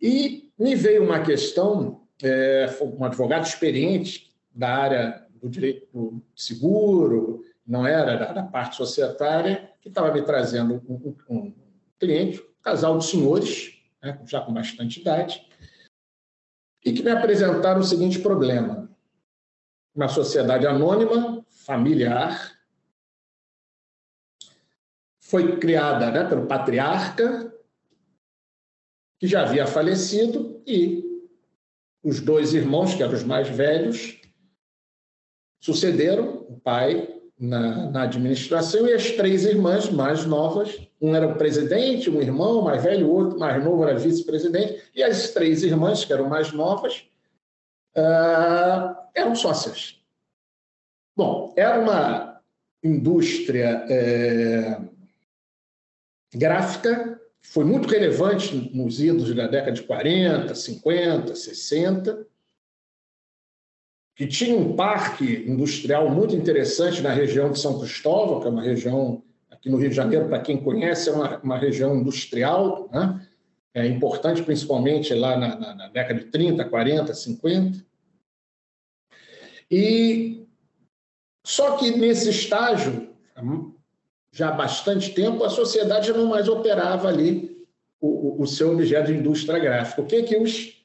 E 0.00 0.50
me 0.58 0.74
veio 0.74 1.04
uma 1.04 1.20
questão, 1.20 2.02
é, 2.20 2.66
um 2.80 3.04
advogado 3.04 3.46
experiente 3.46 4.32
da 4.52 4.74
área 4.74 5.26
do 5.40 5.48
direito 5.48 6.20
seguro, 6.34 7.44
não 7.64 7.86
era 7.86 8.16
da, 8.16 8.32
da 8.32 8.42
parte 8.42 8.74
societária, 8.74 9.70
que 9.80 9.88
estava 9.88 10.12
me 10.12 10.22
trazendo 10.22 10.82
um, 10.88 11.14
um, 11.28 11.36
um 11.36 11.54
cliente 12.00 12.42
casal 12.62 12.98
de 12.98 13.06
senhores, 13.06 13.78
né, 14.02 14.20
já 14.24 14.40
com 14.40 14.52
bastante 14.52 15.00
idade, 15.00 15.46
e 16.84 16.92
que 16.92 17.02
me 17.02 17.10
apresentaram 17.10 17.80
o 17.80 17.84
seguinte 17.84 18.18
problema. 18.18 18.90
Uma 19.94 20.08
sociedade 20.08 20.66
anônima, 20.66 21.44
familiar, 21.50 22.58
foi 25.20 25.58
criada 25.58 26.10
né, 26.10 26.28
pelo 26.28 26.46
patriarca, 26.46 27.52
que 29.18 29.26
já 29.26 29.42
havia 29.42 29.66
falecido, 29.66 30.62
e 30.66 31.02
os 32.02 32.20
dois 32.20 32.54
irmãos, 32.54 32.94
que 32.94 33.02
eram 33.02 33.14
os 33.14 33.22
mais 33.22 33.48
velhos, 33.48 34.20
sucederam 35.60 36.44
o 36.48 36.58
pai 36.58 37.21
na, 37.42 37.90
na, 37.90 38.02
administração 38.02 38.86
e 38.86 38.92
as 38.92 39.10
três 39.10 39.44
irmãs 39.44 39.90
mais 39.90 40.24
novas, 40.24 40.80
um 41.00 41.12
era 41.12 41.26
o 41.26 41.34
presidente, 41.34 42.08
um 42.08 42.22
irmão 42.22 42.62
mais 42.62 42.80
velho, 42.80 43.08
o 43.08 43.12
outro 43.12 43.36
mais 43.36 43.62
novo 43.62 43.82
era 43.82 43.98
vice-presidente, 43.98 44.80
e 44.94 45.02
as 45.02 45.30
três 45.30 45.64
irmãs, 45.64 46.04
que 46.04 46.12
eram 46.12 46.28
mais 46.28 46.52
novas, 46.52 47.04
uh, 47.96 48.94
eram 49.12 49.34
sócias. 49.34 50.00
Bom, 51.16 51.52
era 51.56 51.80
uma 51.80 52.40
indústria 52.80 53.84
é, 53.88 54.80
gráfica, 56.32 57.20
foi 57.42 57.64
muito 57.64 57.88
relevante 57.88 58.70
nos 58.72 59.00
idos 59.00 59.34
da 59.34 59.48
década 59.48 59.72
de 59.72 59.82
40, 59.82 60.54
50, 60.54 61.34
60, 61.34 62.26
que 64.14 64.26
tinha 64.26 64.56
um 64.56 64.76
parque 64.76 65.44
industrial 65.46 66.10
muito 66.10 66.34
interessante 66.36 67.00
na 67.00 67.12
região 67.12 67.50
de 67.50 67.58
São 67.58 67.78
Cristóvão, 67.78 68.40
que 68.40 68.46
é 68.46 68.50
uma 68.50 68.62
região 68.62 69.22
aqui 69.50 69.70
no 69.70 69.78
Rio 69.78 69.90
de 69.90 69.96
Janeiro, 69.96 70.28
para 70.28 70.40
quem 70.40 70.62
conhece, 70.62 71.08
é 71.08 71.12
uma, 71.12 71.38
uma 71.38 71.58
região 71.58 71.96
industrial, 71.96 72.88
né? 72.92 73.26
é 73.74 73.86
importante 73.86 74.42
principalmente 74.42 75.14
lá 75.14 75.36
na, 75.36 75.56
na, 75.56 75.74
na, 75.74 75.88
década 75.88 76.20
de 76.20 76.26
30, 76.26 76.64
40, 76.64 77.14
50. 77.14 77.86
E 79.70 80.46
só 81.46 81.76
que 81.76 81.90
nesse 81.92 82.28
estágio, 82.28 83.14
já 84.30 84.50
há 84.50 84.52
bastante 84.52 85.14
tempo, 85.14 85.42
a 85.42 85.48
sociedade 85.48 86.12
não 86.12 86.26
mais 86.26 86.48
operava 86.48 87.08
ali 87.08 87.66
o, 87.98 88.42
o 88.42 88.46
seu 88.46 88.72
objeto 88.72 89.06
de 89.06 89.18
indústria 89.18 89.58
gráfica. 89.58 90.02
O 90.02 90.06
que 90.06 90.22
que 90.22 90.36
os 90.36 90.81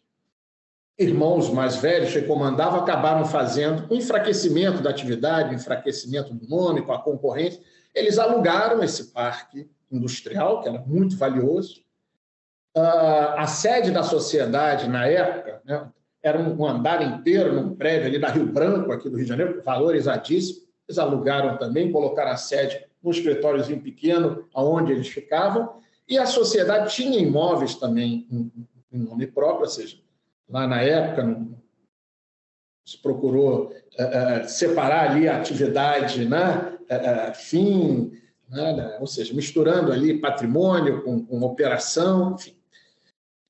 irmãos 0.98 1.50
mais 1.52 1.76
velhos 1.78 2.12
que 2.12 2.22
comandavam 2.24 2.80
acabaram 2.80 3.26
fazendo? 3.26 3.88
O 3.90 3.96
enfraquecimento 3.96 4.82
da 4.82 4.90
atividade, 4.90 5.52
o 5.52 5.56
enfraquecimento 5.56 6.34
do 6.34 6.48
nome, 6.48 6.82
com 6.82 6.92
a 6.92 7.02
concorrência. 7.02 7.62
Eles 7.94 8.18
alugaram 8.18 8.84
esse 8.84 9.12
parque 9.12 9.70
industrial, 9.92 10.62
que 10.62 10.70
era 10.70 10.80
muito 10.80 11.18
valioso. 11.18 11.82
Uh, 12.76 13.34
a 13.38 13.48
sede 13.48 13.92
da 13.92 14.04
sociedade, 14.04 14.88
na 14.88 15.06
época, 15.08 15.62
né, 15.66 15.88
era 16.22 16.40
um 16.40 16.66
andar 16.66 17.02
inteiro 17.02 17.54
num 17.54 17.76
prédio 17.76 18.08
ali 18.08 18.20
da 18.20 18.30
Rio 18.30 18.46
Branco, 18.46 18.92
aqui 18.92 19.10
do 19.10 19.16
Rio 19.16 19.26
de 19.26 19.30
Janeiro, 19.30 19.62
valorizadíssimo. 19.64 20.68
Eles 20.88 20.98
alugaram 20.98 21.58
também, 21.58 21.92
colocaram 21.92 22.32
a 22.32 22.38
sede 22.38 22.86
num 23.02 23.12
escritóriozinho 23.12 23.82
pequeno, 23.82 24.46
aonde 24.54 24.92
eles 24.92 25.08
ficavam, 25.08 25.78
e 26.08 26.18
a 26.18 26.26
sociedade 26.26 26.94
tinha 26.94 27.20
imóveis 27.20 27.76
também 27.76 28.28
em, 28.32 28.52
nome 28.98 29.28
próprio, 29.28 29.62
ou 29.62 29.70
seja, 29.70 29.98
lá 30.50 30.68
na 30.68 30.82
época 30.82 31.46
se 32.88 32.98
procurou 33.02 33.66
uh, 33.66 34.44
uh, 34.44 34.48
separar 34.48 35.12
ali 35.12 35.28
a 35.28 35.38
atividade 35.38 36.24
né, 36.26 36.78
uh, 36.90 37.36
fim, 37.36 38.14
né, 38.50 38.74
né, 38.74 38.98
ou 39.00 39.08
seja, 39.08 39.34
misturando 39.34 39.92
ali 39.92 40.20
patrimônio 40.20 41.04
com, 41.04 41.26
com 41.26 41.42
operação, 41.42 42.36
enfim. 42.36 42.56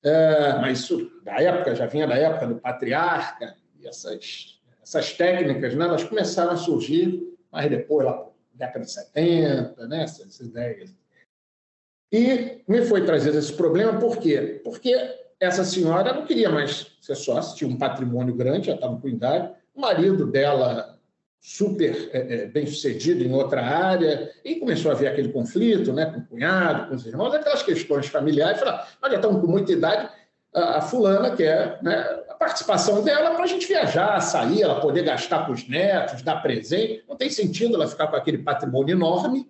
É, 0.03 0.53
mas 0.59 0.79
isso 0.79 1.21
da 1.23 1.41
época, 1.41 1.75
já 1.75 1.85
vinha 1.85 2.07
da 2.07 2.15
época 2.15 2.47
do 2.47 2.55
patriarca, 2.55 3.55
e 3.79 3.87
essas, 3.87 4.59
essas 4.81 5.13
técnicas, 5.13 5.75
né, 5.75 5.85
elas 5.85 6.03
começaram 6.03 6.51
a 6.51 6.57
surgir, 6.57 7.37
mas 7.51 7.69
depois, 7.69 8.05
lá 8.05 8.27
década 8.53 8.85
de 8.85 8.91
70, 8.91 9.87
né, 9.87 10.03
essas 10.03 10.39
ideias. 10.39 10.95
E 12.11 12.63
me 12.67 12.81
foi 12.83 13.05
trazido 13.05 13.37
esse 13.37 13.53
problema, 13.53 13.99
por 13.99 14.17
quê? 14.17 14.61
Porque 14.63 14.95
essa 15.39 15.63
senhora 15.63 16.13
não 16.13 16.25
queria 16.25 16.49
mais 16.49 16.87
ser 17.01 17.15
sócia, 17.15 17.55
tinha 17.55 17.69
um 17.69 17.77
patrimônio 17.77 18.33
grande, 18.33 18.67
já 18.67 18.75
estava 18.75 18.99
com 18.99 19.07
idade, 19.07 19.51
o 19.73 19.81
marido 19.81 20.25
dela 20.25 20.97
super 21.39 22.09
é, 22.11 22.33
é, 22.33 22.45
bem 22.47 22.65
sucedido 22.65 23.23
em 23.23 23.33
outra 23.33 23.61
área, 23.63 24.31
e 24.43 24.55
começou 24.55 24.91
a 24.91 24.93
haver 24.95 25.07
aquele 25.07 25.31
conflito 25.31 25.93
né, 25.93 26.07
com 26.07 26.19
o 26.19 26.25
cunhado, 26.25 26.89
com 26.89 26.95
os 26.95 27.05
irmãos, 27.05 27.33
aquelas 27.33 27.63
questões 27.63 28.07
familiares. 28.07 28.59
Falaram, 28.59 28.83
nós 29.01 29.11
já 29.11 29.17
estamos 29.17 29.41
com 29.41 29.47
muita 29.47 29.71
idade, 29.71 30.09
a, 30.53 30.77
a 30.77 30.81
fulana 30.81 31.35
quer 31.35 31.81
né, 31.83 31.95
a 32.27 32.33
participação 32.33 33.03
dela 33.03 33.35
para 33.35 33.43
a 33.43 33.47
gente 33.47 33.67
viajar, 33.67 34.19
sair, 34.19 34.63
ela 34.63 34.81
poder 34.81 35.03
gastar 35.03 35.45
com 35.45 35.53
os 35.53 35.67
netos, 35.69 36.21
dar 36.21 36.41
presente. 36.41 37.03
Não 37.07 37.15
tem 37.15 37.29
sentido 37.29 37.75
ela 37.75 37.87
ficar 37.87 38.07
com 38.07 38.15
aquele 38.15 38.39
patrimônio 38.39 38.93
enorme, 38.93 39.49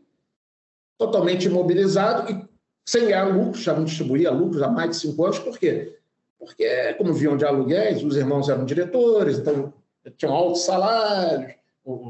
totalmente 0.98 1.46
imobilizado 1.46 2.32
e 2.32 2.57
sem 2.88 3.04
ganhar 3.04 3.26
lucros, 3.26 3.64
já 3.64 3.74
não 3.74 3.84
distribuía 3.84 4.32
lucros 4.32 4.62
há 4.62 4.70
mais 4.70 4.92
de 4.92 4.96
cinco 4.96 5.26
anos. 5.26 5.38
Por 5.40 5.60
quê? 5.60 6.00
Porque, 6.40 6.94
como 6.94 7.14
viam 7.14 7.36
de 7.36 7.44
aluguéis, 7.44 8.02
os 8.02 8.16
irmãos 8.16 8.48
eram 8.48 8.64
diretores, 8.64 9.38
então 9.38 9.74
tinham 10.16 10.34
altos 10.34 10.62
salários, 10.62 11.54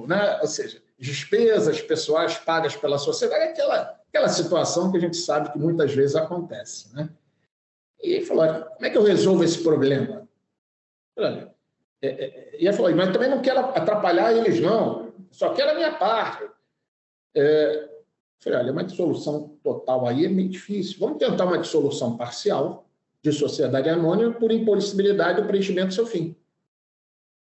né? 0.07 0.39
ou 0.39 0.47
seja, 0.47 0.79
despesas 0.99 1.81
pessoais 1.81 2.37
pagas 2.37 2.75
pela 2.75 2.99
sociedade, 2.99 3.45
aquela, 3.45 3.99
aquela 4.07 4.29
situação 4.29 4.91
que 4.91 4.97
a 4.97 5.01
gente 5.01 5.17
sabe 5.17 5.51
que 5.51 5.57
muitas 5.57 5.95
vezes 5.95 6.15
acontece. 6.15 6.95
Né? 6.95 7.09
E 8.03 8.13
ele 8.13 8.25
falou: 8.25 8.45
como 8.45 8.85
é 8.85 8.89
que 8.91 8.97
eu 8.97 9.03
resolvo 9.03 9.43
esse 9.43 9.63
problema? 9.63 10.27
Olha, 11.17 11.51
é, 12.03 12.07
é, 12.07 12.55
e 12.59 12.67
ele 12.67 12.77
falou: 12.77 12.95
mas 12.95 13.11
também 13.11 13.31
não 13.31 13.41
quero 13.41 13.61
atrapalhar 13.61 14.31
eles, 14.31 14.59
não, 14.59 15.11
só 15.31 15.55
quero 15.55 15.71
a 15.71 15.73
minha 15.75 15.93
parte. 15.93 16.47
É, 17.35 17.96
falei: 18.39 18.59
olha, 18.59 18.71
uma 18.71 18.83
dissolução 18.83 19.57
total 19.63 20.07
aí 20.07 20.25
é 20.25 20.29
meio 20.29 20.49
difícil. 20.49 20.97
Vamos 20.99 21.17
tentar 21.17 21.45
uma 21.45 21.57
dissolução 21.57 22.17
parcial 22.17 22.87
de 23.21 23.31
sociedade 23.31 23.89
anônima 23.89 24.33
por 24.33 24.51
impossibilidade 24.51 25.41
do 25.41 25.47
preenchimento 25.47 25.89
do 25.89 25.93
seu 25.93 26.05
fim. 26.05 26.35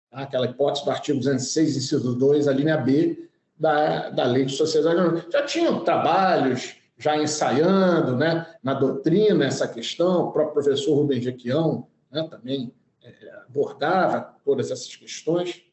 Tá? 0.09 0.23
aquela 0.23 0.45
hipótese 0.45 0.83
do 0.83 0.91
artigo 0.91 1.19
206, 1.19 1.77
inciso 1.77 2.15
2, 2.15 2.47
a 2.47 2.53
linha 2.53 2.77
B 2.77 3.29
da, 3.57 4.09
da 4.09 4.25
Lei 4.25 4.45
de 4.45 4.53
Sociedade 4.53 5.25
Já 5.31 5.45
tinham 5.45 5.83
trabalhos 5.83 6.75
já 6.97 7.17
ensaiando 7.17 8.15
né, 8.15 8.55
na 8.61 8.75
doutrina 8.75 9.45
essa 9.45 9.67
questão, 9.67 10.27
o 10.27 10.31
próprio 10.31 10.53
professor 10.53 10.93
Rubem 10.93 11.19
Jequião 11.19 11.87
né, 12.11 12.27
também 12.29 12.71
é, 13.01 13.31
abordava 13.47 14.35
todas 14.45 14.69
essas 14.69 14.95
questões. 14.95 15.63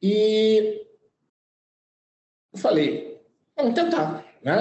E 0.00 0.86
eu 2.52 2.58
falei, 2.58 3.20
vamos 3.56 3.74
tentar. 3.74 4.24
Né? 4.42 4.54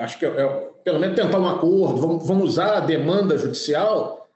Acho 0.00 0.18
que 0.18 0.26
é, 0.26 0.28
é, 0.28 0.70
pelo 0.84 0.98
menos 0.98 1.16
tentar 1.16 1.38
um 1.38 1.48
acordo, 1.48 2.00
vamos, 2.00 2.26
vamos 2.26 2.44
usar 2.50 2.76
a 2.76 2.80
demanda 2.80 3.38
judicial. 3.38 4.30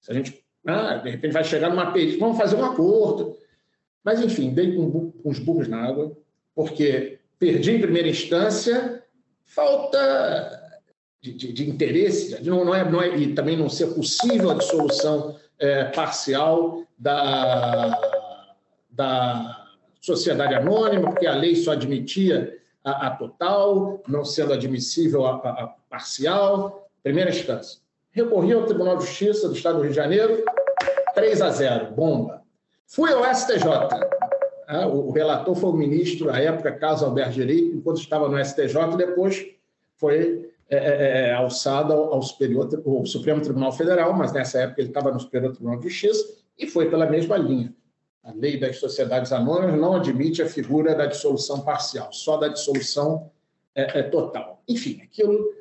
Se 0.00 0.10
a 0.10 0.14
gente 0.14 0.42
ah, 0.66 0.94
de 0.96 1.10
repente 1.10 1.32
vai 1.32 1.44
chegar 1.44 1.70
numa 1.70 1.92
perícia, 1.92 2.20
vamos 2.20 2.38
fazer 2.38 2.56
um 2.56 2.64
acordo. 2.64 3.36
Mas, 4.04 4.20
enfim, 4.20 4.50
dei 4.50 4.74
com, 4.74 5.10
com 5.10 5.28
os 5.28 5.38
burros 5.38 5.68
na 5.68 5.82
água, 5.82 6.16
porque 6.54 7.18
perdi 7.38 7.72
em 7.72 7.80
primeira 7.80 8.08
instância, 8.08 9.02
falta 9.44 10.80
de, 11.20 11.32
de, 11.32 11.52
de 11.52 11.70
interesse, 11.70 12.40
de 12.40 12.50
não, 12.50 12.64
não, 12.64 12.74
é, 12.74 12.88
não 12.88 13.02
é, 13.02 13.16
e 13.16 13.34
também 13.34 13.56
não 13.56 13.68
ser 13.68 13.88
possível 13.88 14.50
a 14.50 14.54
dissolução 14.54 15.36
é, 15.58 15.84
parcial 15.84 16.84
da, 16.98 18.00
da 18.90 19.61
sociedade 20.02 20.54
anônima, 20.54 21.10
porque 21.10 21.26
a 21.26 21.34
lei 21.34 21.54
só 21.54 21.72
admitia 21.72 22.58
a, 22.84 23.06
a 23.06 23.10
total, 23.10 24.02
não 24.08 24.24
sendo 24.24 24.52
admissível 24.52 25.24
a, 25.24 25.36
a, 25.36 25.64
a 25.64 25.66
parcial. 25.88 26.88
Primeira 27.02 27.30
instância. 27.30 27.80
Recorri 28.10 28.52
ao 28.52 28.66
Tribunal 28.66 28.98
de 28.98 29.06
Justiça 29.06 29.48
do 29.48 29.54
Estado 29.54 29.76
do 29.76 29.82
Rio 29.82 29.90
de 29.90 29.96
Janeiro, 29.96 30.44
3 31.14 31.40
a 31.40 31.50
0, 31.50 31.94
bomba. 31.94 32.42
Fui 32.86 33.10
ao 33.12 33.24
STJ. 33.34 33.64
Ah, 34.68 34.86
o 34.86 35.10
relator 35.12 35.54
foi 35.54 35.70
o 35.70 35.74
ministro, 35.74 36.30
à 36.30 36.38
época, 36.38 36.72
Carlos 36.72 37.02
Alberto 37.02 37.32
Direito, 37.32 37.76
enquanto 37.76 38.00
estava 38.00 38.28
no 38.28 38.44
STJ, 38.44 38.96
depois 38.96 39.46
foi 39.96 40.50
é, 40.68 40.76
é, 40.76 41.28
é, 41.28 41.34
alçado 41.34 41.92
ao, 41.92 42.22
superior, 42.22 42.68
ao 42.86 43.06
Supremo 43.06 43.40
Tribunal 43.40 43.72
Federal, 43.72 44.12
mas 44.14 44.32
nessa 44.32 44.60
época 44.60 44.80
ele 44.80 44.88
estava 44.88 45.10
no 45.10 45.20
Superior 45.20 45.52
Tribunal 45.52 45.78
de 45.78 45.88
Justiça 45.88 46.34
e 46.58 46.66
foi 46.66 46.88
pela 46.88 47.06
mesma 47.06 47.36
linha. 47.36 47.74
A 48.24 48.32
lei 48.32 48.58
das 48.58 48.78
sociedades 48.78 49.32
anônimas 49.32 49.80
não 49.80 49.96
admite 49.96 50.42
a 50.42 50.48
figura 50.48 50.94
da 50.94 51.06
dissolução 51.06 51.60
parcial, 51.60 52.12
só 52.12 52.36
da 52.36 52.48
dissolução 52.48 53.30
é, 53.74 53.98
é 53.98 54.02
total. 54.04 54.62
Enfim, 54.68 55.00
aquilo 55.02 55.52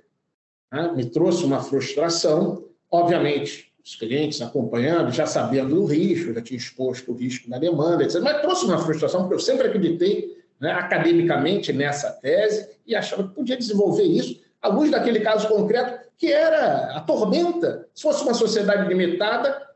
né? 0.72 0.92
me 0.96 1.06
trouxe 1.06 1.44
uma 1.44 1.62
frustração. 1.62 2.66
Obviamente, 2.90 3.74
os 3.84 3.96
clientes 3.96 4.42
acompanhando, 4.42 5.12
já 5.12 5.26
sabendo 5.26 5.76
do 5.76 5.86
risco, 5.86 6.34
já 6.34 6.42
tinha 6.42 6.58
exposto 6.58 7.12
o 7.12 7.16
risco 7.16 7.50
da 7.50 7.58
demanda, 7.58 8.04
etc. 8.04 8.22
Mas 8.22 8.42
trouxe 8.42 8.66
uma 8.66 8.78
frustração, 8.78 9.22
porque 9.22 9.36
eu 9.36 9.40
sempre 9.40 9.68
acreditei 9.68 10.38
né, 10.60 10.72
academicamente 10.72 11.74
nessa 11.74 12.12
tese 12.12 12.70
e 12.86 12.96
achava 12.96 13.28
que 13.28 13.34
podia 13.34 13.58
desenvolver 13.58 14.04
isso 14.04 14.40
à 14.62 14.68
luz 14.68 14.92
daquele 14.92 15.22
caso 15.22 15.48
concreto, 15.48 16.08
que 16.16 16.32
era 16.32 16.96
a 16.96 17.02
tormenta. 17.02 17.88
Se 17.96 18.04
fosse 18.04 18.22
uma 18.24 18.36
sociedade 18.36 18.88
limitada, 18.88 19.68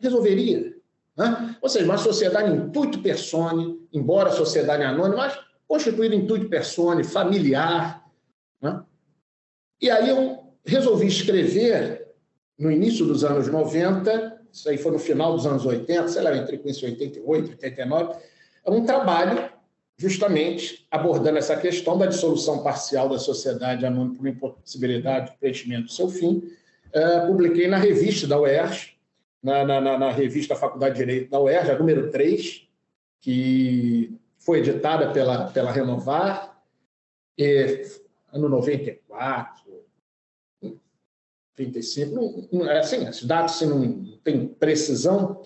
resolveria. 0.00 0.77
Né? 1.18 1.56
Ou 1.60 1.68
seja, 1.68 1.84
uma 1.84 1.98
sociedade 1.98 2.48
intuito 2.48 3.02
persone, 3.02 3.76
embora 3.92 4.30
sociedade 4.30 4.84
anônima, 4.84 5.16
mas 5.16 5.38
constituída 5.66 6.14
intuito 6.14 6.48
persone, 6.48 7.02
familiar. 7.02 8.08
Né? 8.62 8.80
E 9.82 9.90
aí 9.90 10.08
eu 10.08 10.38
resolvi 10.64 11.08
escrever, 11.08 12.06
no 12.56 12.70
início 12.70 13.04
dos 13.04 13.24
anos 13.24 13.48
90, 13.48 14.42
isso 14.52 14.68
aí 14.68 14.78
foi 14.78 14.92
no 14.92 14.98
final 14.98 15.34
dos 15.34 15.44
anos 15.44 15.66
80, 15.66 16.08
sei 16.08 16.22
lá, 16.22 16.30
eu 16.30 16.42
entrei 16.42 16.58
com 16.58 16.68
isso 16.68 16.86
em 16.86 16.90
88, 16.90 17.50
89, 17.50 18.14
um 18.66 18.84
trabalho 18.84 19.50
justamente 19.96 20.86
abordando 20.90 21.38
essa 21.38 21.56
questão 21.56 21.98
da 21.98 22.06
dissolução 22.06 22.62
parcial 22.62 23.08
da 23.08 23.18
sociedade 23.18 23.84
anônima 23.84 24.14
por 24.14 24.28
impossibilidade 24.28 25.32
de 25.32 25.38
preenchimento 25.38 25.86
do 25.86 25.92
seu 25.92 26.08
fim. 26.08 26.42
Uh, 26.94 27.26
publiquei 27.26 27.66
na 27.66 27.78
revista 27.78 28.26
da 28.26 28.38
UERJ, 28.38 28.97
na, 29.42 29.64
na, 29.64 29.98
na, 29.98 30.10
revista 30.10 30.56
Faculdade 30.56 30.94
de 30.94 31.04
Direito 31.04 31.30
da 31.30 31.40
UERJ, 31.40 31.70
a 31.70 31.78
número 31.78 32.10
3, 32.10 32.68
que 33.20 34.16
foi 34.38 34.58
editada 34.58 35.12
pela, 35.12 35.50
pela 35.50 35.70
Renovar, 35.70 36.60
e, 37.36 37.82
ano 38.32 38.48
94, 38.48 39.62
35, 41.54 42.48
não, 42.52 42.70
é 42.70 42.78
assim, 42.78 43.08
os 43.08 43.24
dados 43.24 43.54
assim, 43.54 43.66
não 43.66 44.18
tem 44.18 44.46
precisão, 44.46 45.42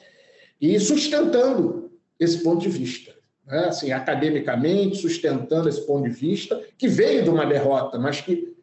e 0.60 0.78
sustentando 0.78 1.90
esse 2.18 2.42
ponto 2.42 2.60
de 2.60 2.68
vista. 2.68 3.12
né, 3.44 3.66
assim, 3.66 3.90
academicamente, 3.92 4.96
sustentando 4.96 5.68
esse 5.68 5.84
ponto 5.86 6.08
de 6.08 6.14
vista, 6.14 6.62
que 6.78 6.86
veio 6.86 7.24
de 7.24 7.30
uma 7.30 7.44
derrota, 7.44 7.98
mas 7.98 8.20
que 8.20 8.54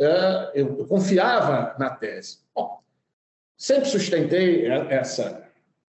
é, 0.00 0.52
eu, 0.54 0.78
eu, 0.78 0.86
confiava 0.86 1.76
na 1.78 1.90
tese. 1.90 2.38
Bom, 2.54 2.80
sempre 3.56 3.88
sustentei 3.88 4.66
essa, 4.66 5.48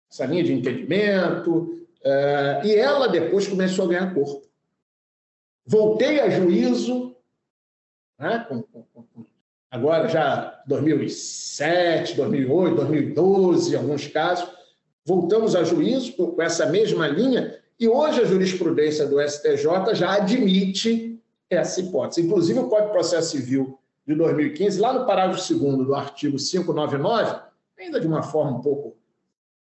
essa 0.10 0.26
linha 0.26 0.44
de 0.44 0.54
entendimento, 0.54 1.86
é, 2.04 2.62
e 2.64 2.76
ela 2.76 3.08
depois 3.08 3.48
começou 3.48 3.86
a 3.86 3.88
ganhar 3.90 4.14
corpo. 4.14 4.48
Voltei 5.66 6.20
a 6.20 6.30
juízo, 6.30 7.16
né, 8.18 8.46
com, 8.48 8.62
com, 8.62 8.84
com, 8.94 9.26
agora 9.70 10.08
já 10.08 10.64
2007, 10.66 12.16
2008, 12.16 12.76
2012, 12.76 13.74
em 13.74 13.78
alguns 13.78 14.08
casos, 14.08 14.50
voltamos 15.06 15.56
a 15.56 15.64
juízo 15.64 16.14
com 16.14 16.42
essa 16.42 16.66
mesma 16.66 17.08
linha, 17.08 17.60
e 17.80 17.88
hoje 17.88 18.22
a 18.22 18.26
jurisprudência 18.26 19.06
do 19.06 19.22
STJ 19.22 19.94
já 19.94 20.16
admite 20.16 21.22
essa 21.50 21.80
hipótese. 21.80 22.22
Inclusive, 22.22 22.60
o 22.60 22.68
Código 22.68 22.88
de 22.88 22.94
Processo 22.94 23.32
Civil 23.32 23.80
de 24.06 24.16
2015, 24.16 24.80
lá 24.80 24.94
no 24.94 25.06
parágrafo 25.06 25.54
2 25.54 25.86
do 25.86 25.96
artigo 25.96 26.38
599, 26.38 27.49
ainda 27.80 28.00
de 28.00 28.08
uma 28.08 28.24
forma 28.24 28.58
um 28.58 28.62
pouco 28.62 28.98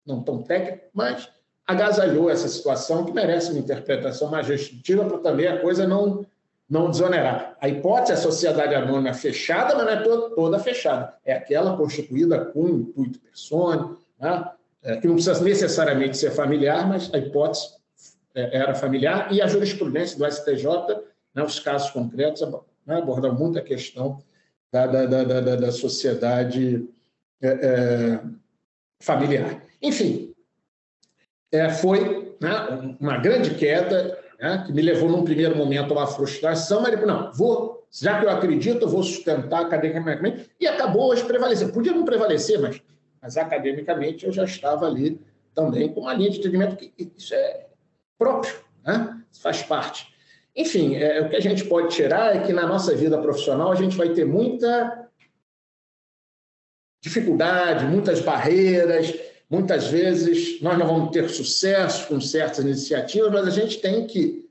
não 0.06 0.23
tão 0.23 0.41
técnica, 0.41 0.84
mas 0.94 1.30
agasalhou 1.65 2.30
essa 2.30 2.48
situação 2.48 3.06
que 3.06 3.11
merece 3.11 3.52
uma 3.52 3.60
interpretação 3.60 4.30
mais 4.30 4.48
restritiva 4.48 5.06
para 5.06 5.19
também 5.19 5.48
a 5.48 5.61
coisa 5.61 5.88
não, 5.88 6.26
não 6.68 6.90
desonerar. 6.90 7.56
A 7.61 7.69
hipótese 7.69 8.11
é 8.11 8.15
a 8.15 8.18
sociedade 8.18 8.73
anônima 8.73 9.14
fechada, 9.14 9.76
mas 9.76 9.86
não 9.86 9.91
é 9.91 10.03
toda, 10.03 10.36
toda 10.36 10.60
fechada. 10.60 11.14
É 11.23 11.34
aquela 11.34 11.77
constituída 11.77 12.45
com 12.45 12.68
intuito 12.68 13.19
persone, 13.19 13.95
né? 14.19 14.52
é, 14.81 14.98
que 14.98 15.07
não 15.07 15.15
precisa 15.15 15.44
necessariamente 15.44 16.18
ser 16.18 16.31
familiar, 16.31 16.88
mas 16.88 17.14
a 17.14 17.18
hipótese 17.18 17.76
é, 18.34 18.57
era 18.57 18.73
familiar, 18.73 19.31
e 19.31 19.41
a 19.41 19.48
jurisprudência 19.48 20.18
do 20.18 20.26
STJ, 20.26 20.65
né, 21.36 21.44
os 21.44 21.60
casos 21.60 21.91
concretos, 21.91 22.41
né, 22.86 22.98
abordam 22.98 23.36
muito 23.36 23.60
a 23.60 23.61
questão 23.61 24.19
da, 24.72 24.88
da, 24.88 25.23
da, 25.23 25.56
da 25.56 25.72
sociedade 25.72 26.88
é, 27.41 27.48
é, 27.48 28.20
familiar. 29.02 29.61
Enfim, 29.82 30.34
é, 31.52 31.70
foi 31.70 32.36
né, 32.41 32.95
uma 32.99 33.18
grande 33.18 33.56
queda 33.56 34.18
né, 34.40 34.64
que 34.66 34.74
me 34.74 34.82
levou, 34.82 35.10
num 35.10 35.24
primeiro 35.24 35.56
momento, 35.56 35.94
a 35.94 35.98
uma 35.98 36.07
frustração, 36.07 36.82
mas 36.82 36.99
não, 37.06 37.32
vou, 37.34 37.88
já 37.91 38.20
que 38.20 38.26
eu 38.26 38.30
acredito, 38.30 38.84
eu 38.84 38.90
vou 38.90 39.03
sustentar 39.03 39.61
academicamente, 39.61 40.49
e 40.60 40.68
acabou 40.68 41.10
hoje 41.10 41.24
prevalecendo. 41.24 41.74
Podia 41.74 41.94
não 41.94 42.06
prevalecer, 42.06 42.60
mas 42.60 42.82
mas 43.22 43.38
academicamente 43.38 44.26
eu 44.26 44.32
já 44.32 44.44
estava 44.44 44.86
ali 44.86 45.20
também 45.53 45.91
com 45.91 46.02
uma 46.02 46.14
linha 46.14 46.30
de 46.30 46.40
entendimento 46.40 46.76
que 46.76 46.94
isso 47.18 47.34
é 47.34 47.68
próprio, 48.18 48.56
né? 48.86 49.22
Isso 49.32 49.41
faz 49.41 49.61
parte. 49.61 50.14
Enfim, 50.56 50.95
é, 50.95 51.22
o 51.22 51.30
que 51.30 51.36
a 51.36 51.41
gente 51.41 51.66
pode 51.66 51.90
tirar 51.90 52.36
é 52.36 52.40
que 52.40 52.53
na 52.53 52.66
nossa 52.66 52.95
vida 52.95 53.18
profissional 53.22 53.72
a 53.72 53.76
gente 53.76 53.95
vai 53.95 54.10
ter 54.10 54.26
muita 54.26 55.09
dificuldade, 57.02 57.86
muitas 57.86 58.20
barreiras, 58.20 59.14
muitas 59.50 59.88
vezes 59.88 60.62
nós 60.62 60.78
não 60.78 60.88
vamos 60.88 61.12
ter 61.12 61.30
sucesso 61.30 62.08
com 62.08 62.20
certas 62.20 62.60
iniciativas, 62.60 63.32
mas 63.32 63.48
a 63.48 63.52
gente 63.52 63.80
tem 63.80 64.06
que, 64.06 64.50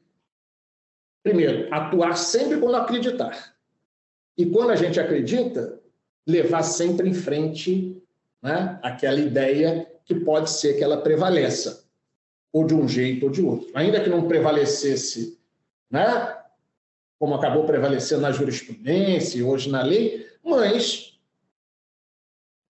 primeiro, 1.23 1.73
atuar 1.73 2.17
sempre 2.17 2.59
quando 2.59 2.77
acreditar. 2.77 3.55
E 4.37 4.47
quando 4.47 4.71
a 4.71 4.77
gente 4.77 4.99
acredita, 4.99 5.79
levar 6.27 6.63
sempre 6.63 7.09
em 7.09 7.15
frente 7.15 8.01
né? 8.43 8.79
aquela 8.83 9.19
ideia 9.19 9.91
que 10.05 10.15
pode 10.15 10.51
ser 10.51 10.75
que 10.75 10.85
ela 10.85 11.03
prevaleça, 11.03 11.85
ou 12.53 12.65
de 12.65 12.75
um 12.75 12.89
jeito 12.89 13.27
ou 13.27 13.31
de 13.31 13.43
outro. 13.43 13.69
Ainda 13.75 14.01
que 14.01 14.09
não 14.09 14.27
prevalecesse, 14.27 15.39
né? 15.91 16.37
como 17.19 17.35
acabou 17.35 17.65
prevalecendo 17.65 18.23
na 18.23 18.33
jurisprudência 18.33 19.39
e 19.39 19.43
hoje 19.43 19.69
na 19.69 19.83
lei, 19.83 20.27
mas 20.43 21.18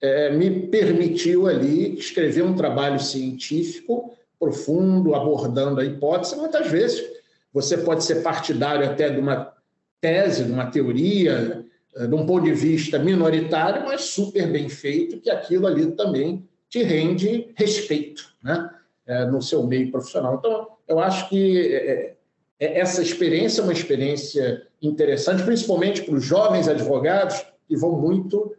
é, 0.01 0.31
me 0.31 0.69
permitiu 0.69 1.47
ali 1.47 1.99
escrever 1.99 2.43
um 2.43 2.55
trabalho 2.55 3.01
científico 3.01 4.15
profundo, 4.39 5.15
abordando 5.15 5.81
a 5.81 5.85
hipótese. 5.85 6.37
Muitas 6.37 6.71
vezes 6.71 7.05
você 7.53 7.77
pode 7.79 8.05
ser 8.05 8.23
partidário 8.23 8.89
até 8.89 9.11
de 9.11 9.19
uma 9.19 9.53
tese, 10.01 10.45
de 10.45 10.53
uma 10.53 10.71
teoria, 10.71 11.65
eh, 11.97 12.07
de 12.07 12.15
um 12.15 12.25
ponto 12.25 12.45
de 12.45 12.53
vista 12.53 12.99
minoritário, 12.99 13.85
mas 13.85 14.03
super 14.03 14.47
bem 14.51 14.69
feito, 14.69 15.21
que 15.21 15.31
aquilo 15.31 15.67
ali 15.67 15.91
também 15.93 16.49
te 16.69 16.83
rende 16.83 17.53
respeito 17.57 18.23
né? 18.43 18.71
É, 19.07 19.25
no 19.25 19.41
seu 19.41 19.67
meio 19.67 19.91
profissional. 19.91 20.37
Então, 20.39 20.69
eu 20.87 20.99
acho 20.99 21.29
que 21.31 21.75
é, 21.75 22.15
é, 22.61 22.79
essa 22.81 23.03
experiência 23.03 23.63
é 23.63 23.65
uma 23.65 23.73
experiência 23.73 24.67
interessante, 24.83 25.43
principalmente 25.43 26.03
para 26.03 26.15
os 26.15 26.25
jovens 26.25 26.69
advogados 26.69 27.45
que 27.67 27.77
vão 27.77 27.99
muito 27.99 28.55
é, 28.55 28.59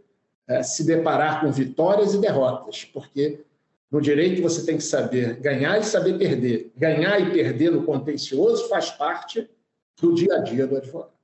se 0.64 0.86
deparar 0.86 1.42
com 1.42 1.52
vitórias 1.52 2.14
e 2.14 2.20
derrotas, 2.20 2.84
porque 2.86 3.44
no 3.92 4.02
direito 4.02 4.42
você 4.42 4.66
tem 4.66 4.78
que 4.78 4.84
saber 4.84 5.40
ganhar 5.40 5.80
e 5.80 5.84
saber 5.84 6.18
perder. 6.18 6.72
Ganhar 6.76 7.20
e 7.20 7.32
perder 7.32 7.72
no 7.72 7.84
contencioso 7.84 8.68
faz 8.70 8.92
parte 8.92 9.50
do 10.00 10.14
dia 10.14 10.36
a 10.36 10.40
dia 10.40 10.68
do 10.68 10.78
advogado. 10.78 11.20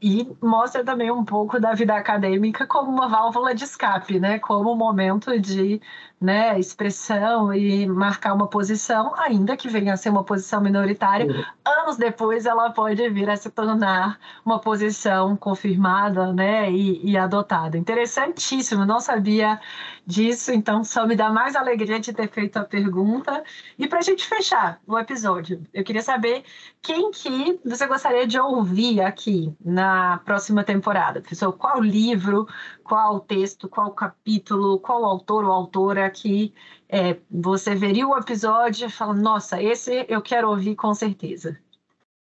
E 0.00 0.26
mostra 0.40 0.84
também 0.84 1.10
um 1.10 1.24
pouco 1.24 1.60
da 1.60 1.72
vida 1.72 1.94
acadêmica 1.94 2.66
como 2.66 2.90
uma 2.90 3.08
válvula 3.08 3.54
de 3.54 3.64
escape, 3.64 4.18
né? 4.18 4.38
Como 4.38 4.72
um 4.72 4.76
momento 4.76 5.38
de 5.38 5.80
né, 6.22 6.58
expressão 6.58 7.52
e 7.52 7.86
marcar 7.86 8.32
uma 8.32 8.46
posição, 8.46 9.12
ainda 9.16 9.56
que 9.56 9.68
venha 9.68 9.94
a 9.94 9.96
ser 9.96 10.10
uma 10.10 10.22
posição 10.22 10.60
minoritária, 10.60 11.26
uhum. 11.26 11.44
anos 11.64 11.96
depois 11.96 12.46
ela 12.46 12.70
pode 12.70 13.08
vir 13.10 13.28
a 13.28 13.36
se 13.36 13.50
tornar 13.50 14.18
uma 14.44 14.60
posição 14.60 15.36
confirmada 15.36 16.32
né, 16.32 16.70
e, 16.70 17.10
e 17.10 17.16
adotada. 17.16 17.76
Interessantíssimo, 17.76 18.86
não 18.86 19.00
sabia 19.00 19.60
disso, 20.06 20.52
então 20.52 20.84
só 20.84 21.06
me 21.06 21.16
dá 21.16 21.30
mais 21.30 21.56
alegria 21.56 21.98
de 21.98 22.12
ter 22.12 22.28
feito 22.28 22.56
a 22.56 22.64
pergunta. 22.64 23.42
E 23.78 23.88
para 23.88 23.98
a 23.98 24.02
gente 24.02 24.26
fechar 24.26 24.80
o 24.86 24.98
episódio, 24.98 25.62
eu 25.74 25.82
queria 25.82 26.02
saber 26.02 26.44
quem 26.80 27.10
que 27.10 27.58
você 27.64 27.86
gostaria 27.86 28.26
de 28.26 28.38
ouvir 28.38 29.00
aqui 29.00 29.52
na 29.64 30.18
próxima 30.24 30.62
temporada. 30.62 31.20
Professor, 31.20 31.52
qual 31.52 31.80
livro, 31.80 32.46
qual 32.82 33.20
texto, 33.20 33.68
qual 33.68 33.92
capítulo, 33.92 34.78
qual 34.78 35.04
autor 35.04 35.44
ou 35.44 35.52
autora 35.52 36.10
que 36.10 36.52
é, 36.88 37.16
você 37.30 37.74
veria 37.74 38.06
o 38.06 38.16
episódio 38.16 38.86
e 38.86 38.90
fala, 38.90 39.14
nossa, 39.14 39.62
esse 39.62 40.04
eu 40.08 40.20
quero 40.20 40.50
ouvir 40.50 40.74
com 40.74 40.92
certeza. 40.94 41.58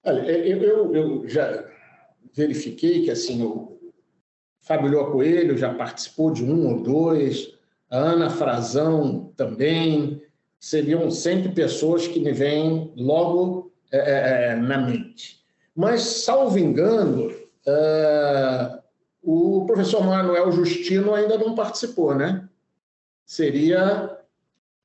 Olha, 0.06 0.22
eu, 0.22 0.62
eu, 0.62 0.96
eu 0.96 1.30
já 1.30 1.66
verifiquei 2.36 3.04
que 3.04 3.12
assim 3.12 3.44
o 3.44 3.80
Fábio 4.60 4.92
Ló 4.92 5.12
Coelho 5.12 5.58
já 5.58 5.74
participou 5.74 6.32
de 6.32 6.44
um 6.44 6.68
ou 6.68 6.84
dois, 6.84 7.54
a 7.90 7.98
Ana 7.98 8.30
Frazão 8.30 9.32
também, 9.36 10.22
seriam 10.60 11.12
sempre 11.12 11.50
pessoas 11.52 12.08
que 12.08 12.20
me 12.20 12.32
vêm 12.32 12.92
logo 12.96 13.72
é, 13.92 13.98
é, 13.98 14.48
é 14.48 14.56
na 14.56 14.78
mente. 14.78 15.44
Mas, 15.76 16.02
salvo 16.02 16.58
engano, 16.58 17.28
uh, 17.28 18.83
o 19.24 19.66
professor 19.66 20.04
Manuel 20.04 20.52
Justino 20.52 21.16
ainda 21.16 21.38
não 21.38 21.56
participou, 21.56 22.14
né? 22.14 22.48
Seria 23.26 24.20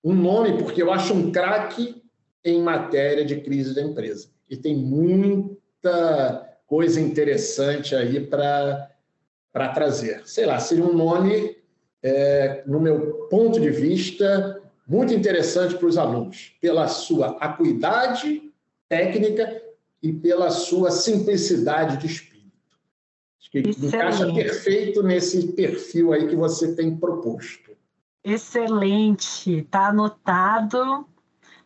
um 0.02 0.14
nome, 0.14 0.56
porque 0.58 0.80
eu 0.80 0.92
acho 0.92 1.12
um 1.12 1.32
craque 1.32 2.00
em 2.44 2.62
matéria 2.62 3.24
de 3.24 3.40
crise 3.40 3.74
da 3.74 3.82
empresa. 3.82 4.28
E 4.48 4.56
tem 4.56 4.76
muita 4.76 6.56
coisa 6.66 7.00
interessante 7.00 7.96
aí 7.96 8.24
para 8.24 8.88
trazer. 9.74 10.22
Sei 10.24 10.46
lá, 10.46 10.60
seria 10.60 10.84
um 10.84 10.92
nome, 10.92 11.56
é, 12.02 12.62
no 12.64 12.78
meu 12.78 13.26
ponto 13.28 13.60
de 13.60 13.70
vista, 13.70 14.62
muito 14.86 15.12
interessante 15.12 15.76
para 15.76 15.86
os 15.86 15.98
alunos, 15.98 16.56
pela 16.60 16.86
sua 16.86 17.36
acuidade 17.40 18.52
técnica 18.88 19.60
e 20.02 20.12
pela 20.12 20.50
sua 20.50 20.90
simplicidade 20.90 21.96
de. 21.96 22.27
Acho 23.48 23.50
que 23.50 23.58
Excelente. 23.58 23.96
encaixa 23.96 24.34
perfeito 24.34 25.02
nesse 25.02 25.52
perfil 25.52 26.12
aí 26.12 26.28
que 26.28 26.36
você 26.36 26.74
tem 26.74 26.96
proposto. 26.96 27.72
Excelente, 28.22 29.58
está 29.58 29.88
anotado 29.88 31.06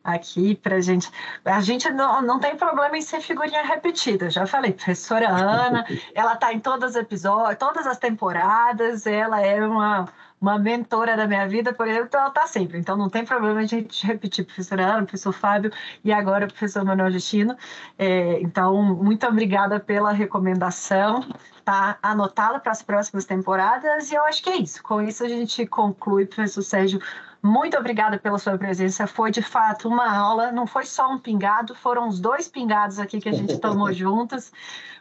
aqui 0.05 0.55
para 0.55 0.81
gente. 0.81 1.11
A 1.45 1.61
gente 1.61 1.91
não, 1.91 2.23
não 2.23 2.39
tem 2.39 2.57
problema 2.57 2.97
em 2.97 3.03
ser 3.03 3.21
figurinha 3.21 3.63
repetida. 3.65 4.31
Já 4.31 4.47
falei, 4.47 4.73
professora 4.73 5.29
Ana, 5.29 5.85
ela 6.15 6.35
está 6.35 6.53
em 6.53 6.61
todos 6.61 6.91
os 6.91 6.97
episódios, 6.97 7.59
todas 7.59 7.87
as 7.87 7.99
temporadas. 7.99 9.07
Ela 9.07 9.41
é 9.41 9.65
uma 9.67 10.09
uma 10.43 10.59
mentora 10.59 11.17
da 11.17 11.25
minha 11.25 11.47
vida, 11.47 11.73
por 11.73 11.87
exemplo, 11.87 12.09
ela 12.13 12.27
está 12.29 12.49
sempre. 12.49 12.77
Então 12.77 12.97
não 12.97 13.09
tem 13.09 13.25
problema 13.25 13.61
a 13.61 13.65
gente 13.65 14.05
repetir 14.05 14.45
professora 14.45 14.85
Ana, 14.85 15.05
professor 15.05 15.33
Fábio 15.33 15.71
e 16.05 16.13
agora 16.13 16.47
o 16.47 16.49
professor 16.49 16.85
Manuel 16.85 17.13
Justino. 17.13 17.57
É, 17.97 18.41
então, 18.41 18.83
muito 18.83 19.25
obrigada 19.25 19.79
pela 19.79 20.11
recomendação. 20.11 21.25
Está 21.57 21.97
anotado 22.03 22.59
para 22.61 22.73
as 22.73 22.83
próximas 22.83 23.25
temporadas 23.25 24.11
e 24.11 24.17
eu 24.17 24.25
acho 24.25 24.43
que 24.43 24.51
é 24.51 24.57
isso. 24.57 24.83
Com 24.83 25.01
isso 25.01 25.25
a 25.25 25.29
gente 25.29 25.65
conclui, 25.65 26.27
professor 26.27 26.63
Sérgio, 26.63 27.01
Muito 27.45 27.77
obrigada 27.77 28.19
pela 28.19 28.39
sua 28.39 28.57
presença. 28.57 29.07
Foi 29.07 29.31
de 29.31 29.43
fato 29.43 29.89
uma 29.89 30.09
aula, 30.17 30.53
não 30.53 30.65
foi 30.67 30.85
só 30.85 31.11
um 31.13 31.19
pingado, 31.19 31.75
foram 31.75 32.09
os 32.09 32.21
dois 32.21 32.49
pingados 32.49 33.01
aqui 33.01 33.21
que 33.21 33.29
a 33.29 33.33
gente 33.33 33.59
tomou 33.59 33.91
juntos 33.95 34.53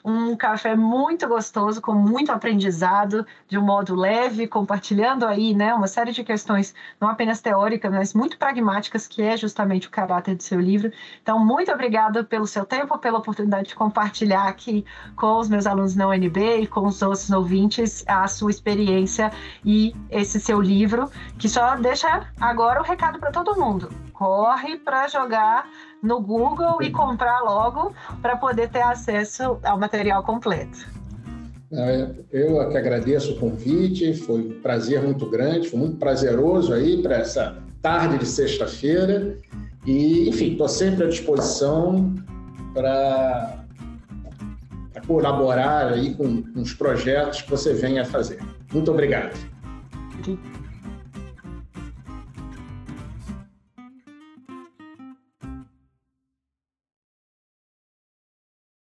um 0.03 0.35
café 0.35 0.75
muito 0.75 1.27
gostoso, 1.27 1.81
com 1.81 1.93
muito 1.93 2.31
aprendizado, 2.31 3.25
de 3.47 3.57
um 3.57 3.61
modo 3.61 3.95
leve, 3.95 4.47
compartilhando 4.47 5.25
aí, 5.25 5.53
né, 5.53 5.73
uma 5.73 5.87
série 5.87 6.11
de 6.11 6.23
questões, 6.23 6.73
não 6.99 7.09
apenas 7.09 7.41
teóricas, 7.41 7.91
mas 7.91 8.13
muito 8.13 8.37
pragmáticas, 8.37 9.07
que 9.07 9.21
é 9.21 9.37
justamente 9.37 9.87
o 9.87 9.91
caráter 9.91 10.35
do 10.35 10.43
seu 10.43 10.59
livro. 10.59 10.91
Então, 11.21 11.39
muito 11.39 11.71
obrigada 11.71 12.23
pelo 12.23 12.47
seu 12.47 12.65
tempo, 12.65 12.97
pela 12.97 13.19
oportunidade 13.19 13.69
de 13.69 13.75
compartilhar 13.75 14.47
aqui 14.47 14.85
com 15.15 15.37
os 15.37 15.49
meus 15.49 15.65
alunos 15.65 15.95
na 15.95 16.07
UNB 16.07 16.61
e 16.61 16.67
com 16.67 16.85
os 16.85 17.01
outros 17.01 17.29
ouvintes 17.29 18.03
a 18.07 18.27
sua 18.27 18.51
experiência 18.51 19.31
e 19.63 19.95
esse 20.09 20.39
seu 20.39 20.59
livro, 20.61 21.09
que 21.37 21.47
só 21.47 21.75
deixa 21.75 22.27
agora 22.39 22.81
o 22.81 22.83
recado 22.83 23.19
para 23.19 23.31
todo 23.31 23.59
mundo. 23.59 24.10
Corre 24.21 24.77
para 24.77 25.07
jogar 25.07 25.67
no 25.99 26.21
Google 26.21 26.77
e 26.83 26.91
comprar 26.91 27.39
logo 27.39 27.91
para 28.21 28.37
poder 28.37 28.69
ter 28.69 28.83
acesso 28.83 29.57
ao 29.63 29.79
material 29.79 30.21
completo. 30.21 30.77
É, 31.73 32.07
eu 32.31 32.69
que 32.69 32.77
agradeço 32.77 33.31
o 33.33 33.39
convite, 33.39 34.13
foi 34.13 34.41
um 34.41 34.61
prazer 34.61 35.01
muito 35.01 35.25
grande, 35.25 35.67
foi 35.67 35.79
muito 35.79 35.97
prazeroso 35.97 36.71
aí 36.71 37.01
para 37.01 37.15
essa 37.15 37.57
tarde 37.81 38.19
de 38.19 38.27
sexta-feira. 38.27 39.39
E, 39.87 40.29
enfim, 40.29 40.51
estou 40.51 40.69
sempre 40.69 41.05
à 41.05 41.07
disposição 41.07 42.13
para 42.75 43.65
colaborar 45.07 45.93
aí 45.93 46.13
com, 46.13 46.43
com 46.43 46.61
os 46.61 46.75
projetos 46.75 47.41
que 47.41 47.49
você 47.49 47.73
venha 47.73 48.05
fazer. 48.05 48.37
Muito 48.71 48.91
obrigado. 48.91 49.35